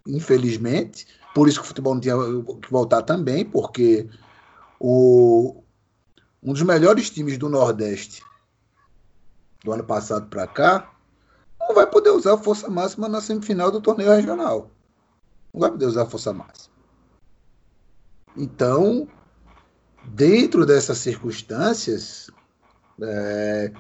Infelizmente. 0.08 1.08
Por 1.34 1.48
isso 1.48 1.60
que 1.60 1.66
o 1.66 1.68
futebol 1.68 1.94
não 1.94 2.02
tinha 2.02 2.16
que 2.62 2.72
voltar 2.72 3.02
também, 3.02 3.46
porque 3.46 4.10
o, 4.80 5.64
um 6.42 6.54
dos 6.54 6.62
melhores 6.62 7.10
times 7.10 7.38
do 7.38 7.50
Nordeste 7.50 8.24
do 9.64 9.74
ano 9.74 9.84
passado 9.84 10.28
para 10.28 10.48
cá 10.48 10.92
não 11.60 11.74
vai 11.74 11.88
poder 11.88 12.12
usar 12.12 12.36
a 12.36 12.38
força 12.38 12.70
máxima 12.70 13.10
na 13.10 13.20
semifinal 13.20 13.72
do 13.72 13.82
torneio 13.82 14.12
regional. 14.12 14.70
Não 15.54 15.62
vai 15.62 15.72
poder 15.72 15.86
usar 15.86 16.04
a 16.04 16.10
força 16.10 16.32
máxima. 16.32 16.74
Então, 18.38 19.08
dentro 20.08 20.66
dessas 20.66 20.98
circunstâncias, 20.98 22.30
é, 23.02 23.72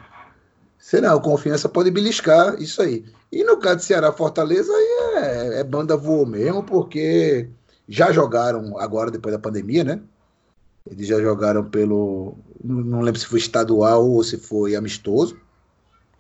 será, 0.78 1.14
a 1.14 1.20
confiança 1.20 1.70
pode 1.70 1.92
beliscar 1.92 2.62
isso 2.62 2.82
aí. 2.82 3.06
E 3.32 3.44
no 3.44 3.58
caso 3.58 3.78
de 3.78 3.86
Ceará 3.86 4.12
Fortaleza, 4.12 4.72
aí 4.72 5.24
é, 5.24 5.60
é 5.60 5.64
banda 5.64 5.98
voou 5.98 6.26
mesmo, 6.26 6.64
porque 6.64 7.50
já 7.88 8.12
jogaram 8.12 8.78
agora, 8.78 9.12
depois 9.12 9.34
da 9.34 9.40
pandemia, 9.40 9.84
né? 9.84 10.02
Eles 10.90 11.08
já 11.08 11.20
jogaram 11.20 11.66
pelo. 11.66 12.38
Não 12.64 12.82
não 12.82 13.02
lembro 13.02 13.20
se 13.20 13.26
foi 13.26 13.40
estadual 13.40 14.08
ou 14.08 14.24
se 14.24 14.38
foi 14.38 14.76
amistoso. 14.76 15.40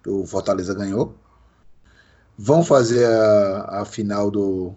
O 0.05 0.25
Fortaleza 0.25 0.73
ganhou. 0.73 1.15
Vão 2.37 2.63
fazer 2.63 3.05
a, 3.05 3.81
a 3.81 3.85
final 3.85 4.29
do, 4.29 4.73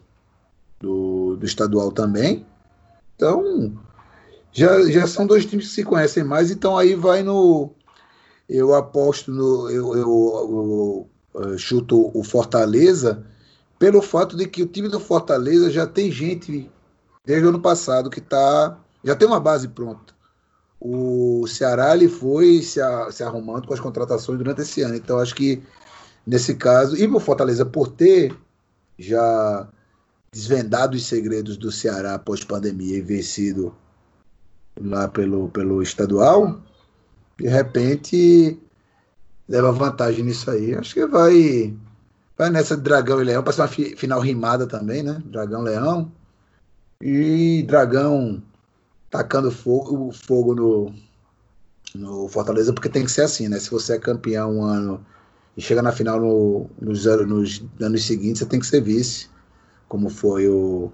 do, 0.78 1.36
do 1.36 1.46
estadual 1.46 1.90
também. 1.90 2.46
Então, 3.16 3.76
já, 4.52 4.90
já 4.90 5.06
são 5.06 5.26
dois 5.26 5.44
times 5.46 5.68
que 5.68 5.74
se 5.74 5.84
conhecem 5.84 6.24
mais, 6.24 6.50
então 6.50 6.76
aí 6.76 6.94
vai 6.94 7.22
no. 7.22 7.70
Eu 8.48 8.74
aposto 8.74 9.30
no. 9.30 9.70
Eu, 9.70 9.96
eu, 9.96 11.08
eu, 11.34 11.52
eh, 11.54 11.58
chuto 11.58 12.10
o 12.16 12.24
Fortaleza 12.24 13.24
pelo 13.78 14.02
fato 14.02 14.36
de 14.36 14.46
que 14.48 14.62
o 14.62 14.66
time 14.66 14.88
do 14.88 14.98
Fortaleza 14.98 15.70
já 15.70 15.86
tem 15.86 16.10
gente 16.10 16.70
desde 17.24 17.46
o 17.46 17.50
ano 17.50 17.60
passado 17.60 18.10
que 18.10 18.20
tá. 18.20 18.78
Já 19.04 19.14
tem 19.14 19.28
uma 19.28 19.38
base 19.38 19.68
pronta. 19.68 20.14
O 20.80 21.46
Ceará 21.46 21.94
ele 21.94 22.08
foi 22.08 22.62
se, 22.62 22.80
a- 22.80 23.10
se 23.10 23.22
arrumando 23.22 23.66
com 23.66 23.74
as 23.74 23.80
contratações 23.80 24.38
durante 24.38 24.62
esse 24.62 24.80
ano. 24.82 24.94
Então, 24.96 25.18
acho 25.18 25.34
que 25.34 25.62
nesse 26.26 26.54
caso, 26.54 26.96
e 26.96 27.06
o 27.06 27.20
Fortaleza 27.20 27.64
por 27.66 27.88
ter 27.88 28.34
já 28.98 29.68
desvendado 30.32 30.96
os 30.96 31.06
segredos 31.06 31.56
do 31.56 31.70
Ceará 31.70 32.14
após 32.14 32.44
pandemia 32.44 32.96
e 32.98 33.00
vencido 33.02 33.74
lá 34.80 35.08
pelo, 35.08 35.48
pelo 35.50 35.82
estadual, 35.82 36.60
de 37.38 37.48
repente 37.48 38.58
leva 39.48 39.72
vantagem 39.72 40.24
nisso 40.24 40.50
aí. 40.50 40.74
Acho 40.76 40.94
que 40.94 41.06
vai 41.06 41.76
vai 42.38 42.50
nessa 42.50 42.76
Dragão 42.76 43.20
e 43.20 43.24
Leão, 43.24 43.42
ser 43.52 43.62
uma 43.62 43.68
fi- 43.68 43.96
final 43.96 44.20
rimada 44.20 44.66
também, 44.66 45.02
né? 45.02 45.22
Dragão 45.26 45.62
Leão 45.62 46.12
e 47.02 47.64
Dragão 47.66 48.42
tacando 49.10 49.50
fogo, 49.52 50.12
fogo 50.12 50.54
no, 50.54 50.94
no 51.94 52.28
Fortaleza, 52.28 52.72
porque 52.72 52.88
tem 52.88 53.04
que 53.04 53.10
ser 53.10 53.22
assim, 53.22 53.48
né? 53.48 53.58
Se 53.58 53.70
você 53.70 53.94
é 53.94 53.98
campeão 53.98 54.56
um 54.58 54.62
ano 54.64 55.04
e 55.56 55.60
chega 55.60 55.82
na 55.82 55.92
final 55.92 56.20
no, 56.20 56.70
nos, 56.80 57.06
ano- 57.06 57.26
nos 57.26 57.62
anos 57.80 58.04
seguintes, 58.04 58.40
você 58.40 58.46
tem 58.46 58.60
que 58.60 58.66
ser 58.66 58.80
vice, 58.82 59.28
como 59.88 60.10
foi 60.10 60.48
o 60.48 60.92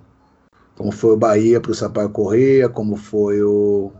como 0.76 0.90
foi 0.90 1.12
o 1.12 1.16
Bahia 1.16 1.60
para 1.60 1.70
o 1.70 1.74
Sampaio 1.74 2.10
Correia, 2.10 2.68
como 2.68 2.96
foi 2.96 3.42
o, 3.42 3.92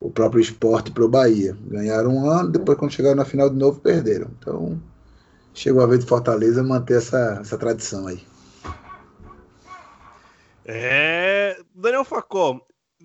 o 0.00 0.10
próprio 0.10 0.40
esporte 0.40 0.90
para 0.90 1.04
o 1.04 1.08
Bahia. 1.08 1.56
Ganharam 1.66 2.10
um 2.14 2.30
ano, 2.30 2.50
depois 2.50 2.78
quando 2.78 2.92
chegaram 2.92 3.16
na 3.16 3.24
final 3.24 3.48
de 3.48 3.56
novo, 3.56 3.80
perderam. 3.80 4.28
Então, 4.38 4.80
chegou 5.54 5.82
a 5.82 5.86
vez 5.86 6.00
de 6.00 6.06
Fortaleza 6.06 6.62
manter 6.62 6.98
essa, 6.98 7.38
essa 7.40 7.56
tradição 7.56 8.06
aí. 8.06 8.20
É. 10.64 11.56
Daniel 11.74 12.04
Facó, 12.04 12.60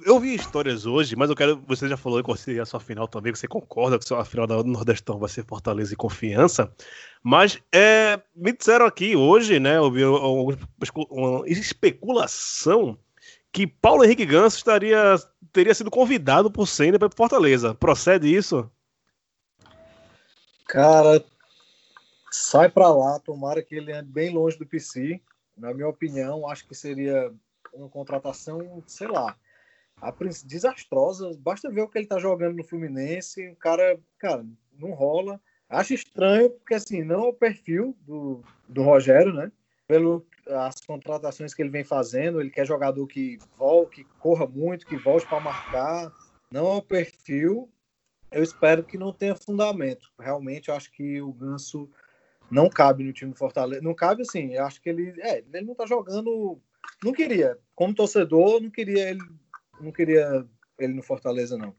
eu 0.05 0.19
vi 0.19 0.33
histórias 0.33 0.85
hoje, 0.85 1.15
mas 1.15 1.29
eu 1.29 1.35
quero. 1.35 1.61
Você 1.67 1.87
já 1.87 1.95
falou 1.95 2.23
que 2.23 2.29
você 2.29 2.59
a 2.59 2.65
sua 2.65 2.79
final 2.79 3.07
também, 3.07 3.31
que 3.31 3.39
você 3.39 3.47
concorda 3.47 3.99
que 3.99 4.13
a 4.13 4.25
final 4.25 4.47
do 4.47 4.63
Nordestão 4.63 5.19
vai 5.19 5.29
ser 5.29 5.45
Fortaleza 5.45 5.93
e 5.93 5.97
Confiança. 5.97 6.73
Mas 7.21 7.61
é, 7.71 8.19
me 8.35 8.51
disseram 8.51 8.85
aqui 8.85 9.15
hoje, 9.15 9.59
né? 9.59 9.77
Eu 9.77 9.91
vi 9.91 10.03
uma 10.03 11.47
especulação 11.47 12.97
que 13.51 13.67
Paulo 13.67 14.03
Henrique 14.03 14.25
Ganso 14.25 14.57
estaria, 14.57 15.15
teria 15.51 15.75
sido 15.75 15.91
convidado 15.91 16.49
por 16.49 16.67
Senna 16.67 16.97
para 16.97 17.09
Fortaleza. 17.15 17.75
Procede 17.75 18.33
isso? 18.33 18.69
Cara, 20.67 21.23
sai 22.31 22.67
pra 22.67 22.89
lá, 22.89 23.19
tomara 23.19 23.61
que 23.61 23.75
ele 23.75 23.91
ande 23.91 24.09
bem 24.09 24.31
longe 24.31 24.57
do 24.57 24.65
PC. 24.65 25.21
Na 25.55 25.71
minha 25.71 25.87
opinião, 25.87 26.49
acho 26.49 26.67
que 26.67 26.73
seria 26.73 27.31
uma 27.71 27.87
contratação, 27.87 28.83
sei 28.87 29.07
lá, 29.07 29.35
desastrosa. 30.45 31.31
Basta 31.39 31.69
ver 31.69 31.81
o 31.81 31.87
que 31.87 31.97
ele 31.97 32.07
tá 32.07 32.19
jogando 32.19 32.55
no 32.55 32.63
Fluminense. 32.63 33.49
O 33.49 33.55
cara, 33.55 33.99
cara, 34.17 34.45
não 34.77 34.91
rola. 34.91 35.39
Acho 35.69 35.93
estranho, 35.93 36.49
porque 36.49 36.75
assim, 36.75 37.03
não 37.03 37.25
é 37.25 37.27
o 37.29 37.33
perfil 37.33 37.95
do, 38.01 38.43
do 38.67 38.83
Rogério, 38.83 39.33
né? 39.33 39.51
Pelo, 39.87 40.25
as 40.47 40.79
contratações 40.81 41.53
que 41.53 41.61
ele 41.61 41.69
vem 41.69 41.83
fazendo. 41.83 42.39
Ele 42.39 42.49
quer 42.49 42.65
jogador 42.65 43.05
que 43.07 43.37
volte, 43.57 44.03
que 44.03 44.09
corra 44.19 44.45
muito, 44.45 44.85
que 44.85 44.97
volte 44.97 45.27
para 45.27 45.39
marcar. 45.39 46.11
Não 46.51 46.67
é 46.67 46.75
o 46.75 46.81
perfil. 46.81 47.69
Eu 48.31 48.43
espero 48.43 48.83
que 48.83 48.97
não 48.97 49.13
tenha 49.13 49.35
fundamento. 49.35 50.11
Realmente, 50.19 50.69
eu 50.69 50.75
acho 50.75 50.91
que 50.91 51.21
o 51.21 51.31
Ganso 51.31 51.89
não 52.49 52.69
cabe 52.69 53.03
no 53.03 53.13
time 53.13 53.31
do 53.31 53.37
Fortaleza. 53.37 53.81
Não 53.81 53.93
cabe 53.93 54.23
assim. 54.23 54.53
Eu 54.53 54.65
acho 54.65 54.81
que 54.81 54.89
ele, 54.89 55.13
é, 55.21 55.43
ele 55.53 55.65
não 55.65 55.75
tá 55.75 55.85
jogando. 55.85 56.59
Não 57.03 57.13
queria. 57.13 57.57
Como 57.75 57.95
torcedor, 57.95 58.61
não 58.61 58.69
queria 58.69 59.09
ele, 59.09 59.21
não 59.79 59.91
queria 59.91 60.45
ele 60.77 60.93
no 60.93 61.03
Fortaleza 61.03 61.57
não. 61.57 61.75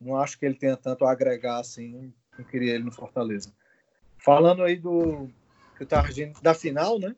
Não 0.00 0.16
acho 0.16 0.38
que 0.38 0.44
ele 0.44 0.54
tenha 0.54 0.76
tanto 0.76 1.04
a 1.04 1.12
agregar 1.12 1.58
assim. 1.58 2.12
Não 2.38 2.44
queria 2.44 2.74
ele 2.74 2.84
no 2.84 2.92
Fortaleza. 2.92 3.52
Falando 4.18 4.62
aí 4.62 4.76
do 4.76 5.28
que 5.76 5.84
da 6.42 6.54
final, 6.54 6.98
né? 6.98 7.14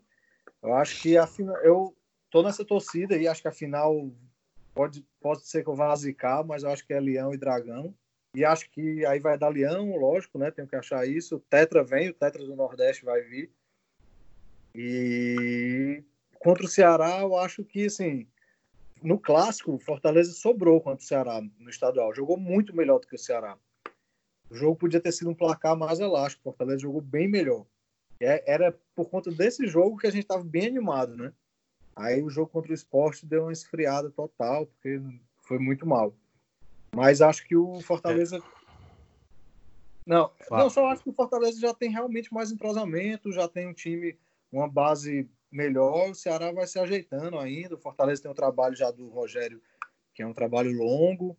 Eu 0.63 0.75
acho 0.75 1.01
que 1.01 1.17
a 1.17 1.27
final, 1.27 1.57
eu 1.59 1.97
tô 2.31 2.43
nessa 2.43 2.65
torcida 2.65 3.17
e 3.17 3.29
acho 3.29 3.43
que 3.43 3.49
a 3.49 3.53
final 3.53 4.11
pode 4.75 5.07
pode 5.21 5.47
ser 5.47 5.63
que 5.63 5.69
eu 5.69 5.75
vá 5.75 5.95
zicar, 5.95 6.45
mas 6.45 6.63
eu 6.63 6.71
acho 6.71 6.87
que 6.87 6.93
é 6.93 7.01
Leão 7.01 7.33
e 7.33 7.39
Dragão. 7.39 7.95
E 8.35 8.45
acho 8.45 8.69
que 8.71 9.05
aí 9.07 9.19
vai 9.19 9.39
dar 9.39 9.49
Leão, 9.49 9.97
lógico, 9.97 10.39
né? 10.39 10.51
Tenho 10.51 10.69
que 10.69 10.77
achar 10.77 11.09
isso. 11.09 11.37
O 11.37 11.41
Tetra 11.41 11.83
vem, 11.83 12.11
o 12.11 12.15
Tetra 12.15 12.45
do 12.45 12.55
Nordeste 12.55 13.05
vai 13.05 13.23
vir. 13.23 13.51
E 14.75 16.05
contra 16.39 16.65
o 16.65 16.69
Ceará, 16.69 17.21
eu 17.21 17.35
acho 17.35 17.65
que, 17.65 17.87
assim, 17.87 18.29
no 19.07 19.21
clássico, 19.21 19.73
o 19.73 19.79
Fortaleza 19.79 20.33
sobrou 20.33 20.81
contra 20.81 21.05
o 21.05 21.07
Ceará 21.07 21.41
no 21.61 21.71
estadual. 21.71 22.13
Jogou 22.13 22.37
muito 22.37 22.75
melhor 22.75 22.99
do 22.99 23.07
que 23.07 23.15
o 23.15 23.19
Ceará. 23.19 23.57
O 24.51 24.55
jogo 24.57 24.75
podia 24.75 25.01
ter 25.01 25.13
sido 25.13 25.31
um 25.31 25.35
placar 25.35 25.77
mais 25.77 26.01
elástico. 26.01 26.41
O 26.41 26.51
Fortaleza 26.51 26.81
jogou 26.81 27.01
bem 27.01 27.29
melhor. 27.29 27.65
É, 28.19 28.43
era 28.53 28.77
por 28.97 29.09
conta 29.09 29.31
desse 29.31 29.65
jogo 29.69 29.97
que 29.97 30.09
a 30.09 30.11
gente 30.11 30.23
estava 30.23 30.43
bem 30.43 30.67
animado, 30.67 31.17
né? 31.17 31.33
Aí 31.95 32.21
o 32.21 32.29
jogo 32.29 32.51
contra 32.51 32.73
o 32.73 32.75
esporte 32.75 33.25
deu 33.25 33.43
uma 33.43 33.53
esfriada 33.53 34.11
total, 34.11 34.67
porque 34.67 35.01
foi 35.43 35.61
muito 35.61 35.87
mal. 35.87 36.13
Mas 36.93 37.23
acho 37.23 37.47
que 37.47 37.55
o 37.55 37.81
Fortaleza. 37.83 38.39
É. 38.39 38.43
Não, 40.05 40.33
não, 40.51 40.69
só 40.69 40.87
acho 40.87 41.05
que 41.05 41.11
o 41.11 41.15
Fortaleza 41.15 41.61
já 41.61 41.73
tem 41.73 41.91
realmente 41.91 42.35
mais 42.35 42.51
entrosamento, 42.51 43.31
já 43.31 43.47
tem 43.47 43.69
um 43.69 43.73
time, 43.73 44.19
uma 44.51 44.69
base 44.69 45.29
melhor. 45.51 46.11
O 46.11 46.15
Ceará 46.15 46.53
vai 46.53 46.67
se 46.67 46.79
ajeitando 46.79 47.39
ainda. 47.39 47.75
O 47.75 47.79
Fortaleza 47.79 48.23
tem 48.23 48.31
um 48.31 48.35
trabalho 48.35 48.77
já 48.77 48.91
do 48.91 49.09
Rogério, 49.09 49.61
que 50.15 50.23
é 50.23 50.27
um 50.27 50.35
trabalho 50.35 50.73
longo. 50.73 51.37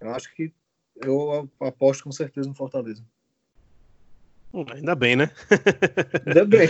Eu 0.00 0.10
acho 0.10 0.34
que 0.34 0.52
eu 0.96 1.48
aposto 1.60 2.04
com 2.04 2.12
certeza 2.12 2.48
no 2.48 2.54
Fortaleza. 2.54 3.04
Ainda 4.74 4.94
bem, 4.94 5.16
né? 5.16 5.30
Ainda 6.26 6.44
bem. 6.44 6.68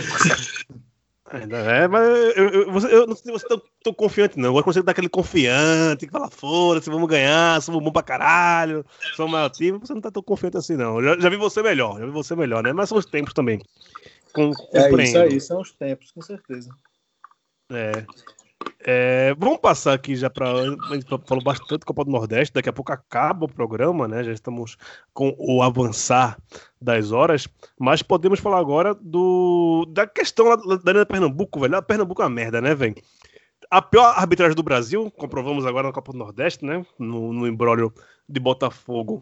Ainda 1.25 1.57
é, 1.57 1.87
mas 1.87 2.07
eu, 2.37 2.49
eu, 2.49 2.71
você, 2.71 2.93
eu 2.93 3.07
não 3.07 3.15
sei 3.15 3.25
se 3.25 3.31
você 3.31 3.47
tá 3.47 3.59
tão 3.83 3.93
confiante, 3.93 4.37
não. 4.37 4.49
Agora 4.49 4.65
você 4.65 4.83
dá 4.83 4.91
aquele 4.91 5.09
confiante, 5.09 6.05
que 6.05 6.11
fala, 6.11 6.29
foda-se, 6.29 6.89
vamos 6.89 7.09
ganhar, 7.09 7.61
somos 7.61 7.83
bom 7.83 7.91
pra 7.91 8.03
caralho, 8.03 8.85
somos 9.15 9.31
maior 9.31 9.49
time. 9.49 9.79
Você 9.79 9.93
não 9.93 10.01
tá 10.01 10.11
tão 10.11 10.21
confiante 10.21 10.57
assim, 10.57 10.75
não. 10.75 11.01
Já, 11.01 11.17
já 11.19 11.29
vi 11.29 11.37
você 11.37 11.63
melhor, 11.63 11.99
já 11.99 12.05
vi 12.05 12.11
você 12.11 12.35
melhor, 12.35 12.61
né? 12.61 12.71
Mas 12.71 12.89
são 12.89 12.97
os 12.97 13.05
tempos 13.05 13.33
também. 13.33 13.59
Com, 14.33 14.51
é 14.73 15.03
isso 15.03 15.17
aí, 15.17 15.39
são 15.39 15.61
os 15.61 15.71
tempos, 15.71 16.11
com 16.11 16.21
certeza. 16.21 16.69
É. 17.71 18.05
É, 18.85 19.33
vamos 19.37 19.59
passar 19.59 19.93
aqui 19.93 20.15
já 20.15 20.29
para. 20.29 20.49
A 20.51 20.95
gente 20.95 21.05
falou 21.25 21.43
bastante 21.43 21.85
Copa 21.85 22.03
do 22.03 22.11
Nordeste, 22.11 22.53
daqui 22.53 22.67
a 22.67 22.73
pouco 22.73 22.91
acaba 22.91 23.45
o 23.45 23.51
programa, 23.51 24.07
né? 24.07 24.23
Já 24.23 24.33
estamos 24.33 24.77
com 25.13 25.33
o 25.37 25.61
avançar 25.61 26.37
das 26.81 27.11
horas, 27.11 27.47
mas 27.79 28.01
podemos 28.01 28.39
falar 28.39 28.59
agora 28.59 28.93
do 28.93 29.85
da 29.89 30.05
questão 30.05 30.47
lá 30.47 30.55
da 30.55 30.91
Arena 30.91 31.05
Pernambuco, 31.05 31.59
velho. 31.61 31.77
A 31.77 31.81
Pernambuco 31.81 32.21
é 32.21 32.25
uma 32.25 32.31
merda, 32.31 32.59
né, 32.59 32.75
velho? 32.75 32.95
A 33.71 33.81
pior 33.81 34.13
arbitragem 34.17 34.55
do 34.55 34.63
Brasil, 34.63 35.09
comprovamos 35.11 35.65
agora 35.65 35.87
na 35.87 35.93
Copa 35.93 36.11
do 36.11 36.17
Nordeste, 36.17 36.65
né? 36.65 36.85
No, 36.99 37.31
no 37.31 37.47
embrólio 37.47 37.93
de 38.27 38.39
Botafogo 38.39 39.21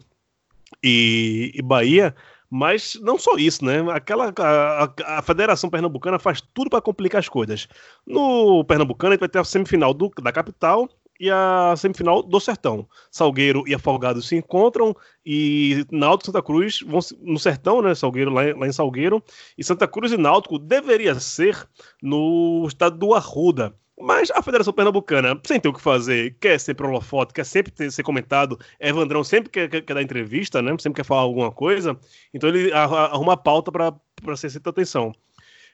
e, 0.82 1.52
e 1.54 1.62
Bahia. 1.62 2.14
Mas 2.54 2.98
não 3.00 3.18
só 3.18 3.36
isso, 3.36 3.64
né? 3.64 3.78
Aquela 3.90 4.30
a, 4.38 5.18
a 5.18 5.22
Federação 5.22 5.70
Pernambucana 5.70 6.18
faz 6.18 6.42
tudo 6.52 6.68
para 6.68 6.82
complicar 6.82 7.18
as 7.18 7.26
coisas. 7.26 7.66
No 8.06 8.62
Pernambucano 8.66 9.12
a 9.12 9.14
gente 9.14 9.20
vai 9.20 9.28
ter 9.30 9.38
a 9.38 9.44
semifinal 9.44 9.94
do, 9.94 10.10
da 10.22 10.30
capital 10.30 10.86
e 11.18 11.30
a 11.30 11.72
semifinal 11.78 12.22
do 12.22 12.38
Sertão. 12.38 12.86
Salgueiro 13.10 13.64
e 13.66 13.74
Afogados 13.74 14.28
se 14.28 14.36
encontram 14.36 14.94
e 15.24 15.86
Náutico 15.90 16.24
e 16.24 16.26
Santa 16.26 16.42
Cruz 16.42 16.80
vão 16.86 17.00
no 17.22 17.38
Sertão, 17.38 17.80
né? 17.80 17.94
Salgueiro 17.94 18.30
lá, 18.30 18.42
lá 18.54 18.66
em 18.66 18.72
Salgueiro 18.72 19.24
e 19.56 19.64
Santa 19.64 19.88
Cruz 19.88 20.12
e 20.12 20.18
Náutico 20.18 20.58
deveria 20.58 21.18
ser 21.18 21.66
no 22.02 22.66
estado 22.68 22.98
do 22.98 23.14
Arruda. 23.14 23.74
Mas 24.02 24.32
a 24.32 24.42
Federação 24.42 24.72
Pernambucana, 24.72 25.40
sem 25.44 25.60
ter 25.60 25.68
o 25.68 25.72
que 25.72 25.80
fazer, 25.80 26.36
quer 26.40 26.58
sempre 26.58 26.84
holofote, 26.84 27.32
quer 27.32 27.46
sempre 27.46 27.70
ter, 27.70 27.88
ser 27.92 28.02
comentado. 28.02 28.58
Evandrão 28.80 29.22
sempre 29.22 29.48
quer, 29.48 29.70
quer, 29.70 29.80
quer, 29.80 29.94
dar 29.94 30.02
entrevista, 30.02 30.60
né? 30.60 30.76
Sempre 30.80 30.96
quer 30.96 31.04
falar 31.04 31.20
alguma 31.20 31.52
coisa. 31.52 31.96
Então 32.34 32.48
ele 32.48 32.72
arruma 32.72 33.34
a 33.34 33.36
pauta 33.36 33.70
para 33.70 34.36
ser 34.36 34.50
certa 34.50 34.70
atenção. 34.70 35.12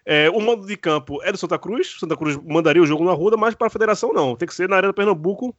É, 0.04 0.28
o 0.28 0.40
mando 0.42 0.66
de 0.66 0.76
campo 0.76 1.22
é 1.22 1.32
do 1.32 1.38
Santa 1.38 1.58
Cruz. 1.58 1.96
Santa 1.98 2.18
Cruz 2.18 2.36
mandaria 2.36 2.82
o 2.82 2.86
jogo 2.86 3.02
no 3.02 3.10
Arruda, 3.10 3.38
mas 3.38 3.54
para 3.54 3.68
a 3.68 3.70
federação 3.70 4.12
não. 4.12 4.36
Tem 4.36 4.46
que 4.46 4.54
ser 4.54 4.68
na 4.68 4.76
Arena 4.76 4.92
Pernambuco, 4.92 5.56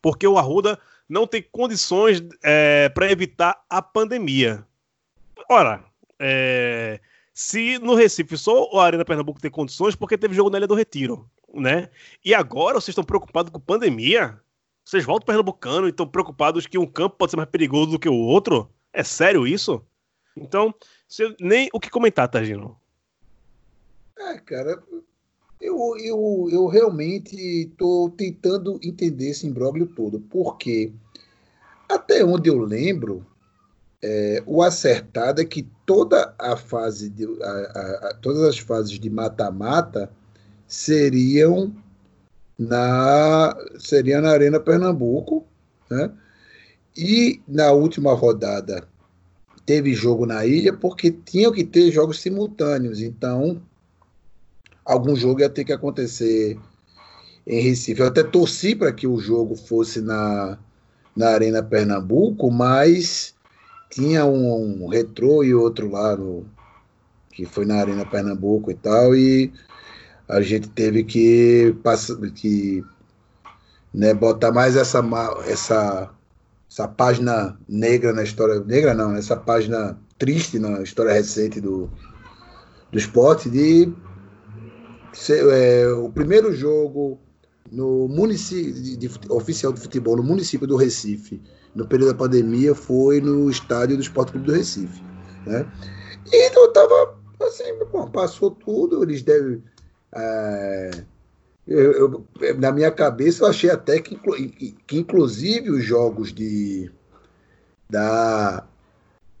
porque 0.00 0.26
o 0.26 0.38
Arruda 0.38 0.78
não 1.08 1.26
tem 1.26 1.44
condições 1.50 2.22
é, 2.44 2.88
para 2.90 3.10
evitar 3.10 3.60
a 3.68 3.82
pandemia. 3.82 4.64
Ora, 5.50 5.82
é, 6.16 7.00
se 7.34 7.76
no 7.80 7.96
Recife 7.96 8.38
só 8.38 8.70
a 8.78 8.84
Arena 8.84 9.04
Pernambuco 9.04 9.40
tem 9.40 9.50
condições, 9.50 9.96
porque 9.96 10.16
teve 10.16 10.36
jogo 10.36 10.48
na 10.48 10.58
Ilha 10.58 10.68
do 10.68 10.76
Retiro 10.76 11.28
né? 11.54 11.88
E 12.24 12.34
agora 12.34 12.74
vocês 12.74 12.88
estão 12.88 13.04
preocupados 13.04 13.50
com 13.50 13.60
pandemia? 13.60 14.38
Vocês 14.84 15.04
voltam 15.04 15.26
pernambucano 15.26 15.86
e 15.86 15.90
estão 15.90 16.06
preocupados 16.06 16.66
que 16.66 16.78
um 16.78 16.86
campo 16.86 17.16
pode 17.16 17.30
ser 17.30 17.36
mais 17.36 17.48
perigoso 17.48 17.90
do 17.90 17.98
que 17.98 18.08
o 18.08 18.14
outro? 18.14 18.70
É 18.92 19.02
sério 19.02 19.46
isso? 19.46 19.84
Então, 20.36 20.74
nem 21.40 21.68
o 21.72 21.80
que 21.80 21.90
comentar, 21.90 22.28
Tagino. 22.28 22.78
É, 24.18 24.38
cara, 24.38 24.82
eu, 25.60 25.96
eu, 25.98 26.48
eu 26.50 26.66
realmente 26.66 27.36
estou 27.36 28.10
tentando 28.10 28.78
entender 28.82 29.30
esse 29.30 29.46
imbróglio 29.46 29.86
todo, 29.86 30.20
porque 30.20 30.92
até 31.88 32.24
onde 32.24 32.48
eu 32.48 32.58
lembro, 32.58 33.26
é, 34.02 34.42
o 34.46 34.62
acertado 34.62 35.40
é 35.40 35.44
que 35.44 35.68
toda 35.84 36.34
a 36.38 36.56
fase 36.56 37.10
de, 37.10 37.24
a, 37.42 37.48
a, 37.48 38.08
a, 38.08 38.14
todas 38.14 38.42
as 38.42 38.58
fases 38.58 38.98
de 38.98 39.10
mata-mata 39.10 40.10
seriam 40.68 41.74
na 42.58 43.56
seria 43.78 44.20
na 44.20 44.30
Arena 44.30 44.60
Pernambuco, 44.60 45.46
né? 45.90 46.12
E 46.96 47.40
na 47.48 47.72
última 47.72 48.12
rodada 48.12 48.86
teve 49.64 49.94
jogo 49.94 50.26
na 50.26 50.44
ilha 50.44 50.72
porque 50.72 51.10
tinham 51.10 51.52
que 51.52 51.64
ter 51.64 51.90
jogos 51.90 52.20
simultâneos, 52.20 53.00
então 53.00 53.62
algum 54.84 55.16
jogo 55.16 55.40
ia 55.40 55.48
ter 55.48 55.64
que 55.64 55.72
acontecer 55.72 56.58
em 57.46 57.60
Recife. 57.60 58.00
Eu 58.00 58.08
até 58.08 58.22
torci 58.22 58.74
para 58.74 58.92
que 58.92 59.06
o 59.06 59.18
jogo 59.18 59.54
fosse 59.54 60.00
na, 60.00 60.58
na 61.16 61.28
Arena 61.28 61.62
Pernambuco, 61.62 62.50
mas 62.50 63.34
tinha 63.90 64.24
um, 64.26 64.84
um 64.84 64.88
retrô 64.88 65.42
e 65.44 65.54
outro 65.54 65.90
lá 65.90 66.16
no, 66.16 66.46
que 67.30 67.44
foi 67.46 67.64
na 67.64 67.76
Arena 67.76 68.04
Pernambuco 68.04 68.70
e 68.70 68.74
tal, 68.74 69.14
e 69.14 69.52
a 70.28 70.40
gente 70.42 70.68
teve 70.68 71.04
que, 71.04 71.74
que 72.34 72.84
né, 73.94 74.12
botar 74.12 74.52
mais 74.52 74.76
essa, 74.76 75.02
essa, 75.46 76.10
essa 76.70 76.88
página 76.88 77.58
negra 77.68 78.12
na 78.12 78.22
história. 78.22 78.60
Negra 78.60 78.94
não, 78.94 79.16
essa 79.16 79.36
página 79.36 79.98
triste 80.18 80.58
na 80.58 80.82
história 80.82 81.12
recente 81.12 81.60
do, 81.60 81.90
do 82.92 82.98
esporte 82.98 83.48
de 83.48 83.92
ser, 85.12 85.44
é, 85.48 85.88
o 85.92 86.10
primeiro 86.10 86.52
jogo 86.52 87.18
no 87.70 88.08
município 88.08 88.72
de, 88.72 88.96
de, 88.96 89.10
oficial 89.30 89.72
de 89.72 89.80
futebol 89.80 90.16
no 90.16 90.22
município 90.22 90.66
do 90.66 90.76
Recife 90.76 91.40
no 91.74 91.86
período 91.86 92.12
da 92.12 92.18
pandemia 92.18 92.74
foi 92.74 93.20
no 93.20 93.50
estádio 93.50 93.96
do 93.96 94.02
Esporte 94.02 94.32
Clube 94.32 94.46
do 94.46 94.54
Recife 94.54 95.02
né? 95.44 95.70
e 96.32 96.48
então 96.48 96.62
eu 96.62 96.72
tava 96.72 97.18
assim 97.42 97.64
bom, 97.92 98.08
passou 98.10 98.52
tudo 98.52 99.02
eles 99.02 99.22
devem 99.22 99.62
é, 100.14 100.90
eu, 101.66 101.92
eu, 102.40 102.58
na 102.58 102.72
minha 102.72 102.90
cabeça, 102.90 103.44
eu 103.44 103.48
achei 103.48 103.70
até 103.70 104.00
que, 104.00 104.18
que 104.86 104.98
inclusive 104.98 105.70
os 105.70 105.84
jogos 105.84 106.32
de 106.32 106.90
da 107.90 108.66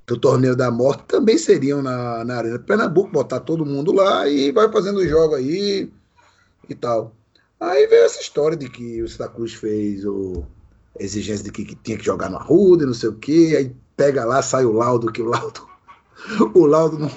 do 0.06 0.18
torneio 0.18 0.56
da 0.56 0.70
morte 0.70 1.04
também 1.06 1.36
seriam 1.36 1.82
na, 1.82 2.24
na 2.24 2.36
Arena 2.36 2.58
Pernambuco, 2.58 3.10
botar 3.10 3.40
todo 3.40 3.66
mundo 3.66 3.92
lá 3.92 4.26
e 4.26 4.50
vai 4.50 4.70
fazendo 4.72 5.00
o 5.00 5.06
jogo 5.06 5.34
aí 5.34 5.92
e 6.66 6.74
tal. 6.74 7.14
Aí 7.60 7.86
veio 7.86 8.04
essa 8.04 8.20
história 8.20 8.56
de 8.56 8.70
que 8.70 9.02
o 9.02 9.08
Santa 9.08 9.28
Cruz 9.28 9.52
fez 9.52 10.06
o, 10.06 10.44
a 10.98 11.02
exigência 11.02 11.44
de 11.44 11.52
que, 11.52 11.64
que 11.64 11.74
tinha 11.74 11.98
que 11.98 12.04
jogar 12.04 12.30
no 12.30 12.38
Arruda, 12.38 12.86
não 12.86 12.94
sei 12.94 13.10
o 13.10 13.16
quê, 13.16 13.54
aí 13.58 13.76
pega 13.96 14.24
lá, 14.24 14.40
sai 14.40 14.64
o 14.64 14.72
laudo, 14.72 15.12
que 15.12 15.20
o 15.20 15.26
laudo, 15.26 15.68
o 16.54 16.64
laudo 16.64 16.98
não, 16.98 17.10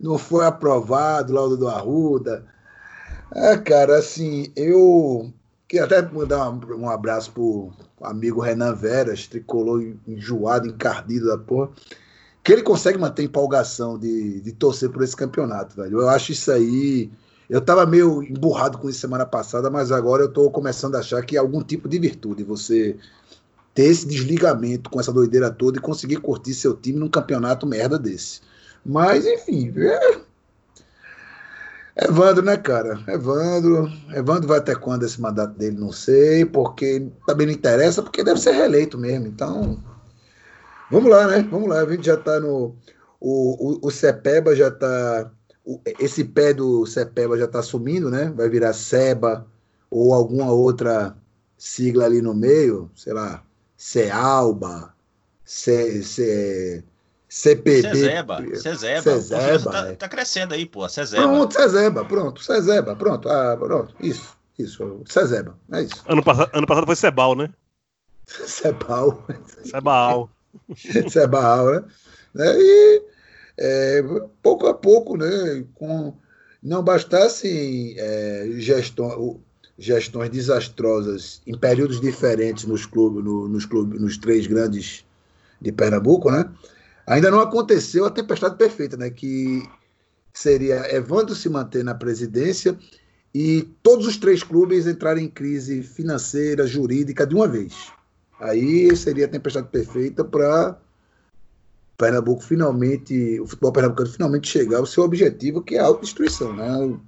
não 0.00 0.18
foi 0.18 0.46
aprovado, 0.46 1.32
o 1.32 1.36
laudo 1.36 1.56
do 1.56 1.68
Arruda. 1.68 2.46
É, 3.38 3.54
cara, 3.58 3.98
assim, 3.98 4.50
eu 4.56 5.30
queria 5.68 5.84
até 5.84 6.00
mandar 6.00 6.48
um, 6.48 6.88
abraço 6.88 7.30
pro 7.32 7.70
amigo 8.00 8.40
Renan 8.40 8.74
Veras, 8.74 9.26
tricolor 9.26 9.82
enjoado, 10.08 10.66
encardido 10.66 11.26
da 11.26 11.36
porra, 11.36 11.68
que 12.42 12.50
ele 12.50 12.62
consegue 12.62 12.96
manter 12.96 13.24
empolgação 13.24 13.98
de, 13.98 14.40
de 14.40 14.52
torcer 14.52 14.88
por 14.88 15.02
esse 15.02 15.14
campeonato, 15.14 15.76
velho. 15.76 16.00
Eu 16.00 16.08
acho 16.08 16.32
isso 16.32 16.50
aí. 16.50 17.10
Eu 17.48 17.60
tava 17.60 17.84
meio 17.84 18.22
emburrado 18.22 18.78
com 18.78 18.88
isso 18.88 19.00
semana 19.00 19.26
passada, 19.26 19.68
mas 19.68 19.92
agora 19.92 20.22
eu 20.22 20.32
tô 20.32 20.50
começando 20.50 20.94
a 20.94 21.00
achar 21.00 21.22
que 21.22 21.36
é 21.36 21.38
algum 21.38 21.62
tipo 21.62 21.90
de 21.90 21.98
virtude 21.98 22.42
você 22.42 22.96
ter 23.74 23.84
esse 23.84 24.08
desligamento 24.08 24.88
com 24.88 24.98
essa 24.98 25.12
doideira 25.12 25.50
toda 25.50 25.76
e 25.76 25.82
conseguir 25.82 26.16
curtir 26.16 26.54
seu 26.54 26.74
time 26.74 26.98
num 26.98 27.10
campeonato 27.10 27.66
merda 27.66 27.98
desse. 27.98 28.40
Mas, 28.82 29.26
enfim, 29.26 29.74
é... 29.76 30.25
Evandro, 31.96 32.42
né, 32.44 32.56
cara? 32.56 33.02
Evandro. 33.08 33.90
Evandro 34.14 34.46
vai 34.48 34.58
até 34.58 34.74
quando 34.74 35.04
esse 35.04 35.20
mandato 35.20 35.54
dele? 35.56 35.76
Não 35.78 35.90
sei, 35.92 36.44
porque 36.44 37.08
também 37.26 37.46
não 37.46 37.54
interessa, 37.54 38.02
porque 38.02 38.22
deve 38.22 38.38
ser 38.40 38.52
reeleito 38.52 38.98
mesmo. 38.98 39.26
Então, 39.26 39.78
vamos 40.90 41.10
lá, 41.10 41.26
né? 41.26 41.42
Vamos 41.50 41.68
lá. 41.68 41.80
A 41.80 41.90
gente 41.90 42.06
já 42.06 42.16
tá 42.16 42.38
no. 42.40 42.74
O, 43.20 43.78
o, 43.84 43.88
o 43.88 43.90
Cepeba 43.90 44.54
já 44.54 44.70
tá. 44.70 45.30
o- 45.64 45.80
esse 45.98 46.24
pé 46.24 46.52
do 46.52 46.84
Cepeba 46.86 47.38
já 47.38 47.46
tá 47.48 47.62
sumindo, 47.62 48.10
né? 48.10 48.32
Vai 48.36 48.48
virar 48.48 48.72
Seba 48.72 49.46
ou 49.90 50.12
alguma 50.12 50.50
outra 50.52 51.16
sigla 51.56 52.04
ali 52.04 52.20
no 52.20 52.34
meio, 52.34 52.90
sei 52.94 53.12
lá, 53.14 53.42
Cealba, 53.76 54.94
C, 55.44 56.02
C, 56.02 56.84
CPB. 57.36 57.82
Cezeba, 57.82 58.38
Cezeba. 58.56 59.02
Cezeba, 59.02 59.40
Confiança 59.42 59.70
tá, 59.70 59.88
é. 59.88 59.92
tá 59.94 60.08
crescendo 60.08 60.54
aí, 60.54 60.64
pô. 60.64 60.88
Cezeba. 60.88 61.22
Pronto, 61.22 61.52
Cezeba, 61.52 62.04
pronto, 62.06 62.42
Cezeba, 62.42 62.96
pronto, 62.96 63.28
ah, 63.28 63.54
pronto, 63.60 63.94
isso, 64.00 64.34
isso, 64.58 65.02
Cezeba, 65.06 65.54
é 65.70 65.82
isso, 65.82 66.02
Ano, 66.08 66.22
passa- 66.24 66.48
ano 66.54 66.66
passado 66.66 66.86
foi 66.86 66.96
Sebal, 66.96 67.36
né? 67.36 67.50
Sebal, 68.26 69.22
Sebal. 69.64 70.30
Sebal, 71.10 71.66
né? 71.76 71.84
Né, 72.34 72.54
E 72.58 73.02
é, 73.58 74.02
pouco 74.42 74.66
a 74.66 74.72
pouco, 74.72 75.18
né, 75.18 75.62
com, 75.74 76.14
não 76.62 76.82
bastasse 76.82 77.94
é, 77.98 78.46
gestão, 78.56 79.38
gestões 79.78 80.30
desastrosas 80.30 81.42
em 81.46 81.56
períodos 81.58 82.00
diferentes 82.00 82.64
nos 82.64 82.86
clubes, 82.86 83.22
no- 83.22 83.46
nos 83.46 83.66
clubes, 83.66 84.00
nos 84.00 84.16
três 84.16 84.46
grandes 84.46 85.04
de 85.60 85.70
Pernambuco, 85.70 86.30
né? 86.30 86.48
Ainda 87.06 87.30
não 87.30 87.40
aconteceu 87.40 88.04
a 88.04 88.10
tempestade 88.10 88.56
perfeita, 88.56 88.96
né? 88.96 89.10
Que 89.10 89.62
seria 90.32 90.94
Evandro 90.94 91.34
se 91.34 91.48
manter 91.48 91.84
na 91.84 91.94
presidência 91.94 92.76
e 93.34 93.62
todos 93.82 94.06
os 94.06 94.16
três 94.16 94.42
clubes 94.42 94.86
entrarem 94.86 95.26
em 95.26 95.30
crise 95.30 95.82
financeira, 95.82 96.66
jurídica 96.66 97.26
de 97.26 97.34
uma 97.34 97.46
vez. 97.46 97.92
Aí 98.40 98.94
seria 98.96 99.26
a 99.26 99.28
tempestade 99.28 99.68
perfeita 99.68 100.24
para 100.24 100.78
Pernambuco 101.96 102.42
finalmente, 102.42 103.40
o 103.40 103.46
futebol 103.46 103.72
pernambucano 103.72 104.10
finalmente 104.10 104.48
chegar 104.48 104.78
ao 104.78 104.86
seu 104.86 105.02
objetivo, 105.04 105.62
que 105.62 105.76
é 105.76 105.78
a 105.80 105.84
autodestruição, 105.86 106.54
né? 106.54 106.98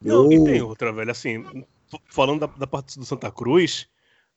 Não, 0.00 0.32
Eu- 0.32 0.32
e 0.32 0.44
tem 0.44 0.62
outra, 0.62 0.92
velho. 0.92 1.10
Assim, 1.10 1.44
falando 2.08 2.40
da, 2.40 2.46
da 2.46 2.66
parte 2.66 2.98
do 2.98 3.04
Santa 3.04 3.30
Cruz, 3.30 3.86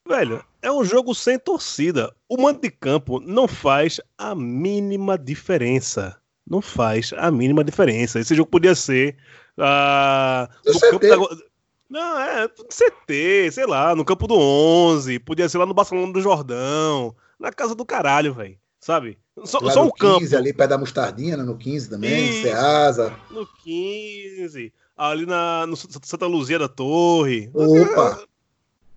velho, 0.07 0.43
é 0.61 0.71
um 0.71 0.83
jogo 0.83 1.13
sem 1.13 1.37
torcida. 1.39 2.13
O 2.27 2.41
mando 2.41 2.61
de 2.61 2.69
campo 2.69 3.19
não 3.19 3.47
faz 3.47 3.99
a 4.17 4.33
mínima 4.35 5.17
diferença. 5.17 6.17
Não 6.45 6.61
faz 6.61 7.11
a 7.17 7.31
mínima 7.31 7.63
diferença. 7.63 8.19
Esse 8.19 8.35
jogo 8.35 8.49
podia 8.51 8.75
ser. 8.75 9.15
ah, 9.57 10.49
No 10.65 10.79
campo 10.79 10.99
da. 11.07 11.43
Não, 11.89 12.19
é 12.19 12.47
CT, 12.47 13.51
sei 13.51 13.67
lá, 13.67 13.95
no 13.95 14.03
campo 14.03 14.25
do 14.25 14.33
11, 14.35 15.19
podia 15.19 15.47
ser 15.47 15.59
lá 15.59 15.65
no 15.65 15.75
Barcelona 15.75 16.11
do 16.11 16.21
Jordão, 16.21 17.15
na 17.39 17.51
casa 17.51 17.75
do 17.75 17.85
caralho, 17.85 18.33
velho. 18.33 18.57
Sabe? 18.79 19.19
Só, 19.45 19.59
lá 19.59 19.71
só 19.71 19.81
no 19.81 19.89
um 19.89 19.91
campo. 19.91 20.19
15, 20.19 20.35
ali 20.35 20.51
perto 20.53 20.71
da 20.71 20.77
Mostardinha, 20.77 21.37
né? 21.37 21.43
no 21.43 21.55
15 21.55 21.89
também, 21.91 22.29
Isso. 22.29 22.41
Ceasa. 22.41 23.15
No 23.29 23.47
15, 23.63 24.73
ali 24.97 25.25
na, 25.27 25.67
no 25.67 25.75
Santa 25.75 26.25
Luzia 26.25 26.57
da 26.57 26.67
Torre. 26.67 27.51
Opa, 27.53 28.23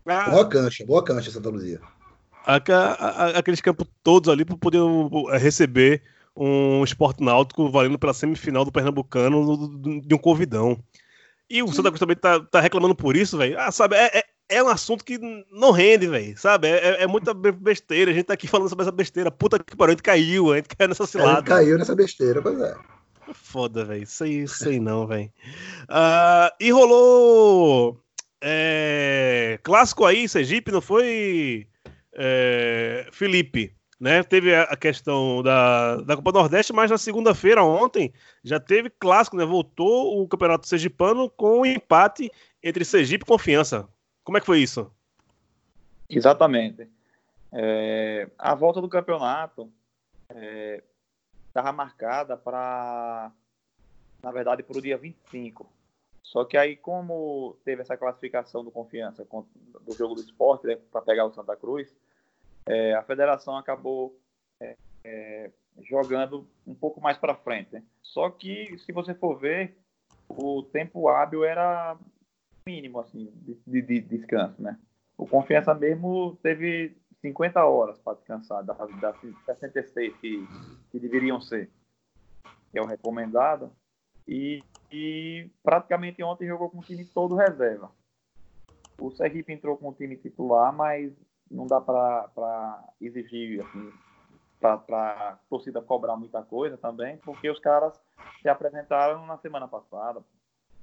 Ah, 0.07 0.31
boa 0.31 0.49
cancha, 0.49 0.85
boa 0.87 1.03
cancha 1.05 1.31
Santa 1.31 1.49
Luzia. 1.51 1.81
a- 2.47 2.57
a- 2.69 3.39
aqueles 3.39 3.61
campos 3.61 3.87
todos 4.03 4.29
ali 4.31 4.45
para 4.45 4.57
poder 4.57 4.79
uh, 4.81 5.27
receber 5.37 6.03
um 6.37 6.85
esporte 6.85 7.23
náutico 7.25 7.69
valendo 7.71 7.99
pela 7.99 8.15
semifinal 8.15 8.65
do 8.65 8.71
Pernambucano 8.71 10.01
de 10.01 10.15
um 10.15 10.19
convidão. 10.19 10.79
E 11.49 11.63
o 11.63 11.69
Santa 11.73 11.89
Cruz 11.91 11.99
também 12.01 12.17
tá, 12.17 12.41
tá 12.41 12.61
reclamando 12.61 12.95
por 12.95 13.17
isso, 13.17 13.39
velho. 13.39 13.59
Ah, 13.59 13.71
sabe, 13.73 13.97
é, 13.97 14.19
é, 14.19 14.25
é 14.49 14.63
um 14.63 14.69
assunto 14.69 15.05
que 15.05 15.19
não 15.51 15.71
rende, 15.71 16.07
velho. 16.09 16.37
Sabe? 16.37 16.69
É, 16.69 16.89
é- 16.89 17.03
é 17.05 17.07
muita 17.07 17.33
be- 17.33 17.53
besteira. 17.53 18.11
A 18.11 18.15
gente 18.15 18.27
tá 18.27 18.35
aqui 18.35 18.47
falando 18.47 18.69
sobre 18.69 18.83
essa 18.83 18.93
besteira. 18.93 19.31
Puta 19.31 19.59
que 19.59 19.77
pariu, 19.77 19.91
a 19.93 19.95
gente 19.95 20.03
caiu, 20.03 20.53
a 20.53 20.57
gente 20.57 20.69
caiu 20.69 20.89
nessa 20.89 21.07
cilada. 21.07 21.43
caiu 21.43 21.79
nessa 21.79 21.95
besteira, 21.95 22.43
pois 22.43 22.61
é. 22.61 22.77
Foda, 23.33 23.85
velho. 23.85 24.03
Isso 24.03 24.23
aí, 24.25 24.43
isso 24.43 24.69
aí 24.69 24.79
não, 24.79 25.07
velho. 25.07 25.33
Ah, 25.89 26.53
e 26.61 26.71
rolou 26.71 28.01
é, 28.49 29.59
clássico 29.64 30.05
aí, 30.05 30.28
Sergipe, 30.28 30.70
não 30.70 30.80
foi, 30.80 31.66
é, 32.12 33.09
Felipe? 33.11 33.74
Né? 33.99 34.22
Teve 34.22 34.55
a, 34.55 34.76
questão 34.76 35.42
da, 35.42 35.97
da 35.97 36.14
Copa 36.14 36.30
Nordeste, 36.30 36.72
mas 36.72 36.88
na 36.88 36.97
segunda-feira, 36.97 37.64
ontem, 37.64 38.12
já 38.44 38.61
teve 38.61 38.88
clássico, 38.88 39.36
né? 39.36 39.44
Voltou 39.44 40.22
o 40.22 40.28
Campeonato 40.28 40.68
Sergipano 40.68 41.28
com 41.28 41.62
um 41.62 41.66
empate 41.66 42.30
entre 42.62 42.84
Sergipe 42.84 43.24
e 43.24 43.26
Confiança. 43.26 43.88
Como 44.22 44.38
é 44.38 44.40
que 44.40 44.47
foi 44.47 44.61
isso? 44.61 44.92
Exatamente. 46.09 46.88
É, 47.51 48.28
a 48.38 48.55
volta 48.55 48.80
do 48.80 48.88
campeonato 48.88 49.72
estava 51.49 51.72
marcada 51.72 52.36
para, 52.36 53.32
na 54.22 54.30
verdade, 54.30 54.62
para 54.62 54.78
o 54.78 54.82
dia 54.82 54.97
25. 54.97 55.66
Só 56.27 56.45
que 56.45 56.57
aí, 56.57 56.77
como 56.77 57.57
teve 57.64 57.83
essa 57.83 57.97
classificação 57.97 58.64
do 58.64 58.70
Confiança 58.70 59.24
con- 59.24 59.47
do 59.83 59.95
jogo 59.95 60.14
do 60.16 60.20
esporte 60.20 60.66
né, 60.66 60.77
para 60.91 61.01
pegar 61.01 61.24
o 61.24 61.33
Santa 61.33 61.57
Cruz, 61.57 61.95
é, 62.66 62.95
a 62.95 63.03
federação 63.03 63.57
acabou 63.57 64.18
é, 64.61 64.77
é, 65.05 65.51
jogando 65.83 66.47
um 66.66 66.74
pouco 66.74 67.01
mais 67.01 67.16
para 67.16 67.37
frente. 67.37 67.72
né? 67.72 67.83
Só 68.03 68.29
que, 68.29 68.77
se 68.79 68.93
você 68.93 69.14
for 69.14 69.39
ver, 69.39 69.77
o 70.29 70.64
tempo 70.64 71.09
hábil 71.09 71.45
era 71.45 71.97
mínimo 72.66 72.99
assim, 72.99 73.31
de, 73.37 73.55
de- 73.64 73.83
de 73.83 74.01
descanso, 74.01 74.61
né? 74.61 74.77
O 75.16 75.27
Confiança 75.29 75.72
mesmo 75.74 76.37
teve 76.43 76.97
50 77.20 77.64
horas 77.64 77.99
para 78.01 78.14
descansar, 78.16 78.64
das, 78.64 78.77
das 79.01 79.16
66 79.47 80.16
que, 80.16 80.45
que 80.91 80.99
deveriam 80.99 81.41
ser, 81.41 81.70
que 82.72 82.79
é 82.79 82.83
o 82.83 82.87
recomendado. 82.87 83.70
E, 84.27 84.61
e 84.91 85.51
praticamente 85.62 86.22
ontem 86.22 86.47
jogou 86.47 86.70
com 86.70 86.78
o 86.78 86.82
time 86.82 87.05
todo 87.05 87.34
reserva. 87.34 87.91
O 88.99 89.11
Sergipe 89.11 89.53
entrou 89.53 89.76
com 89.76 89.91
o 89.91 89.93
time 89.93 90.16
titular, 90.16 90.72
mas 90.72 91.12
não 91.51 91.66
dá 91.66 91.80
para 91.80 92.84
exigir, 93.01 93.61
assim, 93.61 93.93
para 94.61 94.74
a 94.74 95.39
torcida 95.49 95.82
cobrar 95.82 96.16
muita 96.16 96.43
coisa 96.43 96.76
também, 96.76 97.18
porque 97.18 97.49
os 97.49 97.59
caras 97.59 98.01
se 98.41 98.49
apresentaram 98.49 99.26
na 99.26 99.37
semana 99.39 99.68
passada. 99.68 100.20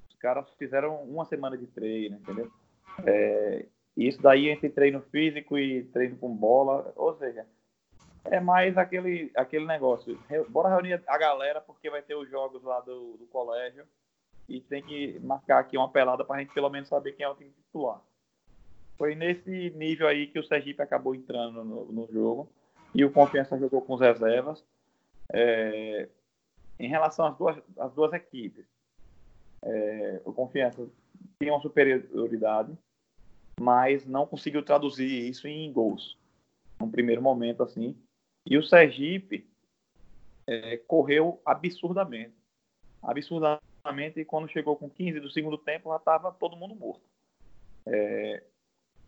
Os 0.10 0.16
caras 0.16 0.50
fizeram 0.58 1.04
uma 1.04 1.26
semana 1.26 1.58
de 1.58 1.68
treino, 1.68 2.18
entendeu? 2.18 2.52
É, 3.06 3.66
isso 3.98 4.22
daí 4.22 4.50
entre 4.50 4.70
treino 4.70 5.02
físico 5.02 5.58
e 5.58 5.84
treino 5.86 6.18
com 6.18 6.34
bola, 6.34 6.94
ou 6.96 7.16
seja, 7.18 7.46
é 8.26 8.40
mais 8.40 8.78
aquele, 8.78 9.32
aquele 9.36 9.66
negócio. 9.66 10.18
Bora 10.50 10.70
reunir 10.70 11.02
a 11.08 11.18
galera 11.18 11.62
porque 11.62 11.90
vai 11.90 12.02
ter 12.02 12.16
os 12.16 12.30
jogos 12.30 12.64
lá 12.64 12.80
do, 12.82 13.18
do 13.18 13.26
colégio 13.28 13.86
e 14.48 14.62
tem 14.62 14.82
que 14.82 15.20
marcar 15.20 15.60
aqui 15.60 15.78
uma 15.78 15.90
pelada 15.90 16.24
para 16.24 16.38
a 16.38 16.40
gente 16.40 16.54
pelo 16.54 16.70
menos 16.70 16.90
saber 16.90 17.14
quem 17.14 17.26
é 17.26 17.30
o 17.30 17.36
time 17.36 17.52
titular. 17.52 18.02
Foi 18.98 19.16
nesse 19.16 19.72
nível 19.72 20.08
aí 20.08 20.28
que 20.28 20.40
o 20.40 20.44
Sergipe 20.44 20.82
acabou 20.82 21.16
entrando 21.16 21.64
no, 21.64 21.86
no 21.92 22.08
jogo 22.12 22.50
e 22.94 23.04
o 23.04 23.12
Confiança 23.12 23.58
jogou 23.58 23.82
com 23.82 23.94
os 23.94 24.02
reservas. 24.02 24.64
É, 25.32 26.08
em 26.80 26.88
relação 26.88 27.26
às 27.26 27.38
duas, 27.38 27.58
às 27.78 27.94
duas 27.94 28.14
equipes, 28.14 28.66
é, 29.62 30.22
o 30.26 30.34
Confiança 30.34 30.88
tinha 31.40 31.54
uma 31.54 31.62
superioridade, 31.62 32.78
mas 33.60 34.06
não 34.06 34.26
conseguiu 34.26 34.64
traduzir 34.64 35.30
isso 35.30 35.48
em 35.48 35.72
gols 35.72 36.18
num 36.80 36.90
primeiro 36.90 37.22
momento 37.22 37.64
assim. 37.64 37.96
E 38.46 38.58
o 38.58 38.64
Sergipe 38.64 39.48
é, 40.48 40.78
correu 40.78 41.42
absurdamente. 41.46 42.36
Absurdamente, 43.02 44.20
e 44.20 44.26
quando 44.26 44.50
chegou 44.50 44.76
com 44.76 44.90
15 44.90 45.20
do 45.20 45.30
segundo 45.30 45.58
tempo, 45.58 45.90
já 45.90 45.98
estava 45.98 46.32
todo 46.32 46.56
mundo 46.58 46.76
morto. 46.76 47.04
É, 47.86 48.44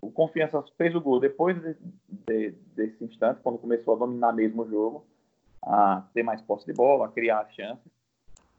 o 0.02 0.12
Confiança 0.12 0.62
fez 0.78 0.94
o 0.96 1.02
gol 1.02 1.20
depois 1.20 1.60
de- 1.62 1.78
de- 2.28 2.52
desse 2.76 3.04
instante, 3.04 3.42
quando 3.42 3.58
começou 3.58 3.96
a 3.96 4.00
dominar 4.00 4.34
mesmo 4.34 4.64
o 4.64 4.70
jogo, 4.70 5.06
a 5.62 6.04
ter 6.14 6.24
mais 6.24 6.42
posse 6.42 6.66
de 6.66 6.74
bola, 6.74 7.06
a 7.08 7.12
criar 7.12 7.50
chances. 7.52 7.92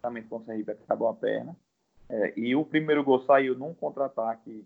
Também 0.03 0.22
com 0.24 0.37
o 0.37 0.45
Sergipe 0.45 0.72
acabou 0.72 1.09
a 1.09 1.14
perna. 1.14 1.57
É, 2.09 2.39
e 2.39 2.55
o 2.55 2.64
primeiro 2.64 3.03
gol 3.05 3.20
saiu 3.22 3.57
num 3.57 3.74
contra-ataque 3.74 4.64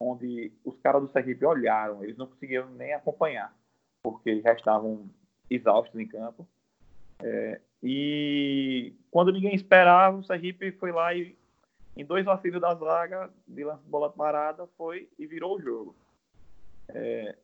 onde 0.00 0.52
os 0.64 0.76
caras 0.80 1.02
do 1.02 1.12
Sergipe 1.12 1.44
olharam, 1.44 2.02
eles 2.02 2.16
não 2.16 2.26
conseguiram 2.26 2.68
nem 2.70 2.92
acompanhar, 2.92 3.54
porque 4.02 4.40
já 4.40 4.52
estavam 4.52 5.08
exaustos 5.50 5.98
em 6.00 6.06
campo. 6.06 6.46
É, 7.22 7.60
e 7.82 8.94
quando 9.10 9.32
ninguém 9.32 9.54
esperava, 9.54 10.16
o 10.16 10.24
Sergipe 10.24 10.72
foi 10.72 10.92
lá 10.92 11.14
e, 11.14 11.36
em 11.96 12.04
dois 12.04 12.24
vacilos 12.24 12.60
da 12.60 12.74
zaga, 12.74 13.30
de 13.46 13.64
lance 13.64 13.82
de 13.82 13.90
bola 13.90 14.10
parada, 14.10 14.66
foi 14.76 15.08
e 15.18 15.26
virou 15.26 15.56
o 15.56 15.60
jogo. 15.60 15.96
É, 16.88 17.36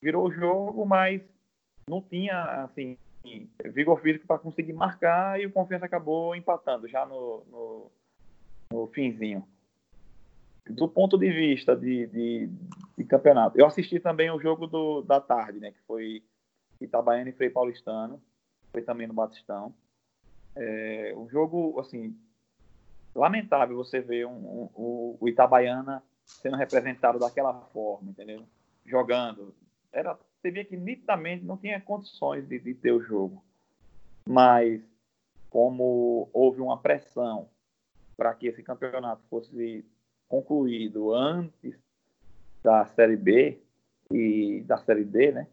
virou 0.00 0.26
o 0.26 0.32
jogo, 0.32 0.84
mas 0.84 1.22
não 1.88 2.00
tinha 2.00 2.64
assim 2.64 2.98
vigor 3.72 4.00
físico 4.00 4.26
para 4.26 4.38
conseguir 4.38 4.74
marcar 4.74 5.40
e 5.40 5.46
o 5.46 5.52
Confiança 5.52 5.86
acabou 5.86 6.36
empatando 6.36 6.86
já 6.86 7.06
no, 7.06 7.42
no, 7.50 7.90
no 8.70 8.86
finzinho. 8.88 9.46
Do 10.68 10.88
ponto 10.88 11.18
de 11.18 11.30
vista 11.30 11.76
de, 11.76 12.06
de, 12.06 12.50
de, 12.96 13.04
campeonato, 13.04 13.58
eu 13.58 13.66
assisti 13.66 14.00
também 14.00 14.30
o 14.30 14.40
jogo 14.40 14.66
do, 14.66 15.02
da 15.02 15.20
tarde, 15.20 15.58
né, 15.58 15.72
que 15.72 15.80
foi 15.86 16.22
Itabaiana 16.84 17.30
e 17.30 17.32
Frei 17.32 17.50
Paulistano, 17.50 18.22
foi 18.72 18.82
também 18.82 19.06
no 19.06 19.14
Batistão. 19.14 19.74
É, 20.56 21.14
um 21.16 21.28
jogo, 21.28 21.78
assim, 21.80 22.16
lamentável 23.14 23.76
você 23.76 24.00
ver 24.00 24.26
um, 24.26 24.32
um, 24.32 24.70
o, 24.74 25.16
o 25.20 25.28
Itabaiana 25.28 26.02
sendo 26.24 26.56
representado 26.56 27.18
daquela 27.18 27.52
forma, 27.72 28.10
entendeu? 28.10 28.44
Jogando. 28.84 29.54
Era, 29.92 30.18
você 30.40 30.50
via 30.50 30.64
que 30.64 30.76
nitidamente 30.76 31.44
não 31.44 31.56
tinha 31.56 31.80
condições 31.80 32.46
de, 32.48 32.58
de 32.58 32.74
ter 32.74 32.92
o 32.92 33.02
jogo. 33.02 33.42
Mas, 34.26 34.82
como 35.50 36.28
houve 36.32 36.60
uma 36.60 36.78
pressão 36.78 37.48
para 38.16 38.34
que 38.34 38.46
esse 38.46 38.62
campeonato 38.62 39.22
fosse 39.28 39.84
concluído 40.28 41.12
antes 41.12 41.76
da 42.62 42.86
Série 42.86 43.16
B 43.16 43.60
e 44.10 44.62
da 44.66 44.78
Série 44.78 45.04
D, 45.04 45.32
né? 45.32 45.46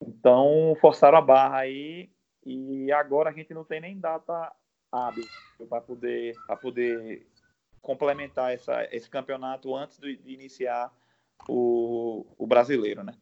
Então, 0.00 0.76
forçaram 0.80 1.18
a 1.18 1.22
barra 1.22 1.58
aí 1.58 2.08
e 2.44 2.90
agora 2.92 3.30
a 3.30 3.32
gente 3.32 3.52
não 3.52 3.64
tem 3.64 3.80
nem 3.80 3.98
data 3.98 4.52
hábil 4.90 5.24
para 5.68 5.80
poder, 5.80 6.34
poder 6.60 7.26
complementar 7.82 8.52
essa, 8.52 8.88
esse 8.90 9.08
campeonato 9.08 9.74
antes 9.76 9.98
de, 9.98 10.16
de 10.16 10.32
iniciar 10.32 10.90
o, 11.48 12.26
o 12.38 12.46
brasileiro, 12.46 13.02
né? 13.04 13.14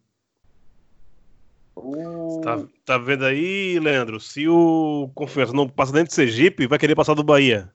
O... 1.75 2.41
Tá, 2.43 2.67
tá 2.85 2.99
vendo 2.99 3.25
aí, 3.25 3.79
Leandro? 3.79 4.19
Se 4.19 4.49
o 4.49 5.11
Confiança 5.15 5.53
não 5.53 5.69
passa 5.69 5.93
dentro 5.93 6.09
de 6.09 6.15
Sergipe, 6.15 6.67
vai 6.67 6.79
querer 6.79 6.97
passar 6.97 7.15
do 7.15 7.23
Bahia. 7.23 7.73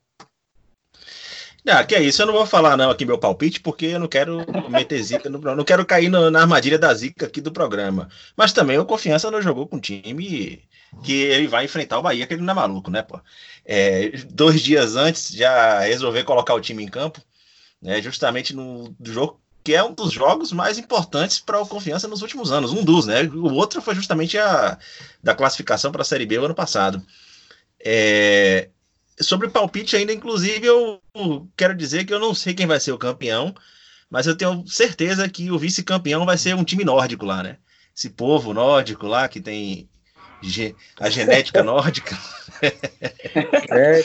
Ah, 1.66 1.84
que 1.84 1.96
é 1.96 2.02
isso, 2.02 2.22
eu 2.22 2.26
não 2.26 2.34
vou 2.34 2.46
falar 2.46 2.76
não 2.76 2.90
aqui 2.90 3.06
meu 3.06 3.18
palpite, 3.18 3.62
porque 3.62 3.86
eu 3.86 4.00
não 4.00 4.08
quero 4.08 4.46
meter 4.70 5.02
zica 5.02 5.30
no 5.30 5.40
não 5.40 5.64
quero 5.64 5.86
cair 5.86 6.10
no, 6.10 6.30
na 6.30 6.42
armadilha 6.42 6.78
da 6.78 6.94
zica 6.94 7.26
aqui 7.26 7.40
do 7.40 7.54
programa. 7.54 8.10
Mas 8.36 8.52
também 8.52 8.78
o 8.78 8.86
Confiança 8.86 9.32
não 9.32 9.42
jogou 9.42 9.66
com 9.66 9.78
um 9.78 9.80
time 9.80 10.62
que 11.04 11.14
ele 11.14 11.48
vai 11.48 11.66
enfrentar 11.66 12.00
o 12.00 12.02
Bahia, 12.02 12.28
que 12.28 12.34
ele 12.34 12.44
não 12.44 12.52
é 12.52 12.56
maluco, 12.56 12.92
né, 12.92 13.02
pô? 13.02 13.20
É, 13.66 14.10
dois 14.30 14.62
dias 14.62 14.96
antes 14.98 15.30
já 15.34 15.80
resolver 15.80 16.24
colocar 16.26 16.54
o 16.54 16.62
time 16.62 16.84
em 16.84 16.88
campo, 16.88 17.22
né, 17.82 18.02
justamente 18.02 18.54
no 18.54 18.94
jogo 19.02 19.40
que 19.64 19.74
é 19.74 19.82
um 19.82 19.94
dos 19.94 20.12
jogos 20.12 20.52
mais 20.52 20.78
importantes 20.78 21.40
para 21.40 21.62
o 21.62 21.66
Confiança 21.66 22.08
nos 22.08 22.22
últimos 22.22 22.52
anos, 22.52 22.74
um 22.74 22.84
dos, 22.84 23.08
né? 23.08 23.24
O 23.24 23.54
outro 23.54 23.82
foi 23.82 23.96
justamente 23.96 24.38
a 24.38 24.78
da 25.24 25.34
classificação 25.34 25.90
para 25.92 26.02
a 26.02 26.06
Série 26.06 26.26
B 26.26 26.38
o 26.38 26.46
ano 26.46 26.54
passado. 26.54 27.02
É, 27.80 28.70
sobre 29.20 29.50
palpite 29.50 29.96
ainda, 29.96 30.14
inclusive, 30.14 30.66
eu 30.66 31.02
quero 31.56 31.76
dizer 31.76 32.06
que 32.06 32.14
eu 32.14 32.20
não 32.20 32.34
sei 32.34 32.54
quem 32.54 32.66
vai 32.66 32.80
ser 32.80 32.92
o 32.92 32.98
campeão, 32.98 33.54
mas 34.10 34.28
eu 34.28 34.36
tenho 34.36 34.64
certeza 34.68 35.28
que 35.30 35.52
o 35.52 35.58
vice-campeão 35.58 36.26
vai 36.26 36.38
ser 36.38 36.56
um 36.56 36.64
time 36.64 36.84
nórdico 36.84 37.26
lá, 37.26 37.42
né? 37.44 37.58
Esse 37.96 38.10
povo 38.10 38.54
nórdico 38.54 39.08
lá 39.08 39.28
que 39.28 39.40
tem 39.40 39.88
a 41.00 41.10
genética 41.10 41.62
nórdica. 41.64 42.18
é, 43.70 44.02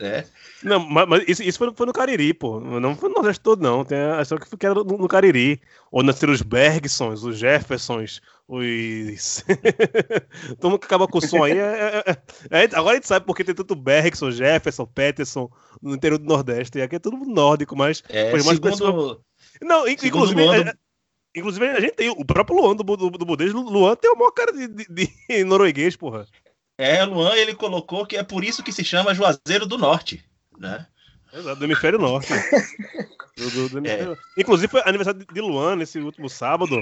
é. 0.00 0.24
Não, 0.62 0.80
mas, 0.80 1.06
mas 1.06 1.24
isso, 1.28 1.42
isso 1.42 1.58
foi, 1.58 1.72
foi, 1.74 1.86
no 1.86 1.92
Cariri, 1.92 2.32
pô. 2.32 2.58
Não 2.58 2.96
foi 2.96 3.10
no 3.10 3.16
Nordeste 3.16 3.40
todo, 3.40 3.62
não. 3.62 3.84
Tem 3.84 3.98
a 3.98 4.22
história 4.22 4.44
que 4.44 4.66
era 4.66 4.74
no, 4.74 4.84
no 4.84 5.08
Cariri. 5.08 5.60
Ou 5.92 6.02
nasceram 6.02 6.32
os 6.32 6.40
Bergsons, 6.40 7.22
os 7.22 7.36
Jeffersons, 7.36 8.22
os. 8.46 9.44
Todo 10.60 10.70
mundo 10.70 10.78
que 10.78 10.86
acaba 10.86 11.08
com 11.08 11.18
o 11.18 11.20
som 11.20 11.42
aí. 11.42 11.58
É, 11.58 12.04
é, 12.50 12.64
é, 12.64 12.64
agora 12.74 12.92
a 12.92 12.94
gente 12.94 13.06
sabe 13.06 13.26
porque 13.26 13.44
tem 13.44 13.54
tanto 13.54 13.74
Bergson, 13.74 14.30
Jefferson, 14.30 14.86
Peterson 14.86 15.50
no 15.80 15.94
interior 15.94 16.18
do 16.18 16.26
Nordeste. 16.26 16.78
E 16.78 16.82
aqui 16.82 16.96
é 16.96 16.98
tudo 16.98 17.16
nórdico, 17.24 17.76
mas. 17.76 18.02
É, 18.08 18.30
foi 18.30 18.42
mais 18.42 18.56
segundo... 18.56 18.70
pessoa... 18.70 19.20
Não, 19.62 19.88
inclusive. 19.88 20.42
É, 20.42 20.74
inclusive, 21.34 21.66
a 21.66 21.80
gente 21.80 21.94
tem 21.94 22.10
o 22.10 22.24
próprio 22.24 22.56
Luan 22.56 22.76
do, 22.76 22.84
do, 22.84 23.10
do 23.10 23.24
Budez. 23.24 23.52
Luan 23.52 23.96
tem 23.96 24.10
o 24.10 24.16
maior 24.16 24.32
cara 24.32 24.52
de, 24.52 24.68
de, 24.68 24.86
de 25.28 25.44
norueguês, 25.44 25.96
porra. 25.96 26.26
É, 26.76 27.04
Luan, 27.04 27.34
ele 27.36 27.54
colocou 27.54 28.04
que 28.04 28.16
é 28.16 28.22
por 28.22 28.44
isso 28.44 28.62
que 28.62 28.72
se 28.72 28.84
chama 28.84 29.14
Juazeiro 29.14 29.64
do 29.64 29.78
Norte, 29.78 30.24
né? 30.58 30.86
Exato, 31.32 31.56
do 31.56 31.64
hemisfério 31.64 31.98
norte. 31.98 32.28
do, 33.38 33.50
do, 33.50 33.68
do 33.68 33.78
hemisfério... 33.78 34.12
É. 34.12 34.40
Inclusive, 34.40 34.70
foi 34.70 34.82
aniversário 34.84 35.24
de 35.32 35.40
Luan 35.40 35.76
nesse 35.76 35.98
último 35.98 36.28
sábado 36.28 36.80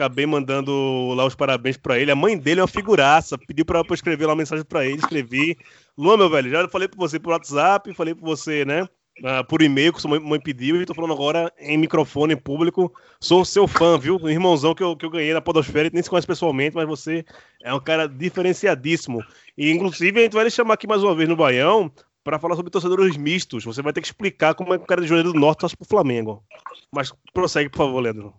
acabei 0.00 0.24
mandando 0.24 1.12
lá 1.14 1.26
os 1.26 1.34
parabéns 1.34 1.76
para 1.76 1.98
ele. 1.98 2.10
A 2.10 2.16
mãe 2.16 2.36
dele 2.38 2.60
é 2.60 2.62
uma 2.62 2.68
figuraça, 2.68 3.36
pediu 3.36 3.66
para 3.66 3.80
eu 3.80 3.94
escrever 3.94 4.24
lá 4.24 4.32
uma 4.32 4.38
mensagem 4.38 4.64
para 4.64 4.86
ele, 4.86 4.96
escrevi. 4.96 5.58
Luan, 5.96 6.16
meu 6.16 6.30
velho, 6.30 6.50
já 6.50 6.66
falei 6.68 6.88
para 6.88 6.96
você 6.96 7.18
por 7.18 7.30
WhatsApp, 7.32 7.92
falei 7.92 8.14
para 8.14 8.26
você, 8.26 8.64
né, 8.64 8.82
uh, 8.82 9.44
por 9.46 9.60
e-mail 9.60 9.92
que 9.92 10.00
sua 10.00 10.18
mãe, 10.18 10.40
pediu 10.40 10.80
e 10.80 10.86
tô 10.86 10.94
falando 10.94 11.12
agora 11.12 11.52
em 11.58 11.76
microfone 11.76 12.34
público. 12.34 12.90
Sou 13.20 13.44
seu 13.44 13.68
fã, 13.68 13.98
viu? 13.98 14.18
Um 14.22 14.30
irmãozão 14.30 14.74
que 14.74 14.82
eu, 14.82 14.96
que 14.96 15.04
eu 15.04 15.10
ganhei 15.10 15.34
na 15.34 15.42
Podosfera, 15.42 15.90
nem 15.92 16.02
se 16.02 16.08
conhece 16.08 16.26
pessoalmente, 16.26 16.74
mas 16.74 16.88
você 16.88 17.22
é 17.62 17.74
um 17.74 17.80
cara 17.80 18.06
diferenciadíssimo. 18.06 19.22
E 19.58 19.70
inclusive 19.70 20.18
a 20.18 20.22
gente 20.22 20.32
vai 20.32 20.44
lhe 20.44 20.50
chamar 20.50 20.74
aqui 20.74 20.86
mais 20.86 21.02
uma 21.02 21.14
vez 21.14 21.28
no 21.28 21.36
Baião 21.36 21.92
para 22.24 22.38
falar 22.38 22.56
sobre 22.56 22.70
torcedores 22.70 23.18
mistos. 23.18 23.64
Você 23.64 23.82
vai 23.82 23.92
ter 23.92 24.00
que 24.00 24.06
explicar 24.06 24.54
como 24.54 24.72
é 24.72 24.78
que 24.78 24.84
o 24.84 24.86
cara 24.86 25.02
de 25.02 25.06
Juazeiro 25.06 25.32
do 25.32 25.38
Norte 25.38 25.60
torce 25.60 25.76
pro 25.76 25.86
Flamengo. 25.86 26.42
Mas 26.90 27.12
prossegue, 27.34 27.68
por 27.68 27.78
favor, 27.78 28.00
Leandro. 28.00 28.34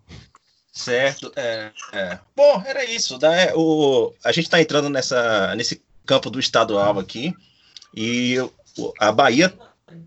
Certo. 0.72 1.30
É, 1.36 1.70
é. 1.92 2.18
Bom, 2.34 2.62
era 2.66 2.82
isso. 2.84 3.18
Né? 3.20 3.52
O, 3.54 4.12
a 4.24 4.32
gente 4.32 4.44
está 4.44 4.60
entrando 4.60 4.88
nessa, 4.88 5.54
nesse 5.54 5.82
campo 6.06 6.30
do 6.30 6.40
estadual 6.40 6.98
aqui 6.98 7.34
e 7.94 8.36
a 8.98 9.12
Bahia 9.12 9.52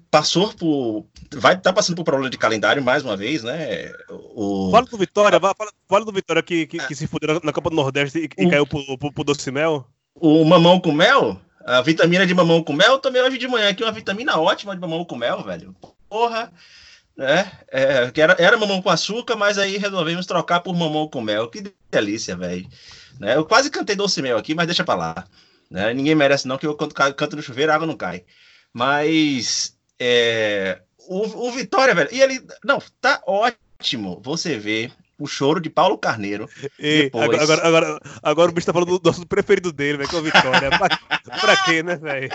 passou 0.09 0.51
por. 0.53 1.05
Vai 1.33 1.53
estar 1.53 1.69
tá 1.69 1.73
passando 1.73 1.95
por 1.95 2.03
problema 2.03 2.29
de 2.29 2.37
calendário 2.37 2.83
mais 2.83 3.03
uma 3.03 3.15
vez, 3.15 3.43
né? 3.43 3.91
O... 4.09 4.71
Fala 4.71 4.85
do 4.85 4.97
Vitória, 4.97 5.39
fala, 5.39 5.55
fala 5.87 6.05
do 6.05 6.11
Vitória 6.11 6.41
que, 6.41 6.65
que, 6.65 6.79
que 6.79 6.95
se 6.95 7.05
fudeu 7.07 7.39
na 7.43 7.53
Copa 7.53 7.69
do 7.69 7.75
Nordeste 7.75 8.19
e, 8.19 8.41
e 8.41 8.47
o... 8.47 8.49
caiu 8.49 8.65
pro, 8.65 8.97
pro, 8.97 9.11
pro 9.11 9.23
Doce 9.23 9.51
Mel. 9.51 9.85
O 10.15 10.43
mamão 10.45 10.79
com 10.79 10.91
mel? 10.91 11.39
A 11.65 11.81
vitamina 11.81 12.25
de 12.25 12.33
mamão 12.33 12.63
com 12.63 12.73
mel, 12.73 12.99
tomei 12.99 13.21
hoje 13.21 13.37
de 13.37 13.47
manhã 13.47 13.69
aqui 13.69 13.83
uma 13.83 13.91
vitamina 13.91 14.39
ótima 14.39 14.75
de 14.75 14.81
mamão 14.81 15.03
com 15.03 15.15
mel, 15.15 15.43
velho. 15.43 15.75
Porra! 16.07 16.51
Né? 17.17 17.51
É, 17.69 18.11
que 18.11 18.21
era, 18.21 18.35
era 18.39 18.57
mamão 18.57 18.81
com 18.81 18.89
açúcar, 18.89 19.35
mas 19.35 19.57
aí 19.57 19.77
resolvemos 19.77 20.25
trocar 20.25 20.59
por 20.59 20.75
mamão 20.75 21.07
com 21.07 21.21
mel. 21.21 21.49
Que 21.49 21.63
delícia, 21.89 22.35
velho. 22.35 22.67
Né? 23.19 23.35
Eu 23.35 23.45
quase 23.45 23.69
cantei 23.69 23.95
doce 23.95 24.21
mel 24.21 24.37
aqui, 24.37 24.53
mas 24.53 24.67
deixa 24.67 24.83
pra 24.83 24.95
lá. 24.95 25.25
Né? 25.69 25.93
Ninguém 25.93 26.15
merece, 26.15 26.47
não, 26.47 26.57
que 26.57 26.67
eu 26.67 26.75
quando 26.75 26.93
canto 26.93 27.35
no 27.35 27.41
chuveiro, 27.41 27.71
a 27.71 27.75
água 27.75 27.87
não 27.87 27.95
cai. 27.95 28.23
Mas 28.73 29.77
é, 29.99 30.81
o, 31.07 31.47
o 31.47 31.51
Vitória, 31.51 31.95
velho, 31.95 32.09
e 32.11 32.21
ele. 32.21 32.45
Não, 32.63 32.81
tá 32.99 33.21
ótimo 33.25 34.21
você 34.23 34.57
ver 34.57 34.91
o 35.17 35.27
choro 35.27 35.59
de 35.59 35.69
Paulo 35.69 35.97
Carneiro. 35.97 36.49
E, 36.79 37.03
depois... 37.03 37.39
agora, 37.39 37.67
agora, 37.67 37.99
agora, 38.21 38.51
o 38.51 38.53
bicho 38.53 38.67
tá 38.67 38.73
falando 38.73 38.99
do 38.99 39.09
nosso 39.09 39.25
preferido 39.25 39.71
dele, 39.71 39.97
velho, 39.97 40.09
que 40.09 40.15
é 40.15 40.19
o 40.19 40.23
Vitória. 40.23 40.69
pra, 40.69 41.39
pra 41.39 41.63
quê, 41.63 41.81
né, 41.81 41.95
velho? 41.95 42.29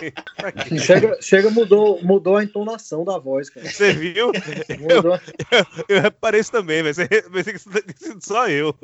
Chega, 0.80 1.18
chega 1.20 1.50
mudou, 1.50 2.02
mudou 2.02 2.36
a 2.36 2.44
entonação 2.44 3.04
da 3.04 3.18
voz, 3.18 3.50
cara. 3.50 3.68
Você 3.68 3.92
viu? 3.92 4.32
Mudou. 4.78 5.20
Eu, 5.50 5.58
eu, 5.58 5.66
eu 5.88 6.00
reparei 6.00 6.40
isso 6.40 6.52
também, 6.52 6.82
velho. 6.82 6.94
Pensei 7.32 7.52
que 7.52 8.24
só 8.24 8.48
eu. 8.48 8.74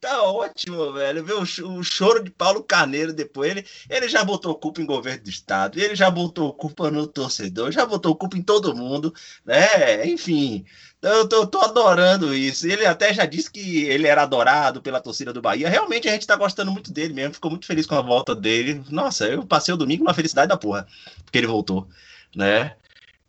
Tá 0.00 0.22
ótimo, 0.22 0.92
velho. 0.92 1.24
Ver 1.24 1.32
o, 1.34 1.82
choro 1.82 2.22
de 2.22 2.30
Paulo 2.30 2.62
Carneiro 2.62 3.12
depois. 3.12 3.50
Ele, 3.50 3.66
ele 3.90 4.08
já 4.08 4.22
botou 4.24 4.54
culpa 4.54 4.80
em 4.80 4.86
governo 4.86 5.24
do 5.24 5.30
Estado, 5.30 5.80
ele 5.80 5.96
já 5.96 6.08
botou 6.08 6.52
culpa 6.52 6.88
no 6.88 7.06
torcedor, 7.06 7.72
já 7.72 7.84
botou 7.84 8.14
culpa 8.14 8.36
em 8.38 8.42
todo 8.42 8.76
mundo, 8.76 9.12
né? 9.44 10.06
Enfim, 10.06 10.64
eu 11.02 11.28
tô, 11.28 11.46
tô, 11.48 11.58
adorando 11.58 12.32
isso. 12.32 12.66
Ele 12.68 12.86
até 12.86 13.12
já 13.12 13.24
disse 13.26 13.50
que 13.50 13.86
ele 13.86 14.06
era 14.06 14.22
adorado 14.22 14.80
pela 14.80 15.00
torcida 15.00 15.32
do 15.32 15.42
Bahia. 15.42 15.68
Realmente 15.68 16.08
a 16.08 16.12
gente 16.12 16.26
tá 16.26 16.36
gostando 16.36 16.70
muito 16.70 16.92
dele 16.92 17.12
mesmo. 17.12 17.34
Ficou 17.34 17.50
muito 17.50 17.66
feliz 17.66 17.84
com 17.84 17.96
a 17.96 18.02
volta 18.02 18.36
dele. 18.36 18.82
Nossa, 18.90 19.26
eu 19.26 19.44
passei 19.44 19.74
o 19.74 19.76
domingo 19.76 20.04
uma 20.04 20.14
felicidade 20.14 20.48
da 20.48 20.56
porra, 20.56 20.86
porque 21.24 21.38
ele 21.38 21.46
voltou, 21.48 21.88
né? 22.36 22.76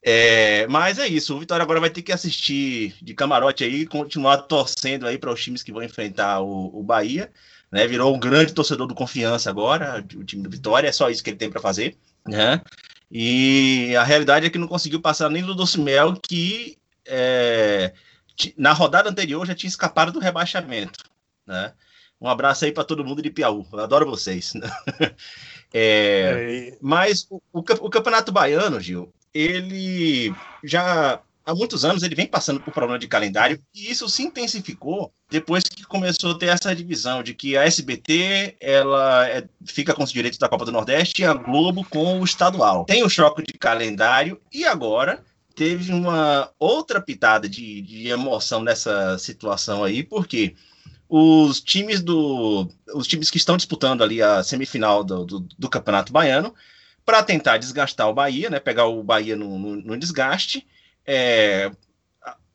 É, 0.01 0.65
mas 0.67 0.97
é 0.97 1.07
isso, 1.07 1.35
o 1.35 1.39
Vitória 1.39 1.63
agora 1.63 1.79
vai 1.79 1.89
ter 1.89 2.01
que 2.01 2.11
assistir 2.11 2.95
de 3.01 3.13
camarote 3.13 3.63
aí, 3.63 3.85
continuar 3.85 4.37
torcendo 4.37 5.05
aí 5.05 5.17
para 5.17 5.31
os 5.31 5.43
times 5.43 5.61
que 5.61 5.73
vão 5.73 5.83
enfrentar 5.83 6.39
o, 6.39 6.79
o 6.79 6.81
Bahia, 6.81 7.31
né? 7.71 7.85
Virou 7.85 8.15
um 8.15 8.19
grande 8.19 8.53
torcedor 8.53 8.87
do 8.87 8.95
confiança 8.95 9.49
agora, 9.49 10.03
o 10.15 10.23
time 10.23 10.41
do 10.41 10.49
Vitória, 10.49 10.87
é 10.87 10.91
só 10.91 11.09
isso 11.09 11.23
que 11.23 11.29
ele 11.29 11.37
tem 11.37 11.49
para 11.49 11.61
fazer, 11.61 11.97
né? 12.25 12.61
E 13.11 13.95
a 13.95 14.03
realidade 14.03 14.45
é 14.45 14.49
que 14.49 14.57
não 14.57 14.67
conseguiu 14.67 15.01
passar 15.01 15.29
nem 15.29 15.43
do 15.43 15.55
Docimel, 15.55 16.13
que 16.15 16.77
é, 17.05 17.91
na 18.55 18.71
rodada 18.71 19.09
anterior 19.09 19.45
já 19.45 19.55
tinha 19.55 19.69
escapado 19.69 20.11
do 20.11 20.19
rebaixamento. 20.19 21.03
Né? 21.45 21.73
Um 22.21 22.27
abraço 22.27 22.65
aí 22.65 22.71
para 22.71 22.83
todo 22.83 23.03
mundo 23.03 23.21
de 23.21 23.31
Piauí. 23.31 23.65
Eu 23.71 23.79
adoro 23.79 24.05
vocês. 24.05 24.53
É, 25.71 26.75
mas 26.81 27.27
o, 27.29 27.39
o, 27.53 27.89
Campeonato 27.91 28.31
Baiano, 28.31 28.81
Gil, 28.81 29.13
ele 29.39 30.35
já 30.63 31.19
há 31.45 31.55
muitos 31.55 31.85
anos 31.85 32.03
ele 32.03 32.15
vem 32.15 32.27
passando 32.27 32.59
por 32.59 32.73
problema 32.73 32.99
de 32.99 33.07
calendário 33.07 33.59
e 33.73 33.89
isso 33.89 34.07
se 34.09 34.21
intensificou 34.23 35.11
depois 35.29 35.63
que 35.63 35.83
começou 35.83 36.31
a 36.31 36.37
ter 36.37 36.47
essa 36.47 36.75
divisão 36.75 37.23
de 37.23 37.33
que 37.33 37.57
a 37.57 37.63
SBT 37.63 38.57
ela 38.59 39.27
é, 39.27 39.47
fica 39.65 39.93
com 39.93 40.03
os 40.03 40.11
direitos 40.11 40.37
da 40.37 40.49
Copa 40.49 40.65
do 40.65 40.71
Nordeste 40.71 41.21
e 41.21 41.25
a 41.25 41.33
Globo 41.33 41.85
com 41.85 42.19
o 42.19 42.25
estadual. 42.25 42.85
Tem 42.85 43.03
o 43.03 43.09
choque 43.09 43.43
de 43.43 43.53
calendário 43.53 44.39
e 44.51 44.65
agora 44.65 45.23
teve 45.55 45.91
uma 45.91 46.51
outra 46.59 47.01
pitada 47.01 47.47
de, 47.47 47.81
de 47.81 48.07
emoção 48.07 48.61
nessa 48.61 49.17
situação 49.17 49.83
aí, 49.83 50.03
porque 50.03 50.55
os 51.07 51.59
times 51.59 52.01
do 52.01 52.69
os 52.93 53.07
times 53.07 53.31
que 53.31 53.37
estão 53.37 53.57
disputando 53.57 54.03
ali 54.03 54.21
a 54.21 54.43
semifinal 54.43 55.03
do, 55.03 55.25
do, 55.25 55.39
do 55.57 55.69
Campeonato 55.69 56.13
Baiano 56.13 56.53
para 57.09 57.23
tentar 57.23 57.57
desgastar 57.57 58.07
o 58.07 58.13
Bahia, 58.13 58.51
né, 58.51 58.59
pegar 58.59 58.85
o 58.85 59.01
Bahia 59.01 59.35
no, 59.35 59.57
no, 59.57 59.75
no 59.77 59.97
desgaste 59.97 60.67
é, 61.03 61.71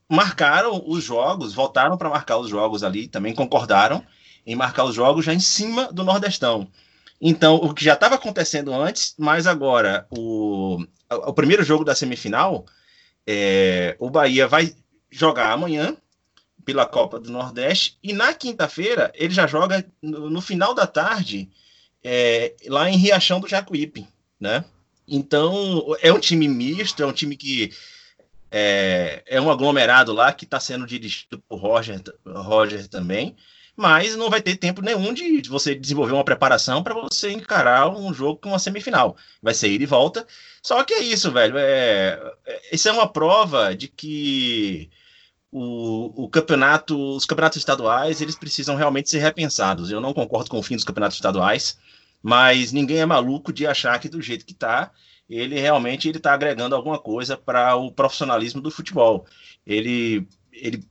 marcaram 0.09 0.81
os 0.87 1.03
jogos, 1.03 1.53
voltaram 1.53 1.99
para 1.99 2.09
marcar 2.09 2.39
os 2.39 2.49
jogos 2.49 2.85
ali, 2.85 3.09
também 3.09 3.35
concordaram 3.35 4.07
em 4.47 4.55
marcar 4.55 4.85
os 4.85 4.95
jogos 4.95 5.25
já 5.25 5.35
em 5.35 5.41
cima 5.41 5.93
do 5.93 6.05
Nordestão. 6.05 6.69
Então, 7.21 7.57
o 7.57 7.75
que 7.75 7.85
já 7.85 7.95
estava 7.95 8.15
acontecendo 8.15 8.73
antes, 8.73 9.17
mas 9.19 9.49
agora 9.49 10.07
o, 10.09 10.79
o 11.11 11.33
primeiro 11.33 11.65
jogo 11.65 11.85
da 11.85 11.97
semifinal, 11.97 12.65
é, 13.27 13.97
o 13.99 14.09
Bahia 14.09 14.47
vai 14.47 14.73
jogar 15.11 15.51
amanhã 15.51 15.97
pela 16.65 16.87
Copa 16.87 17.19
do 17.19 17.33
Nordeste 17.33 17.99
e 18.01 18.13
na 18.13 18.33
quinta-feira 18.33 19.11
ele 19.17 19.35
já 19.35 19.49
joga 19.49 19.85
no, 20.01 20.31
no 20.31 20.41
final 20.41 20.73
da 20.73 20.87
tarde 20.87 21.51
é, 22.05 22.55
lá 22.69 22.89
em 22.89 22.97
Riachão 22.97 23.41
do 23.41 23.49
Jacuípe, 23.49 24.07
né? 24.45 24.65
Então 25.09 25.97
é 26.01 26.13
um 26.13 26.19
time 26.19 26.47
misto, 26.47 27.03
é 27.03 27.07
um 27.07 27.13
time 27.13 27.37
que 27.37 27.73
é, 28.51 29.23
é 29.27 29.41
um 29.41 29.51
aglomerado 29.51 30.13
lá 30.13 30.33
que 30.33 30.45
está 30.45 30.61
sendo 30.61 30.87
dirigido 30.87 31.43
por 31.49 31.59
Roger, 31.59 32.01
Roger 32.25 32.87
também, 32.87 33.35
mas 33.75 34.15
não 34.17 34.31
vai 34.31 34.41
ter 34.41 34.57
tempo 34.57 34.81
nenhum 34.81 35.13
de, 35.13 35.43
você 35.49 35.75
desenvolver 35.75 36.13
uma 36.13 36.25
preparação 36.25 36.83
para 36.83 36.95
você 36.95 37.33
encarar 37.33 37.89
um 37.89 38.15
jogo 38.15 38.39
com 38.39 38.51
uma 38.51 38.59
semifinal. 38.59 39.17
Vai 39.43 39.55
ser 39.55 39.71
ida 39.71 39.83
e 39.83 39.87
volta. 39.87 40.27
Só 40.63 40.83
que 40.85 40.95
é 40.95 41.01
isso, 41.01 41.33
velho. 41.33 41.59
É, 41.59 42.21
é, 42.47 42.61
isso 42.73 42.89
é 42.89 42.93
uma 42.93 43.09
prova 43.09 43.75
de 43.75 43.89
que 43.89 44.89
o, 45.51 46.25
o, 46.25 46.29
campeonato, 46.29 47.17
os 47.17 47.27
campeonatos 47.27 47.59
estaduais, 47.59 48.21
eles 48.21 48.37
precisam 48.37 48.77
realmente 48.77 49.11
ser 49.11 49.19
repensados. 49.19 49.91
Eu 49.91 50.01
não 50.01 50.15
concordo 50.15 50.51
com 50.51 50.59
o 50.59 50.63
fim 50.63 50.77
dos 50.77 50.85
campeonatos 50.85 51.17
estaduais, 51.17 51.77
mas 52.25 52.73
ninguém 52.73 53.01
é 53.01 53.05
maluco 53.07 53.53
de 53.53 53.67
achar 53.67 54.01
que 54.01 54.09
do 54.09 54.23
jeito 54.23 54.47
que 54.47 54.55
está, 54.55 54.91
ele 55.29 55.61
realmente 55.61 56.09
ele 56.09 56.17
está 56.17 56.33
agregando 56.33 56.75
alguma 56.75 56.99
coisa 56.99 57.37
para 57.37 57.77
o 57.77 57.93
profissionalismo 57.93 58.63
do 58.63 58.71
futebol. 58.71 59.27
Ele, 59.67 60.27
ele 60.51 60.83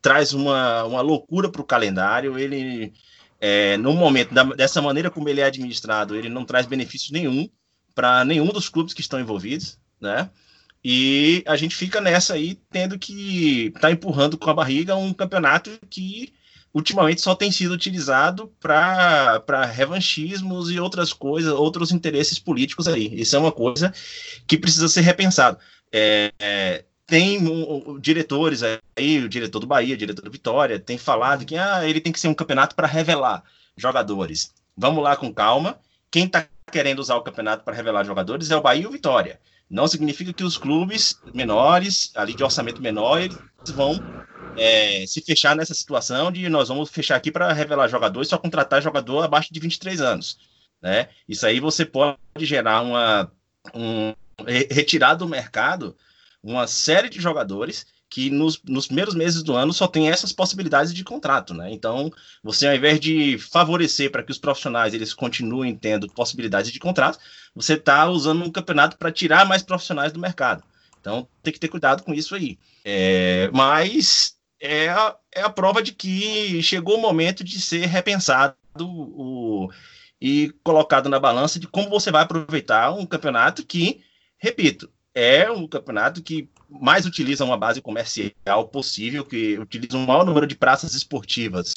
traz 0.00 0.32
uma, 0.32 0.84
uma 0.84 1.02
loucura 1.02 1.50
para 1.50 1.60
o 1.60 1.66
calendário, 1.66 2.38
ele, 2.38 2.94
é, 3.38 3.76
no 3.76 3.92
momento, 3.92 4.32
da, 4.32 4.42
dessa 4.42 4.80
maneira 4.80 5.10
como 5.10 5.28
ele 5.28 5.42
é 5.42 5.44
administrado, 5.44 6.16
ele 6.16 6.30
não 6.30 6.46
traz 6.46 6.64
benefício 6.64 7.12
nenhum 7.12 7.46
para 7.94 8.24
nenhum 8.24 8.46
dos 8.46 8.70
clubes 8.70 8.94
que 8.94 9.02
estão 9.02 9.20
envolvidos, 9.20 9.78
né? 10.00 10.30
E 10.82 11.42
a 11.46 11.56
gente 11.56 11.76
fica 11.76 12.00
nessa 12.00 12.32
aí, 12.32 12.58
tendo 12.70 12.98
que 12.98 13.70
tá 13.82 13.90
empurrando 13.90 14.38
com 14.38 14.48
a 14.48 14.54
barriga 14.54 14.96
um 14.96 15.12
campeonato 15.12 15.78
que 15.90 16.32
ultimamente 16.74 17.20
só 17.20 17.36
tem 17.36 17.52
sido 17.52 17.72
utilizado 17.72 18.52
para 18.60 19.64
revanchismos 19.64 20.70
e 20.70 20.80
outras 20.80 21.12
coisas, 21.12 21.52
outros 21.52 21.92
interesses 21.92 22.38
políticos 22.40 22.88
aí. 22.88 23.08
Isso 23.14 23.36
é 23.36 23.38
uma 23.38 23.52
coisa 23.52 23.94
que 24.44 24.58
precisa 24.58 24.88
ser 24.88 25.02
repensado. 25.02 25.56
É, 25.92 26.32
é, 26.40 26.84
tem 27.06 27.38
um, 27.46 28.00
diretores 28.00 28.62
aí, 28.62 29.24
o 29.24 29.28
diretor 29.28 29.60
do 29.60 29.66
Bahia, 29.68 29.94
o 29.94 29.98
diretor 29.98 30.22
do 30.22 30.30
Vitória, 30.30 30.80
tem 30.80 30.98
falado 30.98 31.44
que 31.44 31.56
ah, 31.56 31.88
ele 31.88 32.00
tem 32.00 32.12
que 32.12 32.18
ser 32.18 32.26
um 32.26 32.34
campeonato 32.34 32.74
para 32.74 32.88
revelar 32.88 33.44
jogadores. 33.76 34.52
Vamos 34.76 35.04
lá 35.04 35.16
com 35.16 35.32
calma. 35.32 35.78
Quem 36.10 36.24
está 36.24 36.48
querendo 36.72 36.98
usar 36.98 37.14
o 37.14 37.22
campeonato 37.22 37.62
para 37.62 37.76
revelar 37.76 38.04
jogadores 38.04 38.50
é 38.50 38.56
o 38.56 38.60
Bahia 38.60 38.82
e 38.82 38.86
o 38.86 38.90
Vitória. 38.90 39.38
Não 39.70 39.86
significa 39.88 40.32
que 40.32 40.44
os 40.44 40.56
clubes 40.56 41.20
menores, 41.32 42.12
ali 42.14 42.34
de 42.34 42.44
orçamento 42.44 42.82
menor, 42.82 43.20
eles 43.20 43.38
vão 43.68 43.98
é, 44.56 45.04
se 45.06 45.20
fechar 45.20 45.56
nessa 45.56 45.74
situação 45.74 46.30
de 46.30 46.48
nós 46.48 46.68
vamos 46.68 46.90
fechar 46.90 47.16
aqui 47.16 47.30
para 47.30 47.52
revelar 47.52 47.88
jogadores, 47.88 48.28
só 48.28 48.38
contratar 48.38 48.82
jogador 48.82 49.22
abaixo 49.22 49.52
de 49.52 49.60
23 49.60 50.00
anos. 50.00 50.38
Né? 50.80 51.08
Isso 51.28 51.46
aí 51.46 51.60
você 51.60 51.84
pode 51.84 52.18
gerar 52.40 52.82
uma 52.82 53.32
um, 53.74 54.14
retirar 54.70 55.14
do 55.14 55.28
mercado 55.28 55.96
uma 56.42 56.66
série 56.66 57.08
de 57.08 57.20
jogadores 57.20 57.86
que 58.08 58.30
nos, 58.30 58.60
nos, 58.62 58.86
primeiros 58.86 59.14
meses 59.14 59.42
do 59.42 59.54
ano 59.54 59.72
só 59.72 59.88
tem 59.88 60.08
essas 60.08 60.32
possibilidades 60.32 60.94
de 60.94 61.02
contrato, 61.02 61.52
né? 61.52 61.72
Então, 61.72 62.12
você 62.42 62.66
ao 62.66 62.74
invés 62.74 63.00
de 63.00 63.38
favorecer 63.38 64.10
para 64.10 64.22
que 64.22 64.30
os 64.30 64.38
profissionais 64.38 64.94
eles 64.94 65.12
continuem 65.12 65.74
tendo 65.74 66.08
possibilidades 66.08 66.70
de 66.70 66.78
contrato, 66.78 67.18
você 67.54 67.74
está 67.74 68.08
usando 68.08 68.44
um 68.44 68.50
campeonato 68.50 68.96
para 68.96 69.10
tirar 69.10 69.44
mais 69.46 69.62
profissionais 69.62 70.12
do 70.12 70.20
mercado. 70.20 70.62
Então, 71.00 71.28
tem 71.42 71.52
que 71.52 71.60
ter 71.60 71.68
cuidado 71.68 72.02
com 72.02 72.14
isso 72.14 72.34
aí. 72.34 72.58
É, 72.84 73.50
mas 73.52 74.36
é 74.60 74.88
a, 74.88 75.16
é 75.34 75.42
a 75.42 75.50
prova 75.50 75.82
de 75.82 75.92
que 75.92 76.62
chegou 76.62 76.96
o 76.96 77.02
momento 77.02 77.44
de 77.44 77.60
ser 77.60 77.86
repensado 77.86 78.56
o, 78.80 79.68
e 80.20 80.54
colocado 80.62 81.08
na 81.08 81.20
balança 81.20 81.60
de 81.60 81.66
como 81.66 81.90
você 81.90 82.10
vai 82.10 82.22
aproveitar 82.22 82.92
um 82.92 83.04
campeonato 83.04 83.64
que, 83.66 84.00
repito, 84.38 84.90
é 85.14 85.50
um 85.50 85.68
campeonato 85.68 86.22
que 86.22 86.48
mais 86.80 87.06
utiliza 87.06 87.44
uma 87.44 87.56
base 87.56 87.80
comercial 87.80 88.68
possível, 88.68 89.24
que 89.24 89.58
utiliza 89.58 89.96
um 89.96 90.06
maior 90.06 90.24
número 90.24 90.46
de 90.46 90.56
praças 90.56 90.94
esportivas 90.94 91.74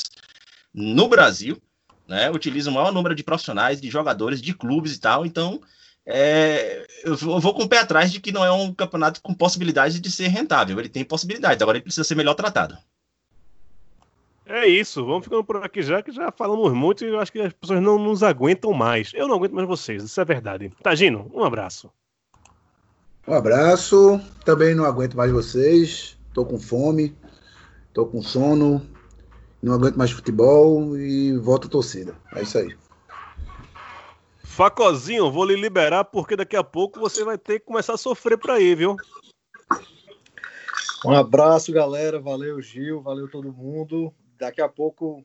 no 0.74 1.08
Brasil, 1.08 1.62
né? 2.08 2.30
Utiliza 2.32 2.70
o 2.70 2.74
maior 2.74 2.92
número 2.92 3.14
de 3.14 3.24
profissionais, 3.24 3.82
de 3.82 3.90
jogadores, 3.90 4.42
de 4.42 4.54
clubes 4.54 4.96
e 4.96 5.00
tal. 5.00 5.26
Então, 5.26 5.62
é, 6.06 6.88
eu 7.04 7.16
vou 7.18 7.54
com 7.54 7.64
o 7.64 7.70
pé 7.70 7.80
atrás 7.80 8.12
de 8.12 8.20
que 8.20 8.32
não 8.32 8.44
é 8.44 8.52
um 8.52 8.74
campeonato 8.74 9.22
com 9.22 9.34
possibilidade 9.34 10.00
de 10.00 10.12
ser 10.12 10.28
rentável. 10.28 10.80
Ele 10.80 10.90
tem 10.90 11.04
possibilidades, 11.04 11.62
agora 11.62 11.78
ele 11.78 11.84
precisa 11.84 12.04
ser 12.04 12.16
melhor 12.16 12.34
tratado. 12.34 12.78
É 14.46 14.66
isso, 14.66 15.06
vamos 15.06 15.26
ficando 15.26 15.44
por 15.44 15.62
aqui 15.62 15.82
já, 15.82 16.02
que 16.02 16.10
já 16.10 16.32
falamos 16.32 16.72
muito 16.72 17.04
e 17.04 17.10
eu 17.10 17.20
acho 17.20 17.34
que 17.34 17.42
as 17.42 17.52
pessoas 17.52 17.82
não 17.82 18.00
nos 18.00 18.24
aguentam 18.24 18.72
mais. 18.72 19.12
Eu 19.14 19.28
não 19.28 19.36
aguento 19.36 19.52
mais 19.52 19.68
vocês, 19.68 20.02
isso 20.02 20.22
é 20.22 20.24
verdade. 20.24 20.72
Tagino, 20.82 21.30
um 21.34 21.44
abraço. 21.44 21.92
Um 23.28 23.34
abraço, 23.34 24.22
também 24.46 24.74
não 24.74 24.86
aguento 24.86 25.18
mais 25.18 25.30
vocês, 25.30 26.18
tô 26.34 26.46
com 26.46 26.58
fome, 26.58 27.14
tô 27.92 28.06
com 28.06 28.22
sono, 28.22 28.82
não 29.62 29.74
aguento 29.74 29.98
mais 29.98 30.12
futebol 30.12 30.98
e 30.98 31.38
volto 31.38 31.68
a 31.68 31.70
torcida. 31.70 32.16
É 32.34 32.42
isso 32.42 32.58
aí. 32.58 32.74
Facozinho, 34.46 35.30
vou 35.30 35.44
lhe 35.44 35.58
liberar 35.58 36.06
porque 36.06 36.38
daqui 36.38 36.56
a 36.56 36.64
pouco 36.64 37.02
você 37.02 37.26
vai 37.26 37.38
ter 37.38 37.60
que 37.60 37.66
começar 37.66 37.96
a 37.96 37.98
sofrer 37.98 38.38
para 38.38 38.62
ir, 38.62 38.78
viu? 38.78 38.96
Um 41.06 41.12
abraço, 41.12 41.74
galera. 41.74 42.22
Valeu, 42.22 42.62
Gil. 42.62 43.02
Valeu 43.02 43.30
todo 43.30 43.52
mundo. 43.52 44.14
Daqui 44.40 44.62
a 44.62 44.70
pouco 44.70 45.24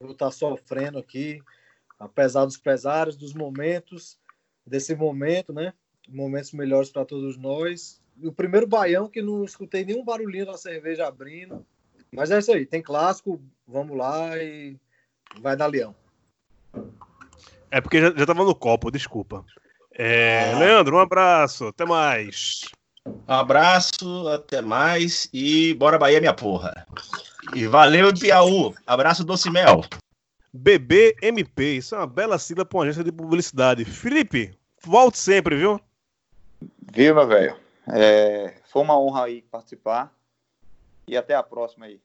eu 0.00 0.08
vou 0.08 0.12
estar 0.12 0.30
sofrendo 0.32 0.98
aqui, 0.98 1.40
apesar 2.00 2.44
dos 2.44 2.56
pesares, 2.56 3.16
dos 3.16 3.32
momentos, 3.32 4.18
desse 4.66 4.94
momento, 4.96 5.52
né? 5.52 5.72
Momentos 6.08 6.52
melhores 6.52 6.90
para 6.90 7.04
todos 7.04 7.36
nós. 7.36 8.00
O 8.22 8.32
primeiro 8.32 8.66
baião 8.66 9.08
que 9.08 9.22
não 9.22 9.44
escutei 9.44 9.84
nenhum 9.84 10.04
barulhinho 10.04 10.46
da 10.46 10.56
cerveja 10.56 11.06
abrindo. 11.06 11.64
Mas 12.12 12.30
é 12.30 12.38
isso 12.38 12.52
aí. 12.52 12.64
Tem 12.64 12.82
clássico. 12.82 13.40
Vamos 13.66 13.96
lá 13.96 14.36
e 14.38 14.76
vai 15.40 15.56
dar 15.56 15.66
leão. 15.66 15.94
É 17.70 17.80
porque 17.80 18.00
já, 18.00 18.14
já 18.14 18.26
tava 18.26 18.44
no 18.44 18.54
copo, 18.54 18.90
desculpa. 18.90 19.44
É, 19.92 20.52
ah. 20.52 20.58
Leandro, 20.58 20.96
um 20.96 21.00
abraço, 21.00 21.66
até 21.66 21.84
mais. 21.84 22.62
Um 23.06 23.32
abraço, 23.32 24.28
até 24.28 24.62
mais 24.62 25.28
e 25.32 25.74
bora 25.74 25.98
Bahia, 25.98 26.20
minha 26.20 26.34
porra. 26.34 26.86
E 27.54 27.66
valeu, 27.66 28.12
Piauí. 28.12 28.74
Abraço, 28.86 29.24
Doce 29.24 29.50
Mel. 29.50 29.82
BBMP, 30.52 31.76
isso 31.76 31.94
é 31.94 31.98
uma 31.98 32.06
bela 32.06 32.38
sigla 32.38 32.64
para 32.64 32.78
uma 32.78 32.84
agência 32.84 33.04
de 33.04 33.12
publicidade. 33.12 33.84
Felipe, 33.84 34.56
volte 34.84 35.18
sempre, 35.18 35.56
viu? 35.56 35.80
Viu, 36.92 37.14
meu 37.14 37.26
velho? 37.26 37.56
É, 37.88 38.54
foi 38.64 38.82
uma 38.82 38.98
honra 38.98 39.24
aí 39.24 39.42
participar. 39.42 40.12
E 41.06 41.16
até 41.16 41.34
a 41.34 41.42
próxima 41.42 41.86
aí. 41.86 42.00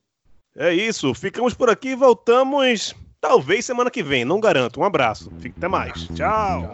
É 0.56 0.74
isso. 0.74 1.14
Ficamos 1.14 1.54
por 1.54 1.70
aqui. 1.70 1.95
Voltamos 1.95 2.95
talvez 3.22 3.66
semana 3.66 3.89
que 3.89 4.04
vem. 4.04 4.26
Não 4.26 4.39
garanto. 4.39 4.80
Um 4.80 4.84
abraço. 4.84 5.32
Fique 5.39 5.56
até 5.58 5.68
mais. 5.68 6.08
Tchau. 6.08 6.74